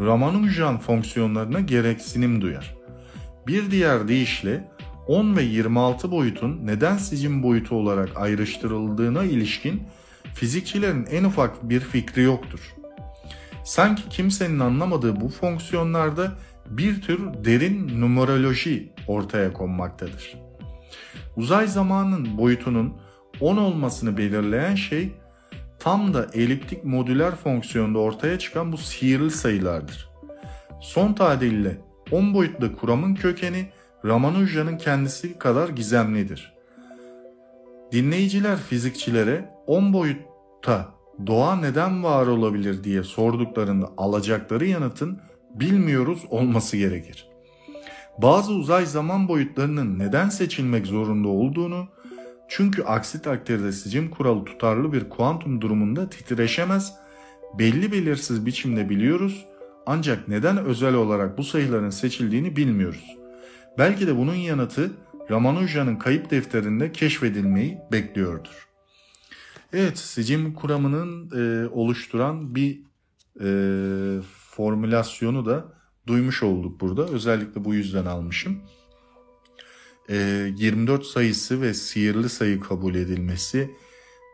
[0.00, 2.79] Ramanujan fonksiyonlarına gereksinim duyar.
[3.46, 4.70] Bir diğer deyişle
[5.06, 9.82] 10 ve 26 boyutun neden sicim boyutu olarak ayrıştırıldığına ilişkin
[10.34, 12.74] fizikçilerin en ufak bir fikri yoktur.
[13.64, 16.32] Sanki kimsenin anlamadığı bu fonksiyonlarda
[16.70, 20.34] bir tür derin numeroloji ortaya konmaktadır.
[21.36, 22.96] Uzay zamanın boyutunun
[23.40, 25.12] 10 olmasını belirleyen şey
[25.78, 30.10] tam da eliptik modüler fonksiyonda ortaya çıkan bu sihirli sayılardır.
[30.80, 33.66] Son tadiliyle 10 boyutlu kuramın kökeni
[34.04, 36.52] Ramanuja'nın kendisi kadar gizemlidir.
[37.92, 40.88] Dinleyiciler fizikçilere 10 boyutta
[41.26, 45.20] doğa neden var olabilir diye sorduklarında alacakları yanıtın
[45.54, 47.28] bilmiyoruz olması gerekir.
[48.18, 51.88] Bazı uzay zaman boyutlarının neden seçilmek zorunda olduğunu,
[52.48, 56.94] çünkü aksi takdirde sicim kuralı tutarlı bir kuantum durumunda titreşemez,
[57.58, 59.46] belli belirsiz biçimde biliyoruz
[59.90, 63.16] ancak neden özel olarak bu sayıların seçildiğini bilmiyoruz.
[63.78, 64.90] Belki de bunun yanıtı
[65.30, 68.68] Ramanuja'nın kayıp defterinde keşfedilmeyi bekliyordur.
[69.72, 72.80] Evet, sicim kuramının e, oluşturan bir
[73.40, 73.48] e,
[74.50, 75.64] formülasyonu da
[76.06, 77.06] duymuş olduk burada.
[77.06, 78.58] Özellikle bu yüzden almışım.
[80.08, 80.16] E,
[80.56, 83.70] 24 sayısı ve sihirli sayı kabul edilmesi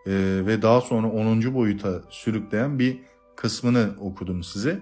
[0.07, 0.13] e,
[0.47, 1.55] ve daha sonra 10.
[1.55, 2.99] boyuta sürükleyen bir
[3.37, 4.81] kısmını okudum size.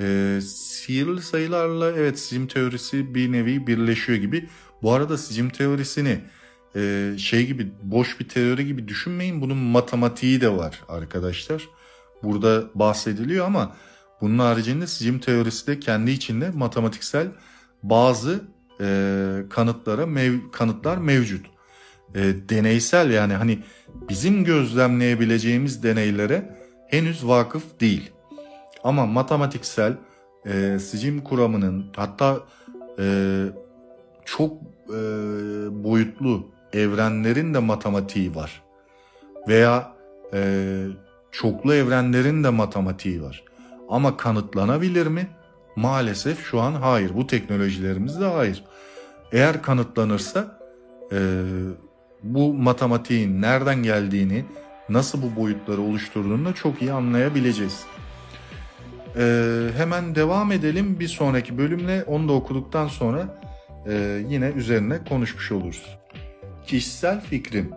[0.00, 4.48] E, sihirli sayılarla evet sicim teorisi bir nevi birleşiyor gibi.
[4.82, 6.20] Bu arada sicim teorisini
[6.76, 9.40] e, şey gibi boş bir teori gibi düşünmeyin.
[9.40, 11.68] Bunun matematiği de var arkadaşlar.
[12.22, 13.76] Burada bahsediliyor ama
[14.20, 17.26] bunun haricinde sicim teorisi de kendi içinde matematiksel
[17.82, 18.44] bazı
[18.80, 18.86] e,
[19.50, 21.46] kanıtlara mev, kanıtlar mevcut.
[22.14, 23.58] E, deneysel yani hani
[24.08, 26.56] bizim gözlemleyebileceğimiz deneylere
[26.88, 28.10] henüz vakıf değil.
[28.84, 29.96] Ama matematiksel
[30.46, 32.40] e, sicim kuramının hatta
[32.98, 33.06] e,
[34.24, 34.52] çok
[34.88, 34.98] e,
[35.84, 38.62] boyutlu evrenlerin de matematiği var.
[39.48, 39.92] Veya
[40.34, 40.86] e,
[41.32, 43.44] çoklu evrenlerin de matematiği var.
[43.88, 45.28] Ama kanıtlanabilir mi?
[45.76, 47.14] Maalesef şu an hayır.
[47.14, 48.64] Bu teknolojilerimizde hayır.
[49.32, 50.58] Eğer kanıtlanırsa
[51.12, 51.42] e,
[52.22, 54.44] bu matematiğin nereden geldiğini,
[54.88, 57.84] nasıl bu boyutları oluşturduğunu da çok iyi anlayabileceğiz.
[59.16, 63.40] Ee, hemen devam edelim bir sonraki bölümle onu da okuduktan sonra
[63.88, 65.98] e, yine üzerine konuşmuş oluruz.
[66.66, 67.70] Kişisel fikrim,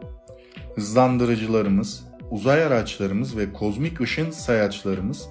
[0.76, 5.28] hızlandırıcılarımız, uzay araçlarımız ve kozmik ışın sayaçlarımız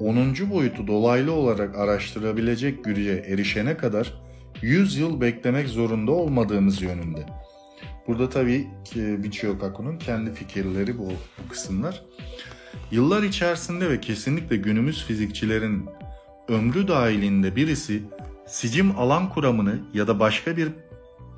[0.00, 0.34] 10.
[0.50, 4.14] boyutu dolaylı olarak araştırabilecek güce erişene kadar
[4.62, 7.26] 100 yıl beklemek zorunda olmadığımız yönünde.
[8.06, 11.12] Burada tabii ki Michio Kaku'nun kendi fikirleri bu
[11.50, 12.02] kısımlar.
[12.90, 15.86] Yıllar içerisinde ve kesinlikle günümüz fizikçilerin
[16.48, 18.02] ömrü dahilinde birisi
[18.46, 20.68] sicim alan kuramını ya da başka bir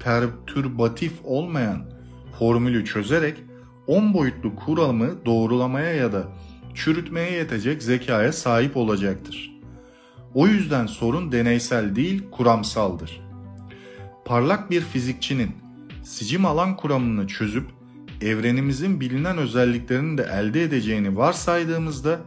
[0.00, 1.90] pertürbatif olmayan
[2.38, 3.36] formülü çözerek
[3.86, 6.28] 10 boyutlu kuramı doğrulamaya ya da
[6.74, 9.56] çürütmeye yetecek zekaya sahip olacaktır.
[10.34, 13.20] O yüzden sorun deneysel değil, kuramsaldır.
[14.24, 15.50] Parlak bir fizikçinin
[16.02, 17.75] sicim alan kuramını çözüp
[18.20, 22.20] evrenimizin bilinen özelliklerini de elde edeceğini varsaydığımızda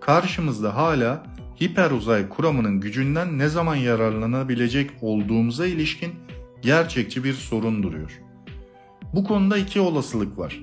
[0.00, 1.26] karşımızda hala
[1.62, 6.14] hiperuzay kuramının gücünden ne zaman yararlanabilecek olduğumuza ilişkin
[6.62, 8.20] gerçekçi bir sorun duruyor.
[9.14, 10.62] Bu konuda iki olasılık var.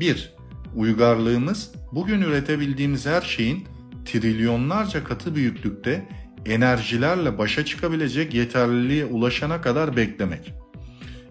[0.00, 0.32] 1.
[0.76, 3.64] Uygarlığımız bugün üretebildiğimiz her şeyin
[4.04, 6.08] trilyonlarca katı büyüklükte
[6.46, 10.54] enerjilerle başa çıkabilecek yeterliliğe ulaşana kadar beklemek.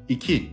[0.10, 0.50] 2.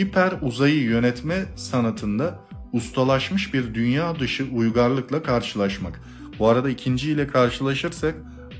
[0.00, 2.38] Hiper uzayı yönetme sanatında
[2.72, 6.00] ustalaşmış bir dünya dışı uygarlıkla karşılaşmak.
[6.38, 8.14] Bu arada ikinci ile karşılaşırsak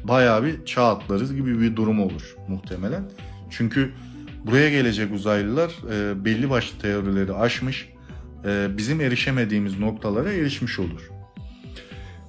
[0.05, 3.11] bayağı bir çağ atlarız gibi bir durum olur muhtemelen.
[3.51, 3.93] Çünkü
[4.47, 7.89] buraya gelecek uzaylılar e, belli başlı teorileri aşmış,
[8.45, 11.11] e, bizim erişemediğimiz noktalara erişmiş olur.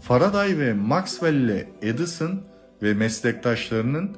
[0.01, 2.41] Faraday ve Maxwell ile Edison
[2.83, 4.17] ve meslektaşlarının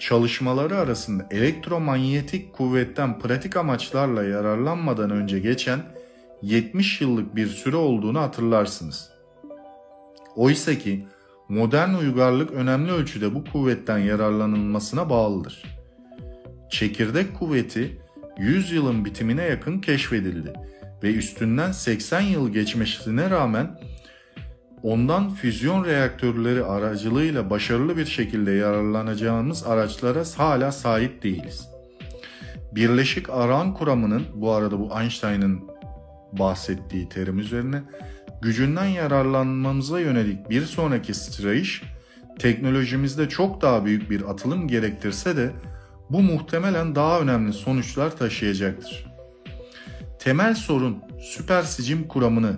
[0.00, 5.80] çalışmaları arasında elektromanyetik kuvvetten pratik amaçlarla yararlanmadan önce geçen
[6.42, 9.10] 70 yıllık bir süre olduğunu hatırlarsınız.
[10.36, 11.06] Oysa ki
[11.48, 15.62] modern uygarlık önemli ölçüde bu kuvvetten yararlanılmasına bağlıdır.
[16.70, 18.00] Çekirdek kuvveti
[18.38, 20.52] 100 yılın bitimine yakın keşfedildi
[21.02, 23.80] ve üstünden 80 yıl geçmesine rağmen
[24.82, 31.68] ondan füzyon reaktörleri aracılığıyla başarılı bir şekilde yararlanacağımız araçlara hala sahip değiliz.
[32.72, 35.60] Birleşik aran kuramının bu arada bu Einstein'ın
[36.32, 37.82] bahsettiği terim üzerine
[38.42, 41.82] gücünden yararlanmamıza yönelik bir sonraki sıçrayış
[42.38, 45.50] teknolojimizde çok daha büyük bir atılım gerektirse de
[46.10, 49.06] bu muhtemelen daha önemli sonuçlar taşıyacaktır.
[50.18, 52.56] Temel sorun süper sicim kuramını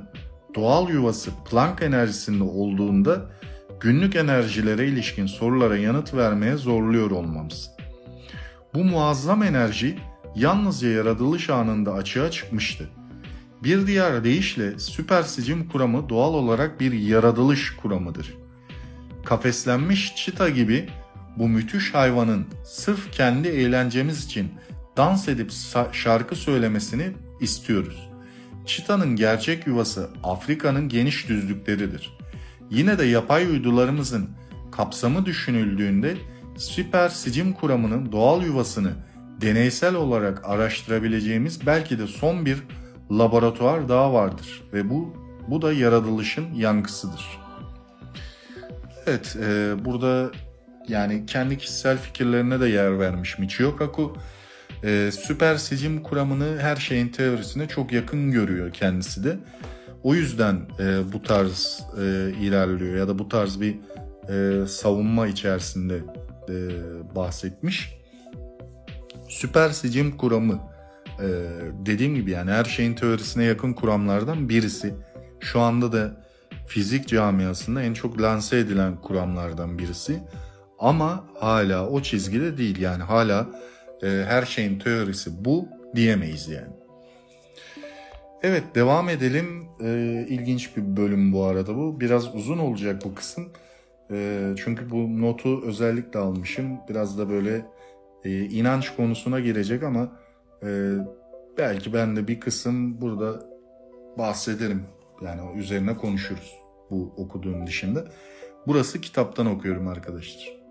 [0.54, 3.30] doğal yuvası Planck enerjisinde olduğunda
[3.80, 7.70] günlük enerjilere ilişkin sorulara yanıt vermeye zorluyor olmamız.
[8.74, 9.98] Bu muazzam enerji
[10.36, 12.88] yalnızca yaratılış anında açığa çıkmıştı.
[13.62, 18.34] Bir diğer deyişle süper sicim kuramı doğal olarak bir yaratılış kuramıdır.
[19.24, 20.88] Kafeslenmiş çita gibi
[21.36, 24.52] bu müthiş hayvanın sırf kendi eğlencemiz için
[24.96, 25.52] dans edip
[25.92, 28.11] şarkı söylemesini istiyoruz.
[28.66, 32.18] Çitanın gerçek yuvası Afrika'nın geniş düzlükleridir.
[32.70, 34.30] Yine de yapay uydularımızın
[34.72, 36.16] kapsamı düşünüldüğünde
[36.56, 38.92] süper sicim kuramının doğal yuvasını
[39.40, 42.58] deneysel olarak araştırabileceğimiz belki de son bir
[43.10, 45.16] laboratuvar daha vardır ve bu
[45.48, 47.38] bu da yaratılışın yankısıdır.
[49.06, 50.30] Evet, e, burada
[50.88, 54.16] yani kendi kişisel fikirlerine de yer vermiş Michio Kaku
[54.84, 59.38] e, süper sicim kuramını her şeyin teorisine çok yakın görüyor kendisi de.
[60.02, 63.76] O yüzden e, bu tarz e, ilerliyor ya da bu tarz bir
[64.28, 66.00] e, savunma içerisinde
[66.48, 66.54] e,
[67.14, 67.98] bahsetmiş.
[69.28, 70.60] Süper sicim kuramı
[71.20, 71.28] e,
[71.86, 74.94] dediğim gibi yani her şeyin teorisine yakın kuramlardan birisi.
[75.40, 76.22] Şu anda da
[76.66, 80.22] fizik camiasında en çok lanse edilen kuramlardan birisi.
[80.78, 83.46] Ama hala o çizgide değil yani hala
[84.02, 86.72] e, her şeyin teorisi bu diyemeyiz yani.
[88.42, 89.64] Evet devam edelim.
[89.80, 92.00] E, ilginç bir bölüm bu arada bu.
[92.00, 93.48] Biraz uzun olacak bu kısım.
[94.10, 96.78] E, çünkü bu notu özellikle almışım.
[96.88, 97.66] Biraz da böyle
[98.24, 100.08] e, inanç konusuna girecek ama
[100.62, 100.92] e,
[101.58, 103.46] belki ben de bir kısım burada
[104.18, 104.82] bahsederim.
[105.22, 106.54] Yani üzerine konuşuruz
[106.90, 108.04] bu okuduğum dışında.
[108.66, 110.62] Burası kitaptan okuyorum arkadaşlar.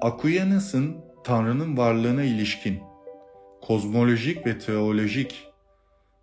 [0.00, 2.80] Aquinas'ın Tanrı'nın varlığına ilişkin
[3.60, 5.46] kozmolojik ve teolojik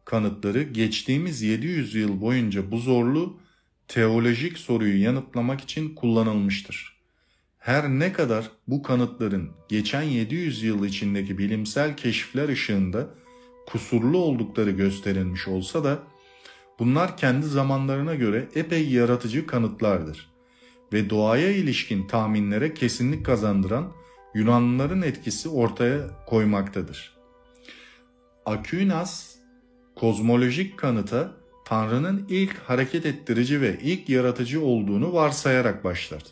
[0.05, 3.39] kanıtları geçtiğimiz 700 yıl boyunca bu zorlu
[3.87, 6.99] teolojik soruyu yanıtlamak için kullanılmıştır.
[7.59, 13.09] Her ne kadar bu kanıtların geçen 700 yıl içindeki bilimsel keşifler ışığında
[13.67, 15.99] kusurlu oldukları gösterilmiş olsa da
[16.79, 20.29] bunlar kendi zamanlarına göre epey yaratıcı kanıtlardır
[20.93, 23.98] ve doğaya ilişkin tahminlere kesinlik kazandıran
[24.33, 27.17] Yunanlıların etkisi ortaya koymaktadır.
[28.45, 29.35] Aquinas
[29.95, 31.31] kozmolojik kanıta
[31.65, 36.23] Tanrı'nın ilk hareket ettirici ve ilk yaratıcı olduğunu varsayarak başlar.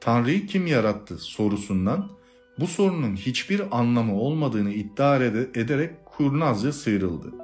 [0.00, 2.10] Tanrı'yı kim yarattı sorusundan
[2.58, 5.16] bu sorunun hiçbir anlamı olmadığını iddia
[5.54, 7.34] ederek kurnazca sıyrıldı.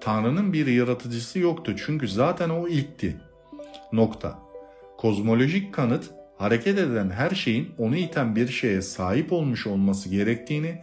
[0.00, 3.16] Tanrı'nın bir yaratıcısı yoktu çünkü zaten o ilkti.
[3.92, 4.38] Nokta.
[4.98, 10.78] Kozmolojik kanıt hareket eden her şeyin onu iten bir şeye sahip olmuş olması gerektiğini,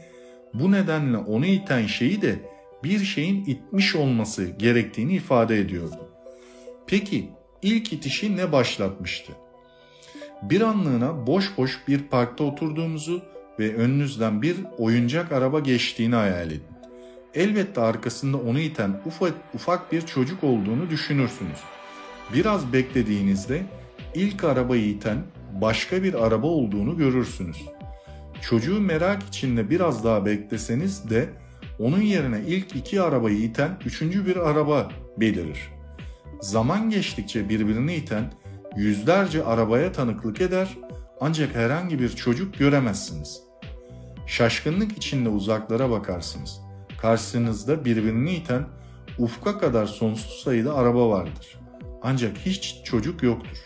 [0.54, 2.36] bu nedenle onu iten şeyi de
[2.84, 6.10] bir şeyin itmiş olması gerektiğini ifade ediyordu.
[6.88, 7.30] Peki
[7.62, 9.34] ilk itişi ne başlatmıştı?
[10.42, 13.22] Bir anlığına boş boş bir parkta oturduğumuzu
[13.60, 16.64] ve önünüzden bir oyuncak araba geçtiğini hayal edin.
[17.34, 21.60] Elbette arkasında onu iten ufak, ufak bir çocuk olduğunu düşünürsünüz.
[22.34, 23.64] Biraz beklediğinizde
[24.16, 25.18] ilk arabayı iten
[25.62, 27.66] başka bir araba olduğunu görürsünüz.
[28.42, 31.30] Çocuğu merak içinde biraz daha bekleseniz de
[31.80, 35.70] onun yerine ilk iki arabayı iten üçüncü bir araba belirir.
[36.42, 38.34] Zaman geçtikçe birbirini iten
[38.76, 40.78] yüzlerce arabaya tanıklık eder
[41.22, 43.42] ancak herhangi bir çocuk göremezsiniz.
[44.28, 46.62] Şaşkınlık içinde uzaklara bakarsınız.
[47.02, 48.66] Karşınızda birbirini iten
[49.20, 51.60] ufka kadar sonsuz sayıda araba vardır.
[52.02, 53.58] Ancak hiç çocuk yoktur.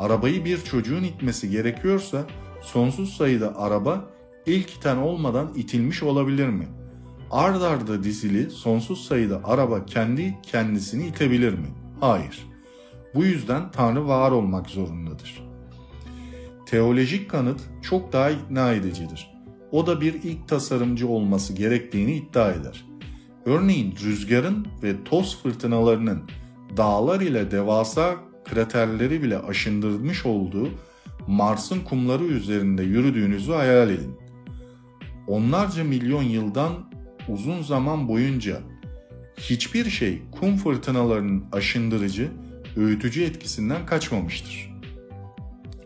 [0.00, 2.26] Arabayı bir çocuğun itmesi gerekiyorsa
[2.62, 4.04] sonsuz sayıda araba
[4.46, 6.68] ilk iten olmadan itilmiş olabilir mi?
[7.30, 11.66] Ard arda dizili sonsuz sayıda araba kendi kendisini itebilir mi?
[12.00, 12.46] Hayır.
[13.14, 15.44] Bu yüzden Tanrı var olmak zorundadır.
[16.66, 19.30] Teolojik kanıt çok daha ikna edicidir.
[19.72, 22.84] O da bir ilk tasarımcı olması gerektiğini iddia eder.
[23.46, 26.22] Örneğin rüzgarın ve toz fırtınalarının
[26.76, 30.68] dağlar ile devasa kraterleri bile aşındırmış olduğu
[31.26, 34.16] Mars'ın kumları üzerinde yürüdüğünüzü hayal edin.
[35.26, 36.72] Onlarca milyon yıldan
[37.28, 38.60] uzun zaman boyunca
[39.36, 42.28] hiçbir şey kum fırtınalarının aşındırıcı,
[42.76, 44.70] öğütücü etkisinden kaçmamıştır.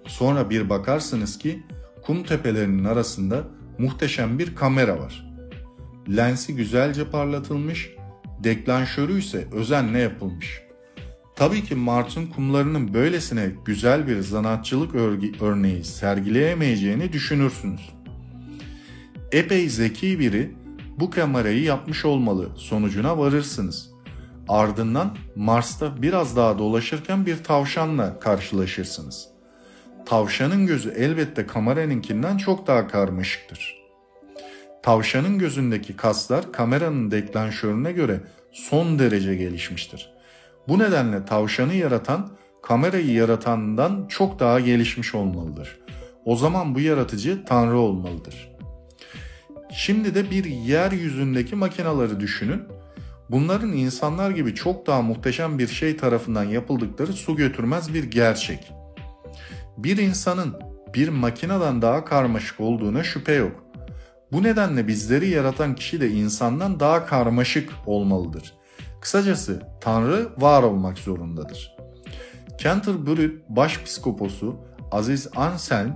[0.07, 1.63] Sonra bir bakarsınız ki
[2.03, 3.45] kum tepelerinin arasında
[3.79, 5.35] muhteşem bir kamera var.
[6.17, 7.91] Lensi güzelce parlatılmış,
[8.45, 10.64] deklanşörü ise özenle yapılmış.
[11.37, 14.95] Tabii ki Mart'ın kumlarının böylesine güzel bir zanatçılık
[15.41, 17.95] örneği sergileyemeyeceğini düşünürsünüz.
[19.33, 20.55] Epey zeki biri
[21.01, 23.91] bu kamerayı yapmış olmalı sonucuna varırsınız.
[24.49, 29.29] Ardından Mars'ta biraz daha dolaşırken bir tavşanla karşılaşırsınız.
[30.07, 33.77] Tavşanın gözü elbette kameranınkinden çok daha karmaşıktır.
[34.83, 38.21] Tavşanın gözündeki kaslar kameranın deklanşörüne göre
[38.53, 40.14] son derece gelişmiştir.
[40.69, 42.29] Bu nedenle tavşanı yaratan
[42.63, 45.79] kamerayı yaratandan çok daha gelişmiş olmalıdır.
[46.25, 48.51] O zaman bu yaratıcı Tanrı olmalıdır.
[49.73, 52.63] Şimdi de bir yeryüzündeki makinaları düşünün.
[53.31, 58.73] Bunların insanlar gibi çok daha muhteşem bir şey tarafından yapıldıkları su götürmez bir gerçek.
[59.77, 60.55] Bir insanın
[60.95, 63.65] bir makineden daha karmaşık olduğuna şüphe yok.
[64.33, 68.55] Bu nedenle bizleri yaratan kişi de insandan daha karmaşık olmalıdır.
[69.05, 71.77] Kısacası Tanrı var olmak zorundadır.
[72.59, 74.57] Canterbury Başpiskoposu
[74.93, 75.93] Aziz Anselm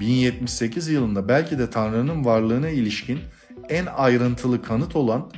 [0.00, 3.18] 1078 yılında belki de Tanrı'nın varlığına ilişkin
[3.68, 5.30] en ayrıntılı kanıt olan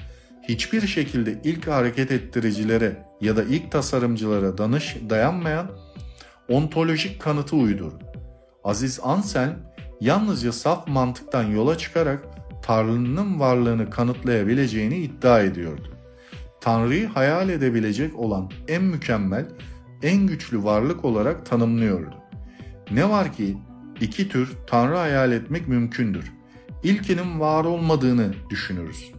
[0.42, 5.70] hiçbir şekilde ilk hareket ettiricilere ya da ilk tasarımcılara danış dayanmayan
[6.48, 8.04] ontolojik kanıtı uydurdu.
[8.64, 9.58] Aziz Anselm
[10.00, 12.24] yalnızca saf mantıktan yola çıkarak
[12.62, 15.91] Tanrı'nın varlığını kanıtlayabileceğini iddia ediyordu.
[16.62, 19.46] Tanrı'yı hayal edebilecek olan en mükemmel,
[20.02, 22.14] en güçlü varlık olarak tanımlıyordu.
[22.90, 23.56] Ne var ki
[24.00, 26.32] iki tür Tanrı hayal etmek mümkündür.
[26.82, 29.12] İlkinin var olmadığını düşünürüz.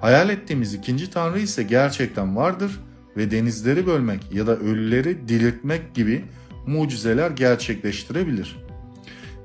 [0.00, 2.80] Hayal ettiğimiz ikinci Tanrı ise gerçekten vardır
[3.16, 6.24] ve denizleri bölmek ya da ölüleri diriltmek gibi
[6.66, 8.56] mucizeler gerçekleştirebilir.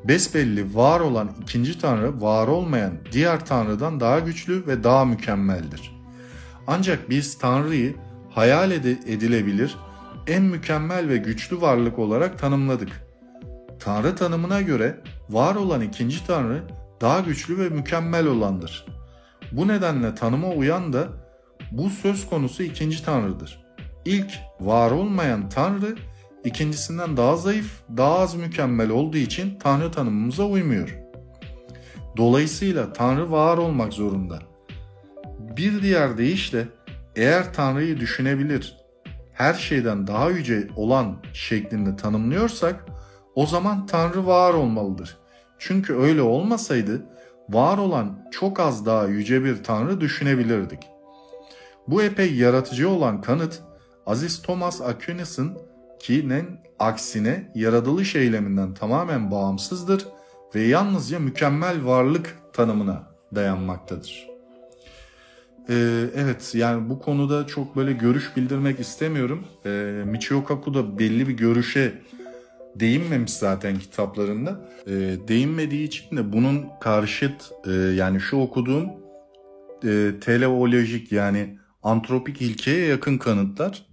[0.03, 5.97] Besbelli var olan ikinci Tanrı var olmayan diğer Tanrı'dan daha güçlü ve daha mükemmeldir.
[6.68, 7.95] Ancak biz Tanrı'yı
[8.30, 9.78] hayal edilebilir
[10.28, 13.07] en mükemmel ve güçlü varlık olarak tanımladık.
[13.80, 16.63] Tanrı tanımına göre var olan ikinci Tanrı
[17.01, 18.86] daha güçlü ve mükemmel olandır.
[19.51, 21.07] Bu nedenle tanıma uyan da
[21.72, 23.65] bu söz konusu ikinci Tanrı'dır.
[24.05, 25.95] İlk var olmayan Tanrı
[26.45, 30.97] ikincisinden daha zayıf, daha az mükemmel olduğu için Tanrı tanımımıza uymuyor.
[32.18, 34.39] Dolayısıyla Tanrı var olmak zorunda.
[35.58, 36.68] Bir diğer deyişle
[37.16, 38.78] eğer Tanrı'yı düşünebilir,
[39.34, 42.86] her şeyden daha yüce olan şeklinde tanımlıyorsak
[43.36, 45.18] o zaman Tanrı var olmalıdır.
[45.60, 47.05] Çünkü öyle olmasaydı
[47.49, 50.80] var olan çok az daha yüce bir Tanrı düşünebilirdik.
[51.88, 53.62] Bu epey yaratıcı olan kanıt
[54.05, 55.58] Aziz Thomas Aquinas'ın
[55.99, 60.08] ki'nin aksine yaratılış eyleminden tamamen bağımsızdır
[60.55, 63.03] ve yalnızca mükemmel varlık tanımına
[63.36, 64.27] dayanmaktadır.
[65.70, 69.45] Ee, evet yani bu konuda çok böyle görüş bildirmek istemiyorum.
[69.65, 72.01] Ee, Michio Kaku da belli bir görüşe
[72.76, 74.70] değinmemiş zaten kitaplarında.
[74.88, 78.89] Ee, değinmediği için de bunun karşıt e, yani şu okuduğum
[79.84, 83.86] e, teleolojik yani antropik ilkeye yakın kanıtlar.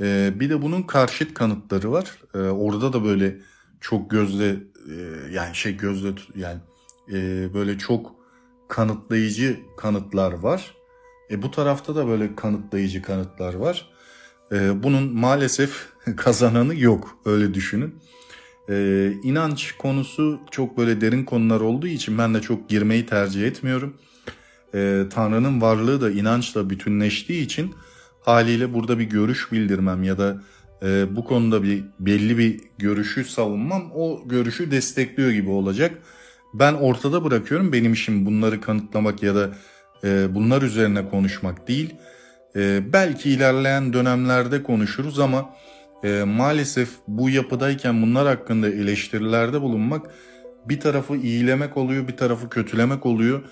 [0.00, 2.18] E, bir de bunun karşıt kanıtları var.
[2.34, 3.36] E, orada da böyle
[3.80, 4.50] çok gözle
[4.90, 4.96] e,
[5.32, 6.58] yani şey gözle yani
[7.12, 8.14] e, böyle çok
[8.68, 10.74] kanıtlayıcı kanıtlar var.
[11.30, 13.88] E, bu tarafta da böyle kanıtlayıcı kanıtlar var.
[14.52, 17.94] E, bunun maalesef kazananı yok öyle düşünün.
[18.70, 23.96] E, inanç konusu çok böyle derin konular olduğu için ben de çok girmeyi tercih etmiyorum.
[24.74, 27.74] E, Tanrı'nın varlığı da inançla bütünleştiği için
[28.20, 30.42] haliyle burada bir görüş bildirmem ya da
[30.82, 35.98] e, bu konuda bir belli bir görüşü savunmam o görüşü destekliyor gibi olacak.
[36.54, 37.72] Ben ortada bırakıyorum.
[37.72, 39.52] Benim işim bunları kanıtlamak ya da
[40.04, 41.94] e, bunlar üzerine konuşmak değil.
[42.56, 45.54] E, belki ilerleyen dönemlerde konuşuruz ama
[46.04, 50.06] e, maalesef bu yapıdayken bunlar hakkında eleştirilerde bulunmak
[50.68, 53.42] bir tarafı iyilemek oluyor, bir tarafı kötülemek oluyor.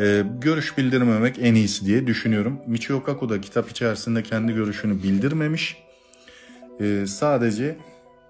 [0.00, 2.60] E, görüş bildirmemek en iyisi diye düşünüyorum.
[2.66, 5.76] Michio Kaku da kitap içerisinde kendi görüşünü bildirmemiş.
[7.06, 7.76] Sadece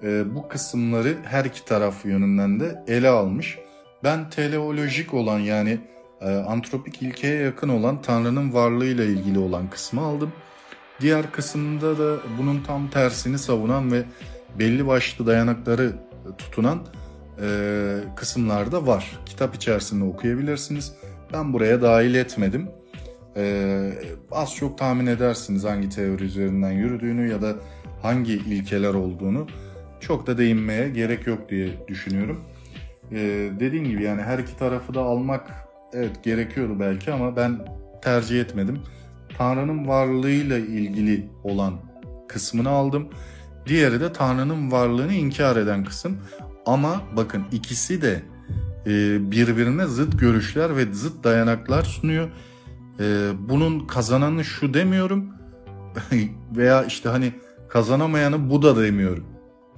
[0.02, 3.58] e, bu kısımları her iki taraf yönünden de ele almış.
[4.04, 5.78] Ben teleolojik olan yani
[6.24, 10.32] antropik ilkeye yakın olan Tanrı'nın varlığıyla ilgili olan kısmı aldım.
[11.00, 14.04] Diğer kısımda da bunun tam tersini savunan ve
[14.58, 15.92] belli başlı dayanakları
[16.38, 16.86] tutunan
[17.42, 19.18] e, kısımlar da var.
[19.26, 20.94] Kitap içerisinde okuyabilirsiniz.
[21.32, 22.68] Ben buraya dahil etmedim.
[23.36, 23.92] E,
[24.32, 27.54] az çok tahmin edersiniz hangi teori üzerinden yürüdüğünü ya da
[28.02, 29.46] hangi ilkeler olduğunu.
[30.00, 32.40] Çok da değinmeye gerek yok diye düşünüyorum.
[33.12, 33.18] E,
[33.60, 37.66] dediğim gibi yani her iki tarafı da almak evet gerekiyordu belki ama ben
[38.02, 38.80] tercih etmedim.
[39.38, 41.74] Tanrı'nın varlığıyla ilgili olan
[42.28, 43.08] kısmını aldım.
[43.66, 46.18] Diğeri de Tanrı'nın varlığını inkar eden kısım.
[46.66, 48.22] Ama bakın ikisi de
[48.86, 48.90] e,
[49.30, 52.28] birbirine zıt görüşler ve zıt dayanaklar sunuyor.
[53.00, 55.28] E, bunun kazananı şu demiyorum
[56.56, 57.32] veya işte hani
[57.68, 59.24] kazanamayanı bu da demiyorum.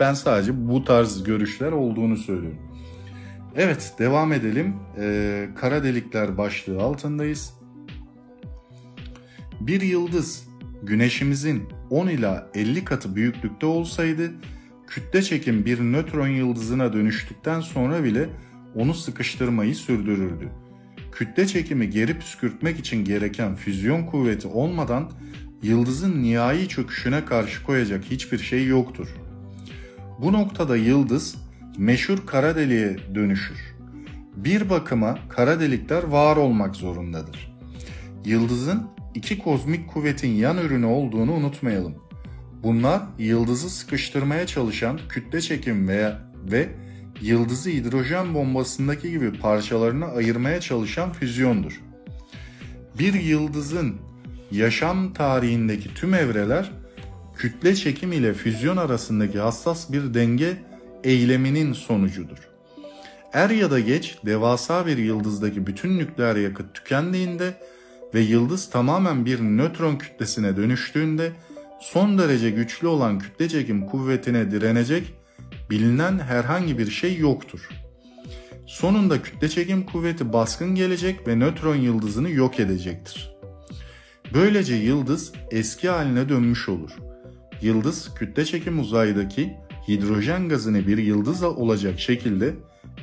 [0.01, 2.59] Ben sadece bu tarz görüşler olduğunu söylüyorum.
[3.57, 4.77] Evet devam edelim.
[4.99, 7.55] Ee, kara delikler başlığı altındayız.
[9.61, 10.49] Bir yıldız
[10.83, 14.33] güneşimizin 10 ila 50 katı büyüklükte olsaydı
[14.87, 18.29] kütle çekim bir nötron yıldızına dönüştükten sonra bile
[18.75, 20.49] onu sıkıştırmayı sürdürürdü.
[21.13, 25.11] Kütle çekimi geri püskürtmek için gereken füzyon kuvveti olmadan
[25.63, 29.09] yıldızın nihai çöküşüne karşı koyacak hiçbir şey yoktur.
[30.19, 31.48] Bu noktada yıldız
[31.79, 33.77] meşhur kara deliğe dönüşür.
[34.37, 37.57] Bir bakıma kara delikler var olmak zorundadır.
[38.25, 41.95] Yıldızın iki kozmik kuvvetin yan ürünü olduğunu unutmayalım.
[42.63, 46.69] Bunlar yıldızı sıkıştırmaya çalışan kütle çekim veya ve
[47.21, 51.81] yıldızı hidrojen bombasındaki gibi parçalarına ayırmaya çalışan füzyondur.
[52.99, 53.97] Bir yıldızın
[54.51, 56.71] yaşam tarihindeki tüm evreler
[57.37, 60.68] kütle çekim ile füzyon arasındaki hassas bir denge
[61.05, 62.49] eyleminin sonucudur.
[63.33, 67.55] Er ya da geç devasa bir yıldızdaki bütün nükleer yakıt tükendiğinde
[68.15, 71.33] ve yıldız tamamen bir nötron kütlesine dönüştüğünde
[71.81, 75.15] son derece güçlü olan kütle çekim kuvvetine direnecek
[75.71, 77.69] bilinen herhangi bir şey yoktur.
[78.67, 83.39] Sonunda kütle çekim kuvveti baskın gelecek ve nötron yıldızını yok edecektir.
[84.35, 86.91] Böylece yıldız eski haline dönmüş olur.
[87.63, 89.57] Yıldız kütle çekim uzaydaki
[89.89, 92.55] hidrojen gazını bir yıldızla olacak şekilde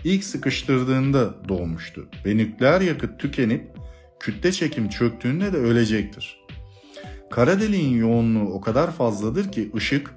[0.03, 3.67] ilk sıkıştırdığında doğmuştu ve nükleer yakıt tükenip
[4.19, 6.39] kütle çekim çöktüğünde de ölecektir.
[7.31, 10.13] Kara deliğin yoğunluğu o kadar fazladır ki ışık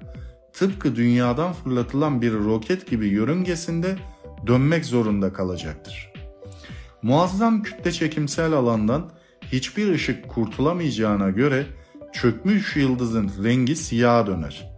[0.53, 3.97] tıpkı dünyadan fırlatılan bir roket gibi yörüngesinde
[4.47, 6.13] dönmek zorunda kalacaktır.
[7.01, 9.11] Muazzam kütle çekimsel alandan
[9.51, 11.65] hiçbir ışık kurtulamayacağına göre
[12.13, 14.68] çökmüş yıldızın rengi siyah döner.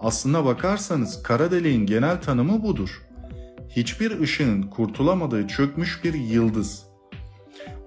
[0.00, 3.02] Aslına bakarsanız kara deliğin genel tanımı budur.
[3.68, 6.82] Hiçbir ışığın kurtulamadığı çökmüş bir yıldız.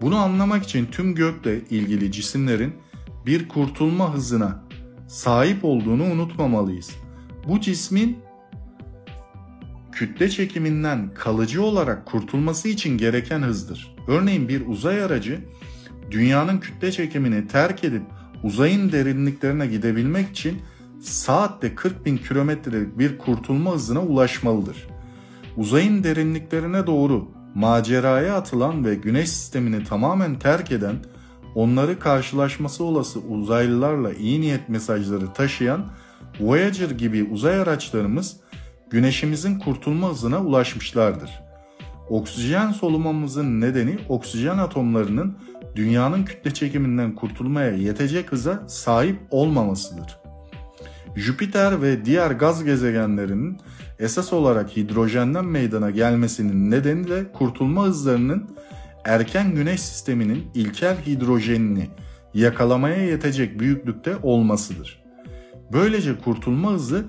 [0.01, 2.73] Bunu anlamak için tüm gökle ilgili cisimlerin
[3.25, 4.63] bir kurtulma hızına
[5.07, 6.91] sahip olduğunu unutmamalıyız.
[7.47, 8.17] Bu cismin
[9.91, 13.95] kütle çekiminden kalıcı olarak kurtulması için gereken hızdır.
[14.07, 15.39] Örneğin bir uzay aracı
[16.11, 18.03] dünyanın kütle çekimini terk edip
[18.43, 20.61] uzayın derinliklerine gidebilmek için
[21.03, 24.87] saatte 40 bin kilometrelik bir kurtulma hızına ulaşmalıdır.
[25.57, 30.95] Uzayın derinliklerine doğru maceraya atılan ve güneş sistemini tamamen terk eden,
[31.55, 35.85] onları karşılaşması olası uzaylılarla iyi niyet mesajları taşıyan
[36.39, 38.37] Voyager gibi uzay araçlarımız
[38.89, 41.31] güneşimizin kurtulma hızına ulaşmışlardır.
[42.09, 45.37] Oksijen solumamızın nedeni oksijen atomlarının
[45.75, 50.22] dünyanın kütle çekiminden kurtulmaya yetecek hıza sahip olmamasıdır.
[51.15, 53.57] Jüpiter ve diğer gaz gezegenlerinin
[53.99, 58.55] esas olarak hidrojenden meydana gelmesinin nedeni de kurtulma hızlarının
[59.05, 61.89] erken güneş sisteminin ilkel hidrojenini
[62.33, 65.03] yakalamaya yetecek büyüklükte olmasıdır.
[65.73, 67.05] Böylece kurtulma hızı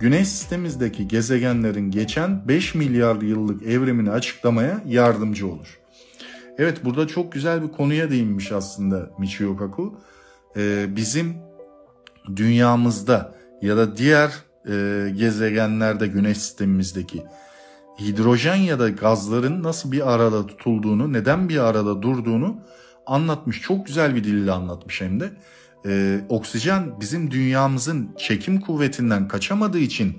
[0.00, 5.80] Güneş sistemimizdeki gezegenlerin geçen 5 milyar yıllık evrimini açıklamaya yardımcı olur.
[6.58, 10.00] Evet burada çok güzel bir konuya değinmiş aslında Michio Kaku.
[10.56, 11.34] Ee, bizim
[12.36, 14.30] dünyamızda ya da diğer
[14.68, 17.22] e, gezegenlerde güneş sistemimizdeki
[18.00, 22.56] hidrojen ya da gazların nasıl bir arada tutulduğunu, neden bir arada durduğunu
[23.06, 23.62] anlatmış.
[23.62, 25.30] Çok güzel bir dille anlatmış hem de.
[25.86, 30.16] Ee, oksijen bizim dünyamızın çekim kuvvetinden kaçamadığı için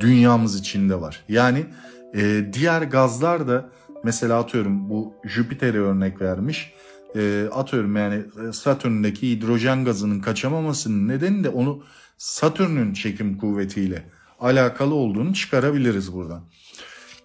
[0.00, 1.24] dünyamız içinde var.
[1.28, 1.66] Yani
[2.14, 3.68] e, diğer gazlar da
[4.04, 6.72] mesela atıyorum bu Jüpiter'e örnek vermiş.
[7.16, 8.22] E, atıyorum yani
[8.52, 11.82] Satürn'deki hidrojen gazının kaçamamasının nedeni de onu
[12.18, 14.04] Satürn'ün çekim kuvvetiyle
[14.40, 16.42] alakalı olduğunu çıkarabiliriz buradan.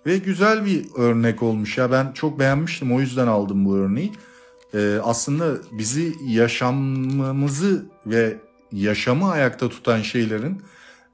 [0.05, 4.11] Ve güzel bir örnek olmuş ya ben çok beğenmiştim o yüzden aldım bu örneği.
[4.73, 8.37] Ee, aslında bizi yaşamımızı ve
[8.71, 10.61] yaşamı ayakta tutan şeylerin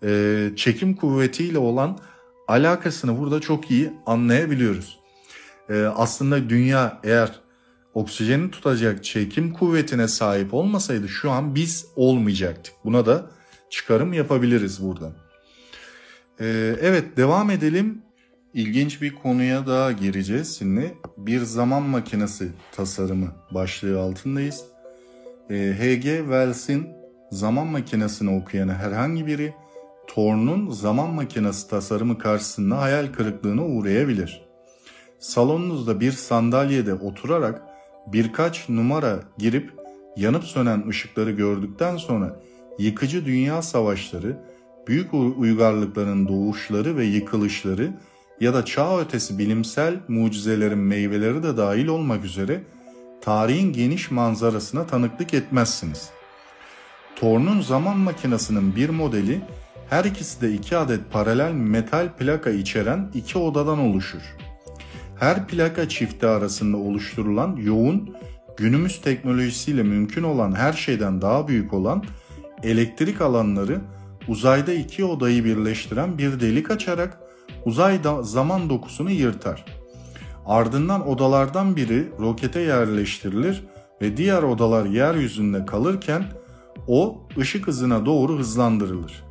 [0.03, 1.99] e, çekim kuvvetiyle olan
[2.47, 4.99] alakasını burada çok iyi anlayabiliyoruz.
[5.69, 7.39] E, aslında dünya eğer
[7.93, 12.73] oksijeni tutacak çekim kuvvetine sahip olmasaydı şu an biz olmayacaktık.
[12.85, 13.38] Buna da
[13.69, 15.11] çıkarım yapabiliriz buradan.
[16.39, 16.45] E,
[16.81, 18.01] evet devam edelim.
[18.53, 20.93] İlginç bir konuya daha gireceğiz şimdi.
[21.17, 24.63] Bir zaman makinesi tasarımı başlığı altındayız.
[25.49, 26.17] E, H.G.
[26.17, 26.87] Wells'in
[27.31, 29.53] zaman makinesini okuyan herhangi biri
[30.07, 34.41] Thorne'un zaman makinesi tasarımı karşısında hayal kırıklığına uğrayabilir.
[35.19, 37.61] Salonunuzda bir sandalyede oturarak
[38.07, 39.73] birkaç numara girip
[40.17, 42.39] yanıp sönen ışıkları gördükten sonra
[42.79, 44.37] yıkıcı dünya savaşları,
[44.87, 47.93] büyük uygarlıkların doğuşları ve yıkılışları
[48.41, 52.63] ya da çağ ötesi bilimsel mucizelerin meyveleri de dahil olmak üzere
[53.21, 56.09] tarihin geniş manzarasına tanıklık etmezsiniz.
[57.15, 59.41] Thorne'un zaman makinesinin bir modeli
[59.89, 64.35] her ikisi de iki adet paralel metal plaka içeren iki odadan oluşur.
[65.19, 68.15] Her plaka çifti arasında oluşturulan yoğun,
[68.57, 72.03] günümüz teknolojisiyle mümkün olan her şeyden daha büyük olan
[72.63, 73.81] elektrik alanları
[74.27, 77.19] uzayda iki odayı birleştiren bir delik açarak
[77.65, 79.65] uzay zaman dokusunu yırtar.
[80.45, 83.63] Ardından odalardan biri rokete yerleştirilir
[84.01, 86.23] ve diğer odalar yeryüzünde kalırken
[86.87, 89.23] o ışık hızına doğru hızlandırılır.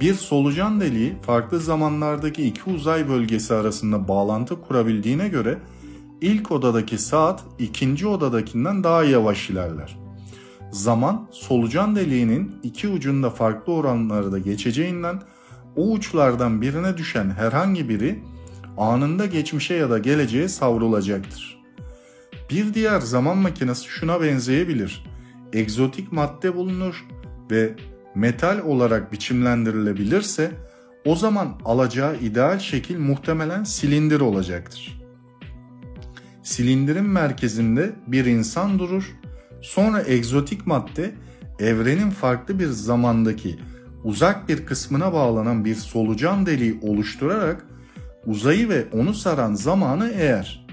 [0.00, 5.58] Bir solucan deliği farklı zamanlardaki iki uzay bölgesi arasında bağlantı kurabildiğine göre
[6.20, 10.01] ilk odadaki saat ikinci odadakinden daha yavaş ilerler.
[10.72, 15.22] Zaman solucan deliğinin iki ucunda farklı oranlarda geçeceğinden
[15.76, 18.22] o uçlardan birine düşen herhangi biri
[18.78, 21.62] anında geçmişe ya da geleceğe savrulacaktır.
[22.50, 25.04] Bir diğer zaman makinesi şuna benzeyebilir.
[25.52, 27.06] Egzotik madde bulunur
[27.50, 27.74] ve
[28.14, 30.52] metal olarak biçimlendirilebilirse
[31.04, 35.02] o zaman alacağı ideal şekil muhtemelen silindir olacaktır.
[36.42, 39.21] Silindirin merkezinde bir insan durur.
[39.62, 41.14] Sonra egzotik madde
[41.58, 43.58] evrenin farklı bir zamandaki
[44.04, 47.66] uzak bir kısmına bağlanan bir solucan deliği oluşturarak
[48.26, 50.66] uzayı ve onu saran zamanı eğer.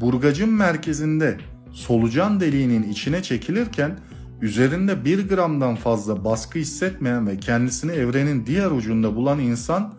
[0.00, 1.38] Burgacın merkezinde
[1.72, 3.98] solucan deliğinin içine çekilirken
[4.42, 9.94] üzerinde bir gramdan fazla baskı hissetmeyen ve kendisini evrenin diğer ucunda bulan insan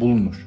[0.00, 0.46] bulunur.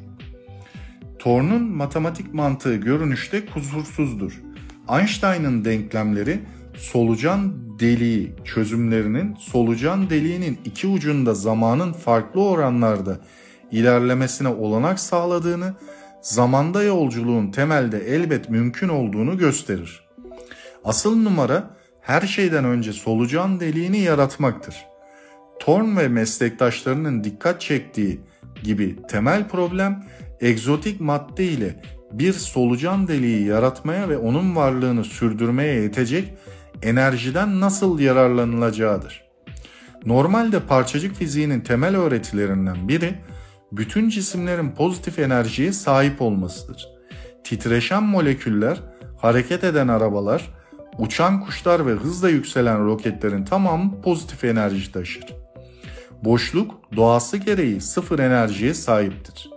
[1.19, 4.41] Thorne'un matematik mantığı görünüşte kusursuzdur.
[4.90, 6.40] Einstein'ın denklemleri
[6.78, 13.20] solucan deliği çözümlerinin solucan deliğinin iki ucunda zamanın farklı oranlarda
[13.72, 15.74] ilerlemesine olanak sağladığını,
[16.22, 20.04] zamanda yolculuğun temelde elbet mümkün olduğunu gösterir.
[20.84, 24.76] Asıl numara her şeyden önce solucan deliğini yaratmaktır.
[25.60, 28.22] Thorne ve meslektaşlarının dikkat çektiği
[28.64, 30.04] gibi temel problem
[30.41, 31.82] egzotik madde ile
[32.12, 36.34] bir solucan deliği yaratmaya ve onun varlığını sürdürmeye yetecek
[36.84, 39.24] enerjiden nasıl yararlanılacağıdır.
[40.06, 43.16] Normalde parçacık fiziğinin temel öğretilerinden biri
[43.72, 46.88] bütün cisimlerin pozitif enerjiye sahip olmasıdır.
[47.44, 48.78] Titreşen moleküller,
[49.18, 50.54] hareket eden arabalar,
[50.98, 55.26] uçan kuşlar ve hızla yükselen roketlerin tamamı pozitif enerji taşır.
[56.24, 59.50] Boşluk doğası gereği sıfır enerjiye sahiptir.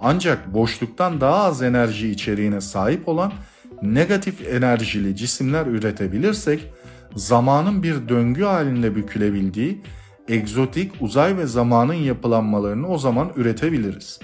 [0.00, 3.32] Ancak boşluktan daha az enerji içeriğine sahip olan
[3.82, 6.72] negatif enerjili cisimler üretebilirsek
[7.14, 9.82] zamanın bir döngü halinde bükülebildiği,
[10.28, 14.20] egzotik uzay ve zamanın yapılanmalarını o zaman üretebiliriz.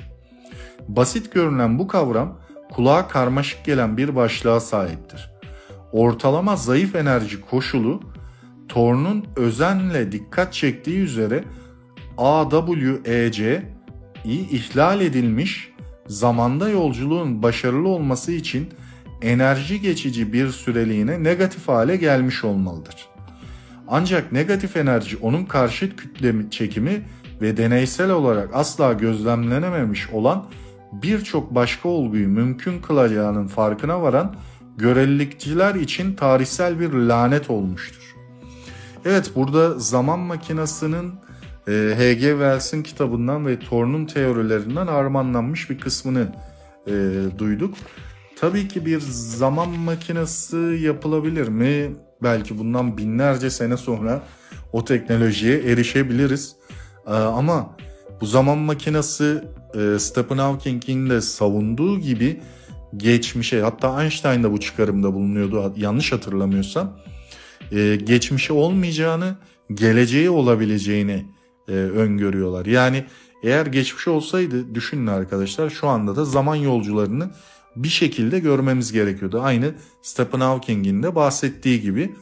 [0.89, 2.39] Basit görünen bu kavram
[2.73, 5.33] kulağa karmaşık gelen bir başlığa sahiptir.
[5.93, 8.01] Ortalama zayıf enerji koşulu
[8.69, 11.45] Thorne'un özenle dikkat çektiği üzere
[12.19, 13.63] AWEC
[14.25, 15.73] ihlal edilmiş
[16.07, 18.69] zamanda yolculuğun başarılı olması için
[19.23, 23.09] enerji geçici bir süreliğine negatif hale gelmiş olmalıdır.
[23.89, 27.03] Ancak negatif enerji onun karşıt kütle çekimi
[27.41, 30.47] ve deneysel olarak asla gözlemlenememiş olan
[30.93, 34.37] birçok başka olguyu mümkün kılacağının farkına varan
[34.77, 38.17] görelilikçiler için tarihsel bir lanet olmuştur.
[39.05, 41.15] Evet burada zaman makinasının
[41.69, 42.21] e, H.G.
[42.21, 46.33] Wells'in kitabından ve Thorne'un teorilerinden armanlanmış bir kısmını
[46.87, 46.93] e,
[47.39, 47.75] duyduk.
[48.43, 51.97] Tabii ki bir zaman makinesi yapılabilir mi?
[52.23, 54.23] Belki bundan binlerce sene sonra
[54.73, 56.57] o teknolojiye erişebiliriz.
[57.07, 57.77] Ee, ama
[58.21, 59.45] bu zaman makinesi
[59.75, 62.41] e, Stephen Hawking'in de savunduğu gibi
[62.97, 66.99] geçmişe hatta Einstein da bu çıkarımda bulunuyordu yanlış hatırlamıyorsam.
[67.73, 69.37] E, geçmişe olmayacağını
[69.75, 71.27] geleceğe olabileceğini
[71.69, 72.67] e, öngörüyorlar.
[72.67, 73.05] Yani
[73.43, 77.31] eğer geçmiş olsaydı düşünün arkadaşlar şu anda da zaman yolcularını
[77.77, 79.41] bir şekilde görmemiz gerekiyordu.
[79.43, 82.15] Aynı Stephen Hawking'in de bahsettiği gibi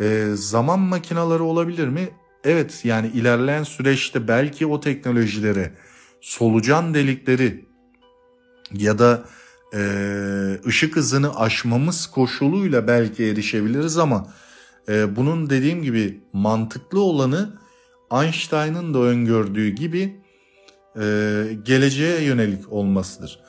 [0.00, 2.08] e, zaman makinaları olabilir mi?
[2.44, 5.70] Evet yani ilerleyen süreçte belki o teknolojileri
[6.20, 7.64] solucan delikleri
[8.72, 9.24] ya da
[9.74, 9.80] e,
[10.66, 14.32] ışık hızını aşmamız koşuluyla belki erişebiliriz ama
[14.88, 17.58] e, bunun dediğim gibi mantıklı olanı
[18.12, 20.20] Einstein'ın da öngördüğü gibi
[20.96, 21.02] e,
[21.62, 23.43] geleceğe yönelik olmasıdır.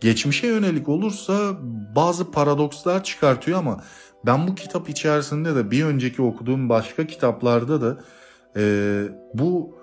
[0.00, 1.56] Geçmişe yönelik olursa
[1.96, 3.84] bazı paradokslar çıkartıyor ama
[4.26, 7.98] ben bu kitap içerisinde de bir önceki okuduğum başka kitaplarda da
[8.56, 9.02] e,
[9.34, 9.76] bu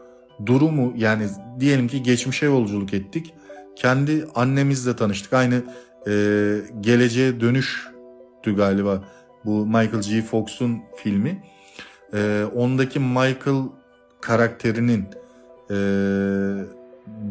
[0.45, 1.27] durumu yani
[1.59, 3.33] diyelim ki geçmişe yolculuk ettik.
[3.75, 5.33] Kendi annemizle tanıştık.
[5.33, 5.63] Aynı
[6.07, 6.11] e,
[6.81, 9.03] geleceğe dönüştü galiba
[9.45, 10.21] bu Michael G.
[10.21, 11.43] Fox'un filmi.
[12.13, 13.63] E, ondaki Michael
[14.21, 15.05] karakterinin
[15.71, 15.75] e,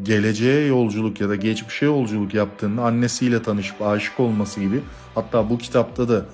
[0.03, 4.81] geleceğe yolculuk ya da geçmişe yolculuk yaptığında annesiyle tanışıp aşık olması gibi
[5.15, 6.27] hatta bu kitapta da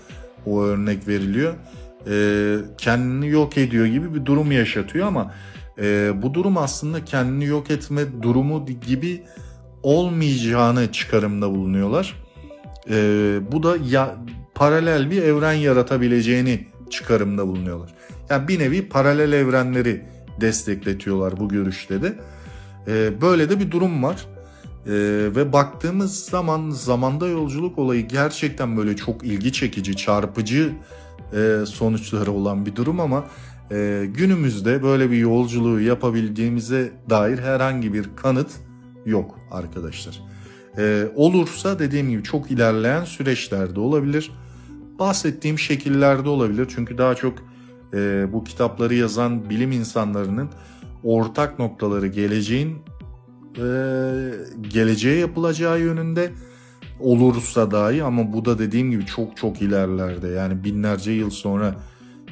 [0.47, 1.55] o örnek veriliyor.
[2.11, 5.35] E, kendini yok ediyor gibi bir durum yaşatıyor ama
[5.79, 9.23] e, bu durum aslında kendini yok etme durumu gibi
[9.83, 12.15] olmayacağını çıkarımda bulunuyorlar.
[12.91, 12.95] E,
[13.53, 14.17] bu da ya,
[14.55, 17.95] paralel bir evren yaratabileceğini çıkarımda bulunuyorlar.
[18.31, 20.03] Yani bir nevi paralel evrenleri
[20.41, 22.15] destekletiyorlar bu görüşte de.
[22.89, 24.27] E, böyle de bir durum var.
[24.87, 24.93] E,
[25.37, 30.73] ve baktığımız zaman zamanda yolculuk olayı gerçekten böyle çok ilgi çekici, çarpıcı
[31.33, 33.25] e, sonuçları olan bir durum ama
[33.71, 38.51] e, günümüzde böyle bir yolculuğu yapabildiğimize dair herhangi bir kanıt
[39.07, 40.21] yok arkadaşlar.
[40.79, 44.31] E, olursa dediğim gibi çok ilerleyen süreçlerde olabilir.
[44.99, 47.39] Bahsettiğim şekillerde olabilir çünkü daha çok
[47.95, 50.49] e, bu kitapları yazan bilim insanlarının
[51.05, 52.79] ortak noktaları geleceğin
[53.57, 53.63] e,
[54.73, 56.31] geleceğe yapılacağı yönünde
[57.01, 61.75] olursa dahi ama bu da dediğim gibi çok çok ilerlerde yani binlerce yıl sonra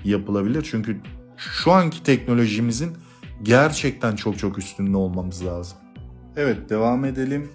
[0.05, 0.69] yapılabilir.
[0.71, 1.01] Çünkü
[1.37, 2.93] şu anki teknolojimizin
[3.43, 5.79] gerçekten çok çok üstünde olmamız lazım.
[6.37, 7.49] Evet devam edelim.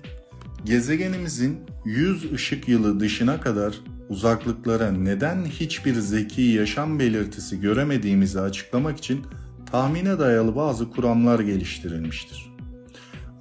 [0.65, 3.73] Gezegenimizin 100 ışık yılı dışına kadar
[4.09, 9.25] uzaklıklara neden hiçbir zeki yaşam belirtisi göremediğimizi açıklamak için
[9.71, 12.51] tahmine dayalı bazı kuramlar geliştirilmiştir.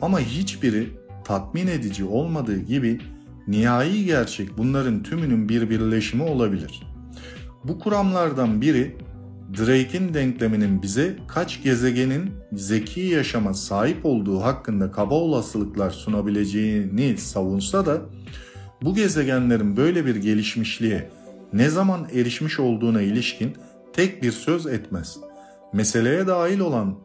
[0.00, 0.88] Ama hiçbiri
[1.24, 3.00] tatmin edici olmadığı gibi
[3.48, 6.82] nihai gerçek bunların tümünün bir birleşimi olabilir.
[7.64, 8.96] Bu kuramlardan biri
[9.58, 18.00] Drake'in denkleminin bize kaç gezegenin zeki yaşama sahip olduğu hakkında kaba olasılıklar sunabileceğini savunsa da
[18.82, 21.10] bu gezegenlerin böyle bir gelişmişliğe
[21.52, 23.54] ne zaman erişmiş olduğuna ilişkin
[23.92, 25.29] tek bir söz etmez.
[25.72, 26.98] Meseleye dahil olan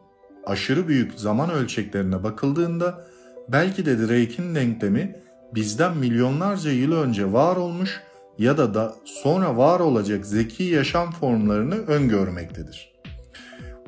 [0.46, 3.06] aşırı büyük zaman ölçeklerine bakıldığında
[3.48, 5.16] belki de Drake'in denklemi
[5.54, 8.00] bizden milyonlarca yıl önce var olmuş
[8.38, 12.96] ya da, da sonra var olacak zeki yaşam formlarını öngörmektedir.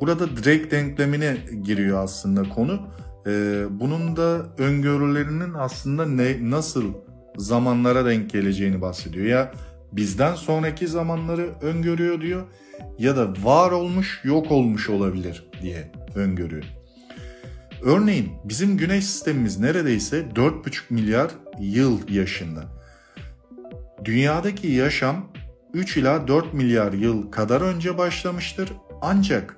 [0.01, 2.81] Burada Drake denklemine giriyor aslında konu.
[3.27, 6.85] Ee, bunun da öngörülerinin aslında ne nasıl
[7.37, 9.27] zamanlara denk geleceğini bahsediyor.
[9.27, 9.53] Ya
[9.93, 12.43] bizden sonraki zamanları öngörüyor diyor
[12.99, 16.65] ya da var olmuş yok olmuş olabilir diye öngörüyor.
[17.83, 21.31] Örneğin bizim güneş sistemimiz neredeyse 4,5 milyar
[21.61, 22.65] yıl yaşında.
[24.05, 25.33] Dünyadaki yaşam
[25.75, 28.73] 3 ila 4 milyar yıl kadar önce başlamıştır.
[29.01, 29.57] Ancak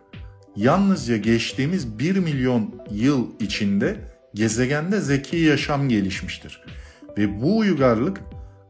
[0.56, 3.96] yalnızca geçtiğimiz 1 milyon yıl içinde
[4.34, 6.62] gezegende zeki yaşam gelişmiştir.
[7.18, 8.20] Ve bu uygarlık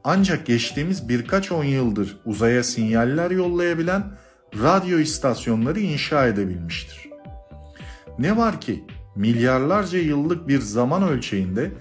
[0.05, 4.05] ancak geçtiğimiz birkaç on yıldır uzaya sinyaller yollayabilen
[4.55, 7.10] radyo istasyonları inşa edebilmiştir.
[8.18, 8.85] Ne var ki
[9.16, 11.72] milyarlarca yıllık bir zaman ölçeğinde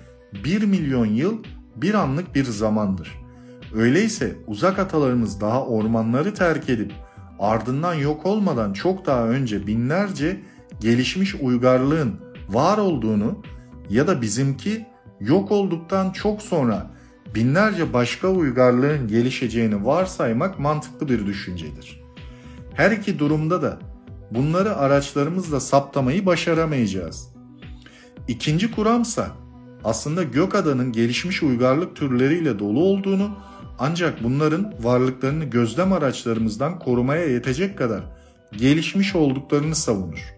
[0.43, 1.43] 1 milyon yıl
[1.75, 3.19] bir anlık bir zamandır.
[3.75, 6.93] Öyleyse uzak atalarımız daha ormanları terk edip
[7.39, 10.39] ardından yok olmadan çok daha önce binlerce
[10.81, 12.15] gelişmiş uygarlığın
[12.49, 13.41] var olduğunu
[13.89, 14.85] ya da bizimki
[15.19, 16.91] yok olduktan çok sonra
[17.35, 21.98] binlerce başka uygarlığın gelişeceğini varsaymak mantıklı bir düşüncedir.
[22.79, 23.79] Her iki durumda da
[24.31, 27.29] bunları araçlarımızla saptamayı başaramayacağız.
[28.27, 29.27] İkinci kuramsa
[29.83, 33.37] aslında Gökada'nın gelişmiş uygarlık türleriyle dolu olduğunu
[33.79, 38.03] ancak bunların varlıklarını gözlem araçlarımızdan korumaya yetecek kadar
[38.51, 40.35] gelişmiş olduklarını savunur.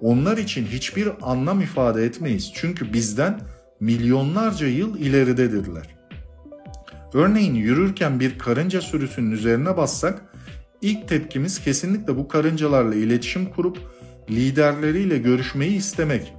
[0.00, 3.40] Onlar için hiçbir anlam ifade etmeyiz çünkü bizden
[3.80, 5.96] milyonlarca yıl ileridedirler.
[7.14, 10.33] Örneğin yürürken bir karınca sürüsünün üzerine bassak
[10.82, 13.78] ilk tepkimiz kesinlikle bu karıncalarla iletişim kurup
[14.30, 16.34] liderleriyle görüşmeyi istemek,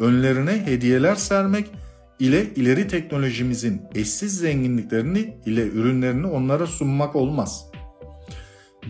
[0.00, 1.70] önlerine hediyeler sermek
[2.18, 7.66] ile ileri teknolojimizin eşsiz zenginliklerini ile ürünlerini onlara sunmak olmaz.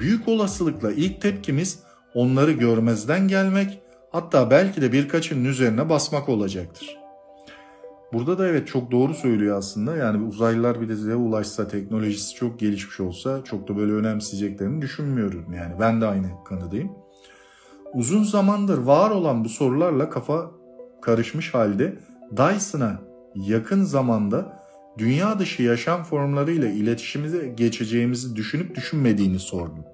[0.01, 1.79] Büyük olasılıkla ilk tepkimiz
[2.15, 7.02] onları görmezden gelmek, hatta belki de birkaçının üzerine basmak olacaktır.
[8.13, 9.97] Burada da evet çok doğru söylüyor aslında.
[9.97, 15.53] Yani uzaylılar bir de size ulaşsa, teknolojisi çok gelişmiş olsa çok da böyle önemseyeceklerini düşünmüyorum.
[15.53, 16.93] Yani ben de aynı kanıdayım.
[17.95, 20.51] Uzun zamandır var olan bu sorularla kafa
[21.03, 21.99] karışmış halde
[22.37, 23.01] Dyson'a
[23.35, 24.63] yakın zamanda
[24.99, 29.85] dünya dışı yaşam formlarıyla iletişimize geçeceğimizi düşünüp düşünmediğini sordum.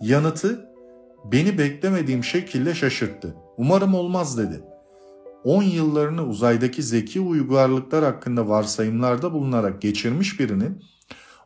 [0.00, 0.68] Yanıtı
[1.32, 3.34] beni beklemediğim şekilde şaşırttı.
[3.56, 4.60] Umarım olmaz dedi.
[5.44, 10.84] 10 yıllarını uzaydaki zeki uygarlıklar hakkında varsayımlarda bulunarak geçirmiş birinin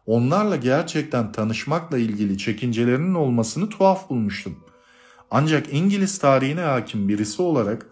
[0.07, 4.57] onlarla gerçekten tanışmakla ilgili çekincelerinin olmasını tuhaf bulmuştum.
[5.31, 7.87] Ancak İngiliz tarihine hakim birisi olarak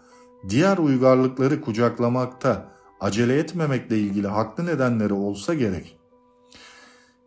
[0.48, 2.68] diğer uygarlıkları kucaklamakta
[3.00, 5.96] acele etmemekle ilgili haklı nedenleri olsa gerek.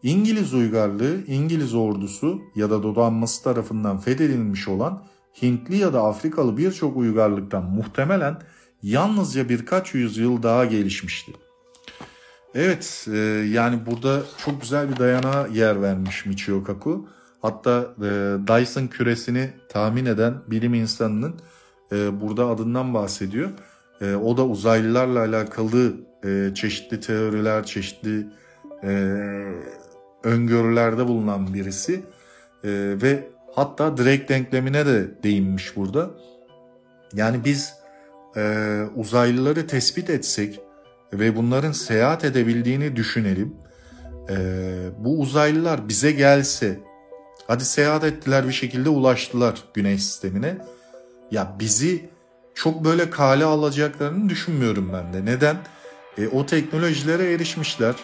[0.03, 5.03] İngiliz uygarlığı, İngiliz ordusu ya da dodanması tarafından fethedilmiş olan
[5.41, 8.41] Hintli ya da Afrikalı birçok uygarlıktan muhtemelen
[8.83, 11.31] yalnızca birkaç yüzyıl daha gelişmişti.
[12.55, 13.17] Evet e,
[13.51, 17.09] yani burada çok güzel bir dayanağa yer vermiş Michio Kaku.
[17.41, 18.09] Hatta e,
[18.47, 21.35] Dyson küresini tahmin eden bilim insanının
[21.91, 23.49] e, burada adından bahsediyor.
[24.01, 25.93] E, o da uzaylılarla alakalı
[26.25, 28.27] e, çeşitli teoriler, çeşitli
[28.83, 28.89] e,
[30.23, 31.93] öngörülerde bulunan birisi.
[32.63, 32.69] E,
[33.01, 36.11] ve hatta direkt denklemine de değinmiş burada.
[37.13, 37.82] Yani biz
[38.35, 40.59] e, uzaylıları tespit etsek
[41.13, 43.55] ve bunların seyahat edebildiğini düşünelim.
[44.29, 44.35] E,
[44.97, 46.79] bu uzaylılar bize gelse,
[47.47, 50.57] hadi seyahat ettiler bir şekilde ulaştılar güneş sistemine.
[51.31, 52.09] Ya bizi
[52.53, 55.25] çok böyle kale alacaklarını düşünmüyorum ben de.
[55.31, 55.57] Neden?
[56.17, 57.95] E, o teknolojilere erişmişler.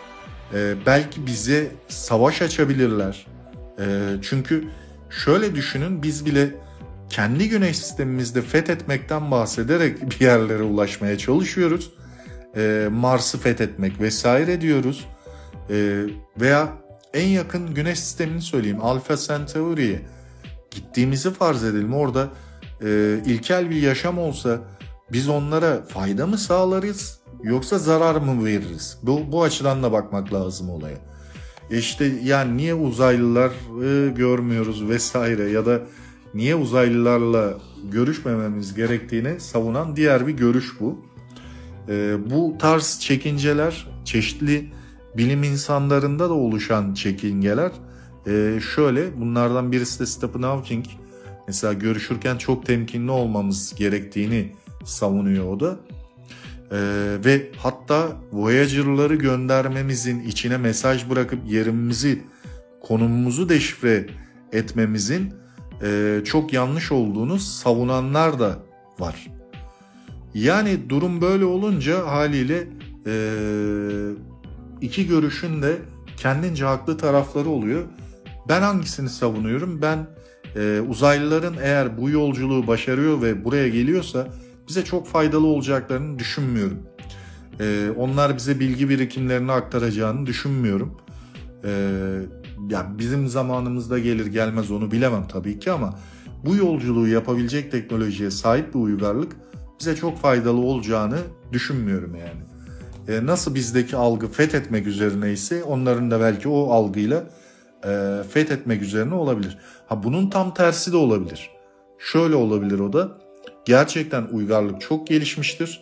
[0.54, 3.28] E, belki bize savaş açabilirler.
[3.80, 3.86] E,
[4.22, 4.68] çünkü
[5.10, 6.50] şöyle düşünün biz bile
[7.10, 11.92] kendi güneş sistemimizde fethetmekten bahsederek bir yerlere ulaşmaya çalışıyoruz.
[12.58, 15.08] E, Mars'ı fethetmek vesaire diyoruz.
[15.70, 16.04] E,
[16.42, 16.70] veya
[17.14, 20.02] en yakın güneş sistemini söyleyeyim Alpha Centauri'ye
[20.72, 21.94] gittiğimizi farz edelim.
[21.94, 22.28] Orada
[22.86, 24.60] e, ilkel bir yaşam olsa
[25.12, 28.98] biz onlara fayda mı sağlarız yoksa zarar mı veririz?
[29.04, 30.98] Bu, bu açıdan da bakmak lazım olaya.
[31.72, 33.52] İşte yani niye uzaylılar
[34.16, 35.82] görmüyoruz vesaire ya da
[36.34, 37.58] niye uzaylılarla
[37.92, 41.02] görüşmememiz gerektiğini savunan diğer bir görüş bu.
[41.90, 44.72] E, bu tarz çekinceler çeşitli
[45.18, 47.72] bilim insanlarında da oluşan çekingeler
[48.28, 50.86] e, şöyle bunlardan birisi de Stephen Hawking
[51.48, 54.52] mesela görüşürken çok temkinli olmamız gerektiğini
[54.86, 55.80] savunuyor o da.
[56.72, 56.78] Ee,
[57.26, 62.24] ve hatta Voyager'ları göndermemizin içine mesaj bırakıp yerimizi,
[62.82, 64.08] konumumuzu deşifre
[64.54, 65.34] etmemizin
[65.84, 68.56] e, çok yanlış olduğunu savunanlar da
[69.00, 69.28] var.
[70.34, 72.68] Yani durum böyle olunca haliyle
[73.06, 73.14] e,
[74.82, 75.78] iki görüşün de
[76.18, 77.84] kendince haklı tarafları oluyor.
[78.50, 79.82] Ben hangisini savunuyorum?
[79.82, 80.08] Ben
[80.56, 84.28] e, uzaylıların eğer bu yolculuğu başarıyor ve buraya geliyorsa
[84.68, 86.80] bize çok faydalı olacaklarını düşünmüyorum.
[87.60, 90.98] E, onlar bize bilgi birikimlerini aktaracağını düşünmüyorum.
[91.66, 91.72] E,
[92.70, 96.00] yani bizim zamanımızda gelir gelmez onu bilemem tabii ki ama
[96.46, 99.36] bu yolculuğu yapabilecek teknolojiye sahip bir uygarlık
[99.80, 101.18] bize çok faydalı olacağını
[101.52, 102.50] düşünmüyorum yani.
[103.08, 107.24] E, nasıl bizdeki algı fethetmek üzerine ise onların da belki o algıyla
[107.86, 109.58] e, fethetmek üzerine olabilir.
[109.88, 111.50] Ha bunun tam tersi de olabilir.
[112.00, 113.18] Şöyle olabilir o da.
[113.66, 115.82] Gerçekten uygarlık çok gelişmiştir.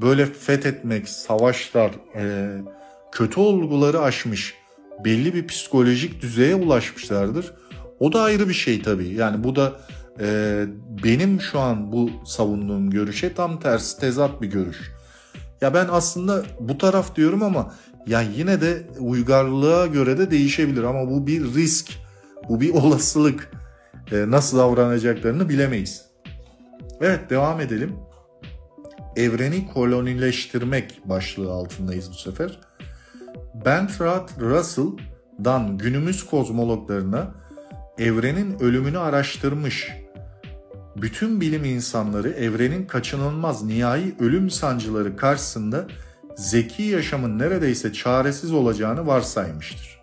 [0.00, 2.48] Böyle fethetmek, savaşlar, e,
[3.12, 4.54] kötü olguları aşmış,
[5.04, 7.52] belli bir psikolojik düzeye ulaşmışlardır.
[8.00, 9.08] O da ayrı bir şey tabii.
[9.08, 9.72] Yani bu da
[10.20, 10.64] e,
[11.04, 14.92] benim şu an bu savunduğum görüşe tam tersi tezat bir görüş.
[15.60, 17.74] Ya ben aslında bu taraf diyorum ama
[18.06, 21.92] ya yine de uygarlığa göre de değişebilir ama bu bir risk,
[22.48, 23.50] bu bir olasılık.
[24.12, 26.04] E, nasıl davranacaklarını bilemeyiz.
[27.00, 27.96] Evet devam edelim.
[29.16, 32.60] Evreni kolonileştirmek başlığı altındayız bu sefer.
[33.54, 37.34] Bertrand Russell'dan günümüz kozmologlarına
[37.98, 39.92] evrenin ölümünü araştırmış
[40.96, 45.86] bütün bilim insanları evrenin kaçınılmaz nihai ölüm sancıları karşısında
[46.36, 50.02] zeki yaşamın neredeyse çaresiz olacağını varsaymıştır.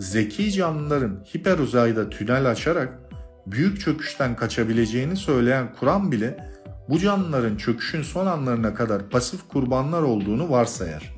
[0.00, 2.98] Zeki canlıların hiper uzayda tünel açarak
[3.46, 6.56] büyük çöküşten kaçabileceğini söyleyen Kur'an bile
[6.88, 11.15] bu canlıların çöküşün son anlarına kadar pasif kurbanlar olduğunu varsayar.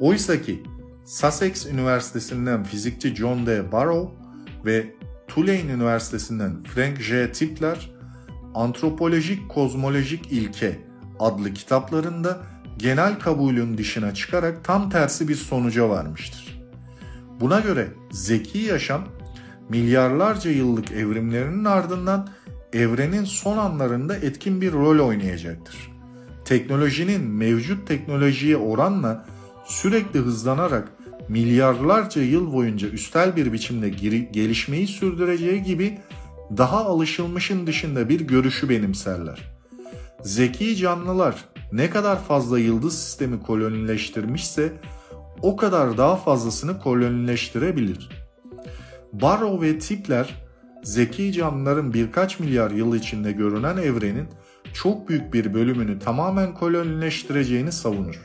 [0.00, 0.62] Oysa ki
[1.04, 3.72] Sussex Üniversitesi'nden fizikçi John D.
[3.72, 4.12] Barrow
[4.64, 4.94] ve
[5.28, 7.32] Tulane Üniversitesi'nden Frank J.
[7.32, 7.90] Tipler,
[8.54, 10.78] Antropolojik Kozmolojik İlke
[11.20, 12.38] adlı kitaplarında
[12.76, 16.62] genel kabulün dışına çıkarak tam tersi bir sonuca varmıştır.
[17.40, 19.04] Buna göre zeki yaşam
[19.68, 22.28] milyarlarca yıllık evrimlerinin ardından
[22.72, 25.92] evrenin son anlarında etkin bir rol oynayacaktır.
[26.44, 29.26] Teknolojinin mevcut teknolojiye oranla
[29.68, 30.92] sürekli hızlanarak
[31.28, 33.88] milyarlarca yıl boyunca üstel bir biçimde
[34.32, 35.98] gelişmeyi sürdüreceği gibi
[36.56, 39.58] daha alışılmışın dışında bir görüşü benimserler.
[40.22, 44.72] Zeki canlılar ne kadar fazla yıldız sistemi kolonileştirmişse
[45.42, 48.08] o kadar daha fazlasını kolonileştirebilir.
[49.12, 50.48] Barrow ve Tipler
[50.82, 54.28] zeki canlıların birkaç milyar yıl içinde görünen evrenin
[54.74, 58.20] çok büyük bir bölümünü tamamen kolonileştireceğini savunur.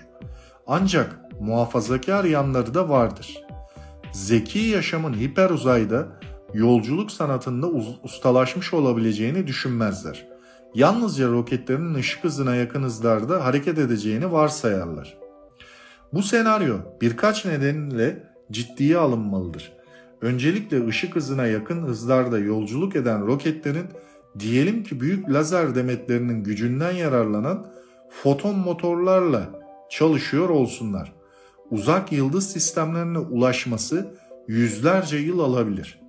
[0.68, 3.44] Ancak muhafazakar yanları da vardır.
[4.12, 6.08] Zeki yaşamın hiper uzayda
[6.54, 7.68] yolculuk sanatında
[8.04, 10.28] ustalaşmış olabileceğini düşünmezler.
[10.76, 15.18] Yalnızca roketlerin ışık hızına yakın hızlarda hareket edeceğini varsayarlar.
[16.14, 19.74] Bu senaryo birkaç nedenle ciddiye alınmalıdır.
[20.22, 23.86] Öncelikle ışık hızına yakın hızlarda yolculuk eden roketlerin
[24.40, 27.68] diyelim ki büyük lazer demetlerinin gücünden yararlanan
[28.10, 29.50] foton motorlarla
[29.90, 31.14] çalışıyor olsunlar
[31.74, 34.16] uzak yıldız sistemlerine ulaşması
[34.48, 36.00] yüzlerce yıl alabilir.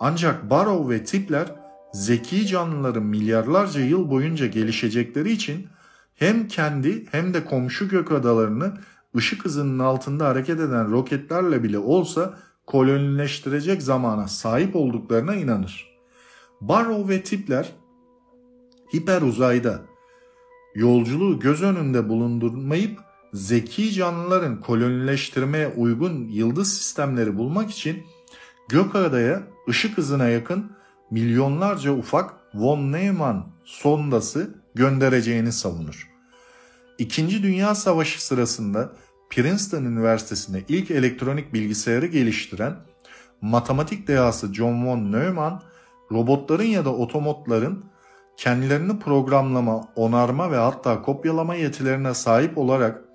[0.00, 1.46] Ancak Barrow ve Tipler
[1.92, 5.66] zeki canlıların milyarlarca yıl boyunca gelişecekleri için
[6.14, 8.74] hem kendi hem de komşu gök adalarını
[9.16, 15.98] ışık hızının altında hareket eden roketlerle bile olsa kolonileştirecek zamana sahip olduklarına inanır.
[16.60, 17.72] Barrow ve Tipler
[18.94, 19.80] hiper uzayda
[20.74, 23.05] yolculuğu göz önünde bulundurmayıp
[23.36, 28.02] zeki canlıların kolonileştirmeye uygun yıldız sistemleri bulmak için
[28.68, 30.72] Gökada'ya ışık hızına yakın
[31.10, 36.10] milyonlarca ufak von Neumann sondası göndereceğini savunur.
[36.98, 38.92] İkinci Dünya Savaşı sırasında
[39.30, 42.76] Princeton Üniversitesi'nde ilk elektronik bilgisayarı geliştiren
[43.40, 45.62] matematik dehası John von Neumann,
[46.12, 47.84] robotların ya da otomotların
[48.36, 53.05] kendilerini programlama, onarma ve hatta kopyalama yetilerine sahip olarak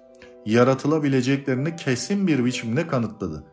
[0.46, 3.44] yaratılabileceklerini kesin bir biçimde kanıtladı.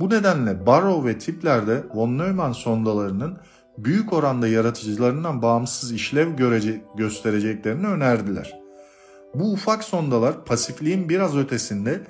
[0.00, 3.38] Bu nedenle Barrow ve Tipler'de von Neumann sondalarının
[3.78, 8.60] büyük oranda yaratıcılarından bağımsız işlev görece göstereceklerini önerdiler.
[9.34, 12.00] Bu ufak sondalar pasifliğin biraz ötesinde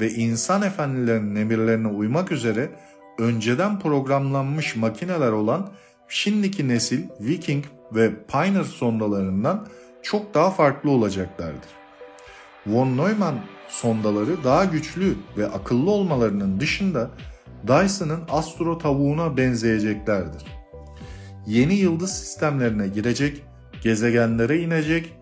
[0.00, 2.70] ve insan efendilerinin emirlerine uymak üzere
[3.18, 5.70] önceden programlanmış makineler olan
[6.08, 9.66] şimdiki nesil Viking ve Pioneer sondalarından
[10.02, 11.70] çok daha farklı olacaklardır.
[12.66, 13.40] Von Neumann
[13.70, 17.10] sondaları daha güçlü ve akıllı olmalarının dışında
[17.68, 20.44] Dyson'ın astro tavuğuna benzeyeceklerdir.
[21.46, 23.42] Yeni yıldız sistemlerine girecek,
[23.82, 25.12] gezegenlere inecek,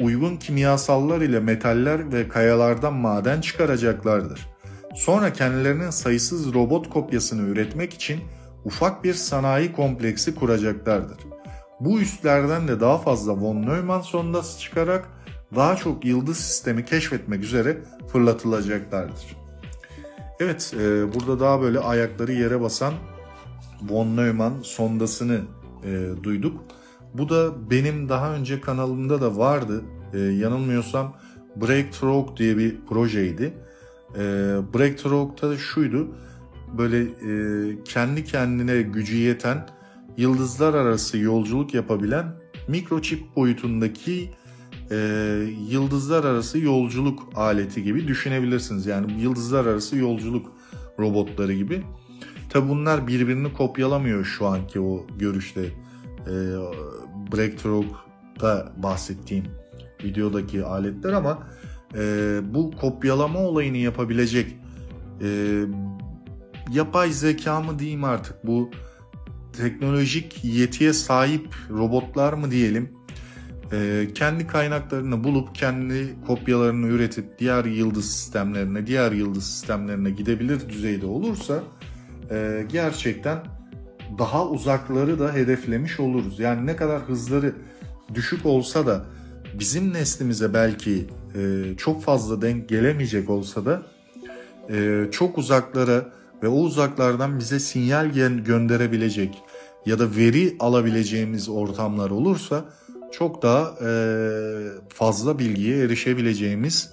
[0.00, 4.48] uygun kimyasallar ile metaller ve kayalardan maden çıkaracaklardır.
[4.94, 8.20] Sonra kendilerinin sayısız robot kopyasını üretmek için
[8.64, 11.18] ufak bir sanayi kompleksi kuracaklardır.
[11.80, 15.08] Bu üstlerden de daha fazla von Neumann sondası çıkarak
[15.54, 17.78] daha çok yıldız sistemi keşfetmek üzere
[18.12, 19.36] fırlatılacaklardır.
[20.40, 22.94] Evet, e, burada daha böyle ayakları yere basan
[23.88, 25.40] von Neumann sondasını
[25.84, 26.64] e, duyduk.
[27.14, 29.84] Bu da benim daha önce kanalımda da vardı.
[30.14, 31.16] E, yanılmıyorsam
[31.56, 33.54] Breakthrough diye bir projeydi.
[34.14, 34.18] E,
[34.74, 36.08] Breakthrough'ta şuydu.
[36.78, 39.66] Böyle e, kendi kendine gücü yeten
[40.16, 42.26] yıldızlar arası yolculuk yapabilen
[42.68, 44.30] mikroçip boyutundaki
[44.90, 44.96] e,
[45.68, 48.86] yıldızlar arası yolculuk aleti gibi düşünebilirsiniz.
[48.86, 50.52] Yani yıldızlar arası yolculuk
[50.98, 51.82] robotları gibi.
[52.50, 55.60] Tabi bunlar birbirini kopyalamıyor şu anki o görüşte.
[56.26, 56.34] E,
[57.32, 59.44] Breakthrough'da bahsettiğim
[60.04, 61.38] videodaki aletler ama
[61.94, 64.56] e, bu kopyalama olayını yapabilecek
[65.22, 65.60] e,
[66.72, 68.70] yapay zeka mı diyeyim artık bu
[69.52, 72.97] teknolojik yetiye sahip robotlar mı diyelim
[73.72, 81.06] e, kendi kaynaklarını bulup kendi kopyalarını üretip diğer yıldız sistemlerine diğer yıldız sistemlerine gidebilir düzeyde
[81.06, 81.62] olursa
[82.30, 83.38] e, gerçekten
[84.18, 86.38] daha uzakları da hedeflemiş oluruz.
[86.40, 87.54] Yani ne kadar hızları
[88.14, 89.04] düşük olsa da
[89.58, 93.82] bizim neslimize belki e, çok fazla denk gelemeyecek olsa da
[94.70, 96.06] e, çok uzaklara
[96.42, 98.06] ve o uzaklardan bize sinyal
[98.44, 99.42] gönderebilecek
[99.86, 102.64] ya da veri alabileceğimiz ortamlar olursa
[103.12, 103.90] çok daha e,
[104.88, 106.90] fazla bilgiye erişebileceğimiz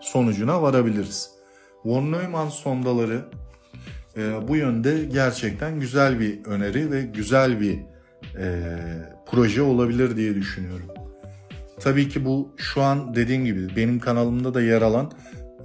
[0.00, 1.30] sonucuna varabiliriz.
[1.84, 3.24] Von Neumann sondaları
[4.16, 7.78] e, bu yönde gerçekten güzel bir öneri ve güzel bir
[8.38, 8.76] e,
[9.26, 10.86] proje olabilir diye düşünüyorum.
[11.80, 15.12] Tabii ki bu şu an dediğim gibi benim kanalımda da yer alan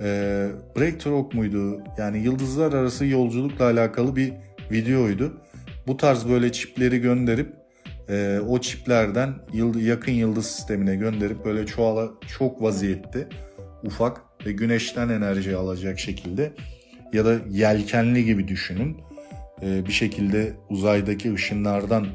[0.02, 1.84] e, Breakthrough muydu?
[1.98, 4.34] Yani yıldızlar arası yolculukla alakalı bir
[4.72, 5.34] videoydu.
[5.88, 7.63] Bu tarz böyle çipleri gönderip
[8.10, 13.28] e, o çiplerden yıld yakın yıldız sistemine gönderip böyle çoğala çok vaziyette
[13.84, 16.54] ufak ve güneşten enerji alacak şekilde
[17.14, 18.98] ya da yelkenli gibi düşünün.
[19.62, 22.08] E, bir şekilde uzaydaki ışınlardan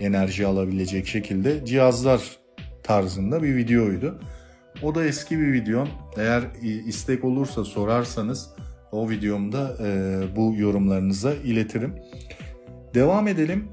[0.00, 2.20] enerji alabilecek şekilde cihazlar
[2.82, 4.20] tarzında bir videoydu.
[4.82, 5.88] O da eski bir videom.
[6.16, 6.42] Eğer
[6.86, 8.50] istek olursa sorarsanız
[8.92, 11.94] o videomda e, bu yorumlarınıza iletirim.
[12.94, 13.68] Devam edelim.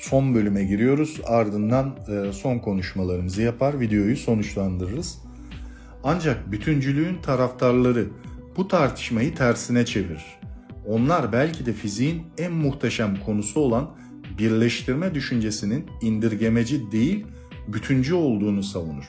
[0.00, 1.20] Son bölüme giriyoruz.
[1.26, 5.18] Ardından e, son konuşmalarımızı yapar, videoyu sonuçlandırırız.
[6.04, 8.06] Ancak bütüncülüğün taraftarları
[8.56, 10.24] bu tartışmayı tersine çevirir.
[10.86, 13.90] Onlar belki de fiziğin en muhteşem konusu olan
[14.38, 17.26] birleştirme düşüncesinin indirgemeci değil,
[17.68, 19.04] bütüncü olduğunu savunur.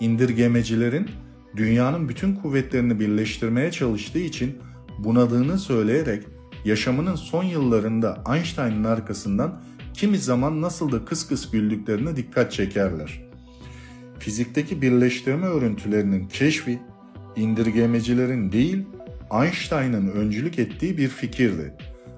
[0.00, 1.10] İndirgemecilerin
[1.56, 4.58] dünyanın bütün kuvvetlerini birleştirmeye çalıştığı için
[4.98, 6.22] bunadığını söyleyerek
[6.64, 9.60] yaşamının son yıllarında Einstein'ın arkasından
[9.96, 13.22] kimi zaman nasıl da kıs kıs güldüklerine dikkat çekerler.
[14.18, 16.78] Fizikteki birleştirme örüntülerinin keşfi
[17.36, 18.84] indirgemecilerin değil
[19.32, 21.74] Einstein'ın öncülük ettiği bir fikirdi.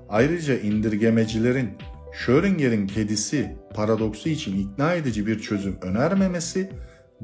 [0.09, 1.71] Ayrıca indirgemecilerin
[2.13, 6.71] Schrödinger'in kedisi paradoksu için ikna edici bir çözüm önermemesi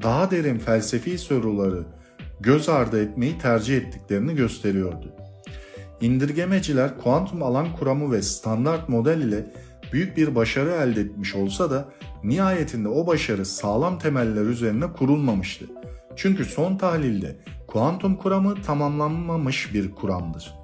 [0.02, 1.84] daha derin felsefi soruları
[2.40, 5.14] göz ardı etmeyi tercih ettiklerini gösteriyordu.
[6.00, 9.46] İndirgemeciler kuantum alan kuramı ve standart model ile
[9.94, 11.88] büyük bir başarı elde etmiş olsa da
[12.24, 15.64] nihayetinde o başarı sağlam temeller üzerine kurulmamıştı.
[16.16, 20.54] Çünkü son tahlilde kuantum kuramı tamamlanmamış bir kuramdır.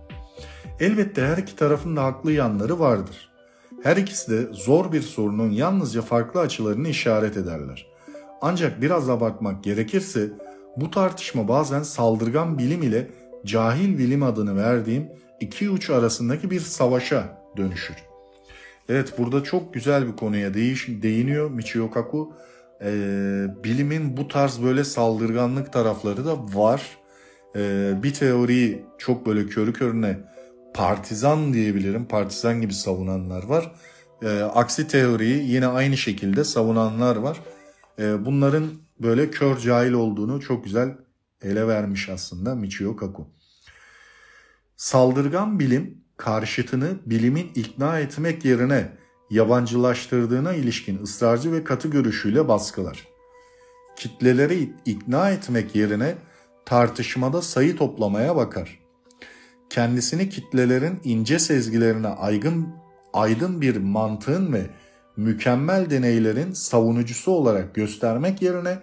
[0.80, 3.30] Elbette her iki tarafın da haklı yanları vardır.
[3.82, 7.86] Her ikisi de zor bir sorunun yalnızca farklı açılarını işaret ederler.
[8.42, 10.30] Ancak biraz abartmak gerekirse
[10.76, 13.10] bu tartışma bazen saldırgan bilim ile
[13.46, 15.08] cahil bilim adını verdiğim
[15.40, 18.09] iki uç arasındaki bir savaşa dönüşür.
[18.90, 22.32] Evet burada çok güzel bir konuya değiş, değiniyor Michio Kaku.
[22.82, 26.98] Ee, bilimin bu tarz böyle saldırganlık tarafları da var.
[27.56, 30.18] Ee, bir teoriyi çok böyle körü körüne
[30.74, 32.04] partizan diyebilirim.
[32.04, 33.72] Partizan gibi savunanlar var.
[34.22, 37.40] Ee, aksi teoriyi yine aynı şekilde savunanlar var.
[37.98, 40.96] Ee, bunların böyle kör cahil olduğunu çok güzel
[41.42, 43.28] ele vermiş aslında Michio Kaku.
[44.76, 48.88] Saldırgan bilim karşıtını bilimin ikna etmek yerine
[49.30, 53.08] yabancılaştırdığına ilişkin ısrarcı ve katı görüşüyle baskılar.
[53.96, 56.14] Kitleleri ikna etmek yerine
[56.66, 58.80] tartışmada sayı toplamaya bakar.
[59.70, 62.68] Kendisini kitlelerin ince sezgilerine aygın,
[63.12, 64.66] aydın bir mantığın ve
[65.16, 68.78] mükemmel deneylerin savunucusu olarak göstermek yerine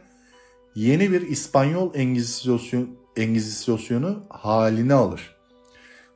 [0.76, 5.37] yeni bir İspanyol Engizisyon, Engizisyonu haline alır.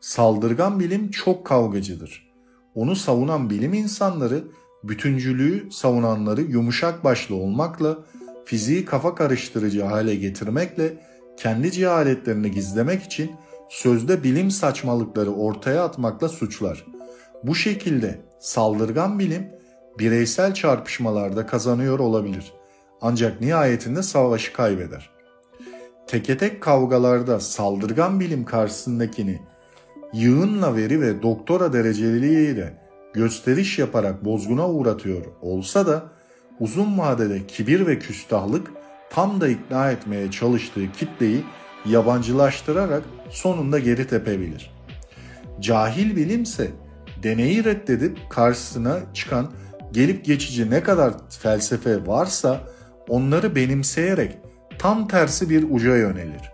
[0.02, 2.32] Saldırgan bilim çok kavgacıdır.
[2.76, 4.44] Onu savunan bilim insanları
[4.84, 7.98] bütüncülüğü savunanları yumuşak başlı olmakla,
[8.46, 10.94] fiziği kafa karıştırıcı hale getirmekle,
[11.38, 13.32] kendi cehaletlerini gizlemek için
[13.70, 16.86] sözde bilim saçmalıkları ortaya atmakla suçlar.
[17.44, 19.50] Bu şekilde saldırgan bilim
[20.00, 22.54] bireysel çarpışmalarda kazanıyor olabilir.
[23.02, 25.10] Ancak nihayetinde savaşı kaybeder.
[26.08, 29.52] Teke tek kavgalarda saldırgan bilim karşısındakini
[30.14, 32.74] yığınla veri ve doktora dereceliliğiyle
[33.14, 36.04] gösteriş yaparak bozguna uğratıyor olsa da
[36.60, 38.72] uzun vadede kibir ve küstahlık
[39.10, 41.44] tam da ikna etmeye çalıştığı kitleyi
[41.86, 44.72] yabancılaştırarak sonunda geri tepebilir.
[45.60, 46.68] Cahil bilimse
[47.24, 49.52] deneyi reddedip karşısına çıkan
[49.92, 52.62] gelip geçici ne kadar felsefe varsa
[53.08, 54.38] onları benimseyerek
[54.80, 56.52] tam tersi bir uca yönelir.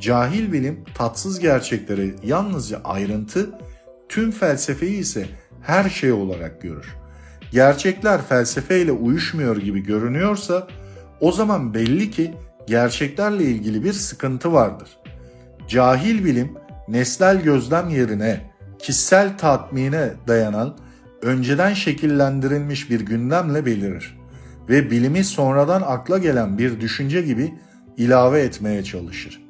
[0.00, 3.50] Cahil bilim tatsız gerçekleri yalnızca ayrıntı,
[4.08, 5.26] tüm felsefeyi ise
[5.62, 6.96] her şey olarak görür.
[7.52, 10.68] Gerçekler felsefeyle uyuşmuyor gibi görünüyorsa
[11.20, 12.34] o zaman belli ki
[12.66, 14.88] gerçeklerle ilgili bir sıkıntı vardır.
[15.68, 16.54] Cahil bilim
[16.88, 20.76] nesnel gözlem yerine kişisel tatmine dayanan
[21.22, 24.18] önceden şekillendirilmiş bir gündemle belirir
[24.68, 27.54] ve bilimi sonradan akla gelen bir düşünce gibi
[27.96, 29.49] ilave etmeye çalışır.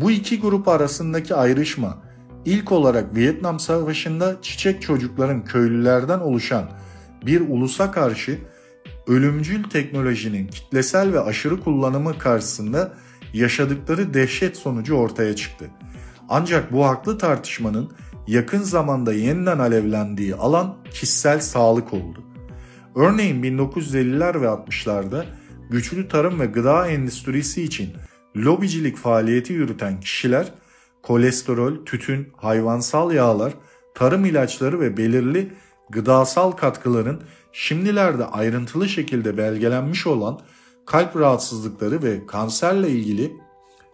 [0.00, 2.02] Bu iki grup arasındaki ayrışma
[2.44, 6.70] ilk olarak Vietnam Savaşı'nda çiçek çocukların köylülerden oluşan
[7.26, 8.38] bir ulusa karşı
[9.06, 12.92] ölümcül teknolojinin kitlesel ve aşırı kullanımı karşısında
[13.34, 15.70] yaşadıkları dehşet sonucu ortaya çıktı.
[16.28, 17.92] Ancak bu haklı tartışmanın
[18.26, 22.24] yakın zamanda yeniden alevlendiği alan kişisel sağlık oldu.
[22.94, 25.24] Örneğin 1950'ler ve 60'larda
[25.70, 27.92] güçlü tarım ve gıda endüstrisi için
[28.36, 30.52] lobicilik faaliyeti yürüten kişiler
[31.02, 33.52] kolesterol, tütün, hayvansal yağlar,
[33.94, 35.52] tarım ilaçları ve belirli
[35.90, 40.40] gıdasal katkıların şimdilerde ayrıntılı şekilde belgelenmiş olan
[40.86, 43.32] kalp rahatsızlıkları ve kanserle ilgili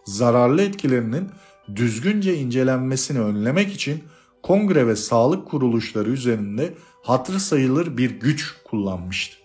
[0.05, 1.29] zararlı etkilerinin
[1.75, 4.03] düzgünce incelenmesini önlemek için
[4.43, 6.73] kongre ve sağlık kuruluşları üzerinde
[7.03, 9.37] hatır sayılır bir güç kullanmıştı.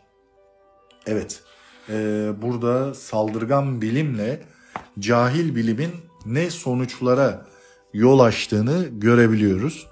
[1.07, 1.43] Evet,
[1.89, 4.43] e, burada saldırgan bilimle
[4.99, 5.91] cahil bilimin
[6.27, 7.47] ne sonuçlara
[7.95, 9.87] yol açtığını görebiliyoruz.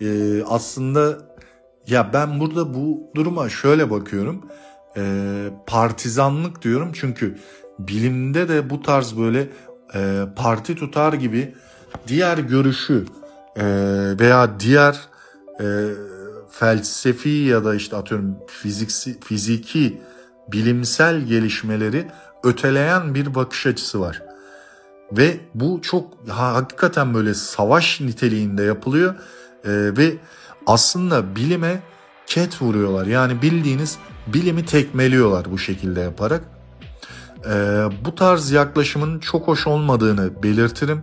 [0.00, 1.18] E, aslında
[1.86, 4.46] ya ben burada bu duruma şöyle bakıyorum.
[4.96, 5.02] E,
[5.66, 7.38] partizanlık diyorum çünkü
[7.78, 9.48] bilimde de bu tarz böyle
[9.94, 11.54] e, parti tutar gibi
[12.08, 13.06] diğer görüşü
[13.56, 13.64] e,
[14.20, 15.00] veya diğer
[15.60, 15.64] e,
[16.50, 20.00] felsefi ya da işte atıyorum fiziksi, fiziki
[20.52, 22.06] bilimsel gelişmeleri
[22.46, 24.22] öteleyen bir bakış açısı var.
[25.12, 29.14] Ve bu çok hakikaten böyle savaş niteliğinde yapılıyor
[29.64, 30.16] e, ve
[30.66, 31.80] aslında bilime
[32.26, 33.06] ket vuruyorlar.
[33.06, 36.44] Yani bildiğiniz bilimi tekmeliyorlar bu şekilde yaparak.
[37.44, 37.52] E,
[38.04, 41.02] bu tarz yaklaşımın çok hoş olmadığını belirtirim.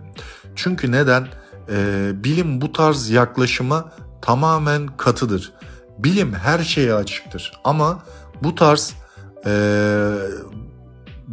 [0.56, 1.26] Çünkü neden?
[1.70, 3.92] E, bilim bu tarz yaklaşıma
[4.22, 5.52] tamamen katıdır.
[5.98, 8.02] Bilim her şeye açıktır ama
[8.42, 8.94] bu tarz
[9.46, 9.50] e,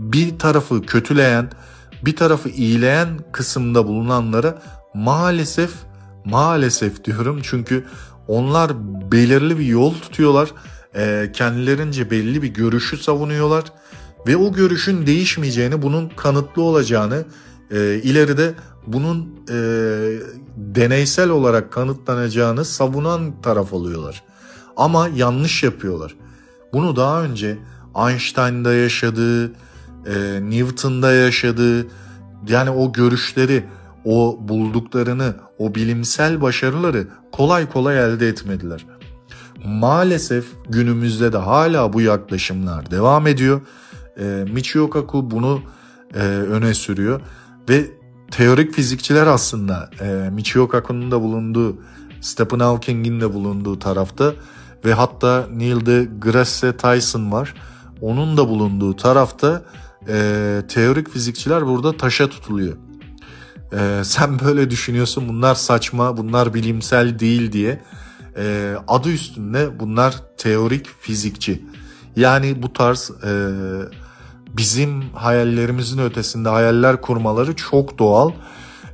[0.02, 1.50] bir tarafı kötüleyen,
[2.06, 4.62] bir tarafı iyileyen kısımda bulunanlara
[4.94, 5.72] maalesef
[6.26, 7.86] maalesef diyorum çünkü
[8.28, 8.72] onlar
[9.12, 10.52] belirli bir yol tutuyorlar.
[10.96, 13.64] E, kendilerince belli bir görüşü savunuyorlar
[14.28, 17.26] ve o görüşün değişmeyeceğini, bunun kanıtlı olacağını,
[17.72, 18.54] e, ileride
[18.88, 19.56] bunun e,
[20.56, 24.24] deneysel olarak kanıtlanacağını savunan taraf oluyorlar.
[24.78, 26.16] Ama yanlış yapıyorlar.
[26.74, 27.58] Bunu daha önce
[28.08, 29.52] Einstein'da yaşadığı,
[30.06, 31.88] e, Newton'da yaşadığı,
[32.48, 33.66] yani o görüşleri,
[34.06, 38.86] o bulduklarını, o bilimsel başarıları kolay kolay elde etmediler.
[39.66, 43.62] Maalesef günümüzde de hala bu yaklaşımlar devam ediyor.
[44.20, 45.62] E, Michio Kaku bunu
[46.14, 47.22] e, öne sürüyor
[47.70, 47.86] ve
[48.32, 51.78] teorik fizikçiler aslında e, Michio Kaku'nun da bulunduğu,
[52.22, 54.34] Stephen Hawking'in de bulunduğu tarafta
[54.86, 57.54] ve hatta Neil deGrasse Tyson var.
[58.02, 59.62] Onun da bulunduğu tarafta
[60.08, 62.78] e, teorik fizikçiler burada taşa tutuluyor.
[63.74, 67.82] E, sen böyle düşünüyorsun bunlar saçma, bunlar bilimsel değil diye.
[68.38, 71.62] E, adı üstünde bunlar teorik fizikçi.
[72.16, 73.32] Yani bu tarz e,
[74.58, 78.32] bizim hayallerimizin ötesinde hayaller kurmaları çok doğal.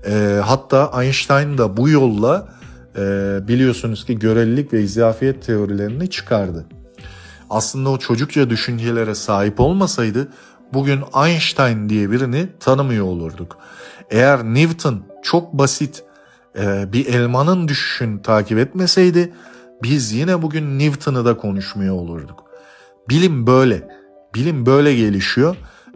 [0.05, 2.47] E, hatta Einstein da bu yolla
[2.95, 3.01] e,
[3.47, 6.65] biliyorsunuz ki görelilik ve izafiyet teorilerini çıkardı.
[7.49, 10.27] Aslında o çocukça düşüncelere sahip olmasaydı
[10.73, 13.57] bugün Einstein diye birini tanımıyor olurduk.
[14.09, 16.03] Eğer Newton çok basit
[16.59, 19.33] e, bir elmanın düşüşünü takip etmeseydi
[19.83, 22.43] biz yine bugün Newton'ı da konuşmuyor olurduk.
[23.09, 23.87] Bilim böyle.
[24.35, 25.55] Bilim böyle gelişiyor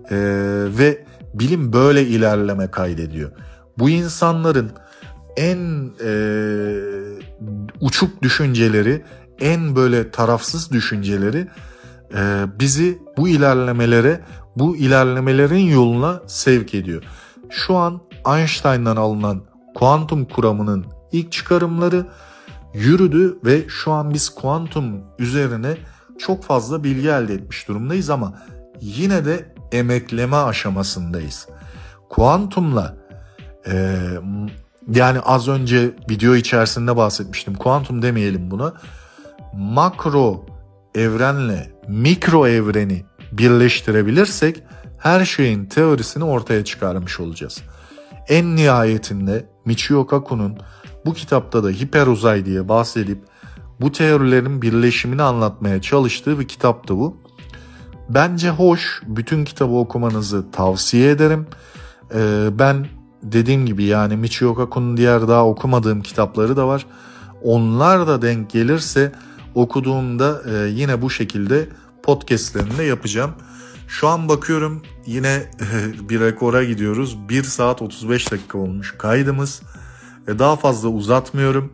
[0.10, 0.18] e,
[0.78, 3.32] ve bilim böyle ilerleme kaydediyor.
[3.78, 4.72] Bu insanların
[5.38, 6.12] en e,
[7.82, 9.02] uçuk düşünceleri,
[9.40, 11.48] en böyle tarafsız düşünceleri
[12.16, 14.22] e, bizi bu ilerlemelere,
[14.56, 17.04] bu ilerlemelerin yoluna sevk ediyor.
[17.50, 19.42] Şu an Einstein'dan alınan
[19.76, 22.06] kuantum kuramının ilk çıkarımları
[22.74, 25.78] yürüdü ve şu an biz kuantum üzerine
[26.20, 28.34] çok fazla bilgi elde etmiş durumdayız ama
[28.82, 31.48] yine de emekleme aşamasındayız.
[32.10, 32.98] Kuantumla
[33.68, 33.98] e,
[34.88, 37.56] yani az önce video içerisinde bahsetmiştim.
[37.56, 38.74] Kuantum demeyelim buna.
[39.54, 40.46] Makro
[40.96, 44.64] evrenle mikro evreni birleştirebilirsek
[44.98, 47.62] her şeyin teorisini ortaya çıkarmış olacağız.
[48.28, 50.58] En nihayetinde Michio Kaku'nun
[51.06, 53.24] bu kitapta da hiperuzay diye bahsedip
[53.82, 57.18] bu teorilerin birleşimini anlatmaya çalıştığı bir kitaptı bu.
[58.10, 59.02] Bence hoş.
[59.08, 61.48] Bütün kitabı okumanızı tavsiye ederim.
[62.16, 62.88] Ee, ben
[63.24, 66.86] dediğim gibi yani Michio Kaku'nun diğer daha okumadığım kitapları da var.
[67.44, 69.12] Onlar da denk gelirse
[69.56, 71.68] okuduğumda e, yine bu şekilde
[72.04, 73.32] podcastlerini de yapacağım.
[73.88, 75.52] Şu an bakıyorum yine
[76.10, 77.30] bir rekora gidiyoruz.
[77.30, 79.62] 1 saat 35 dakika olmuş kaydımız.
[80.28, 81.74] E, daha fazla uzatmıyorum.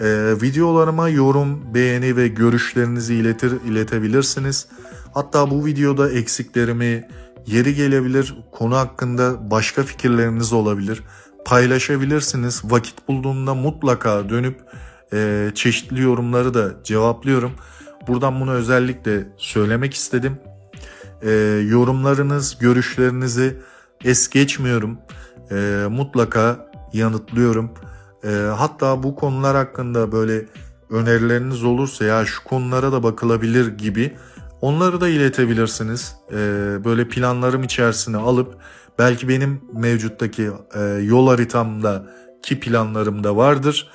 [0.00, 0.06] E,
[0.42, 4.66] videolarıma yorum, beğeni ve görüşlerinizi iletir iletebilirsiniz.
[5.14, 7.08] Hatta bu videoda eksiklerimi,
[7.46, 11.02] yeri gelebilir, konu hakkında başka fikirleriniz olabilir.
[11.44, 12.62] Paylaşabilirsiniz.
[12.64, 14.60] Vakit bulduğumda mutlaka dönüp
[15.12, 17.52] e, çeşitli yorumları da cevaplıyorum.
[18.08, 20.38] Buradan bunu özellikle söylemek istedim.
[21.22, 21.30] E,
[21.68, 23.56] yorumlarınız, görüşlerinizi
[24.04, 24.98] es geçmiyorum.
[25.50, 27.70] E, mutlaka yanıtlıyorum.
[28.24, 30.46] E, hatta bu konular hakkında böyle
[30.90, 34.16] önerileriniz olursa ya şu konulara da bakılabilir gibi
[34.60, 36.16] onları da iletebilirsiniz.
[36.30, 36.36] E,
[36.84, 38.54] böyle planlarım içerisine alıp
[38.98, 42.06] belki benim mevcuttaki e, yol haritamda
[42.42, 43.90] ki planlarım da vardır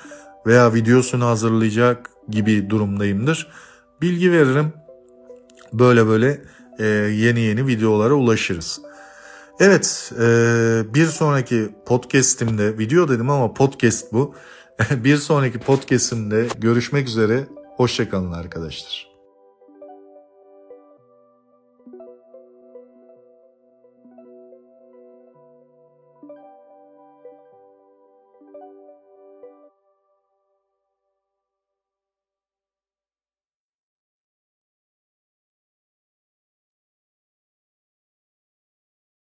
[0.46, 3.48] veya videosunu hazırlayacak gibi durumdayımdır.
[4.02, 4.72] Bilgi veririm.
[5.72, 6.42] Böyle böyle
[6.78, 8.80] e, yeni yeni videolara ulaşırız.
[9.60, 10.24] Evet e,
[10.94, 14.34] bir sonraki podcastimde video dedim ama podcast bu.
[14.90, 17.46] bir sonraki podcastimde görüşmek üzere.
[17.76, 19.09] Hoşçakalın arkadaşlar.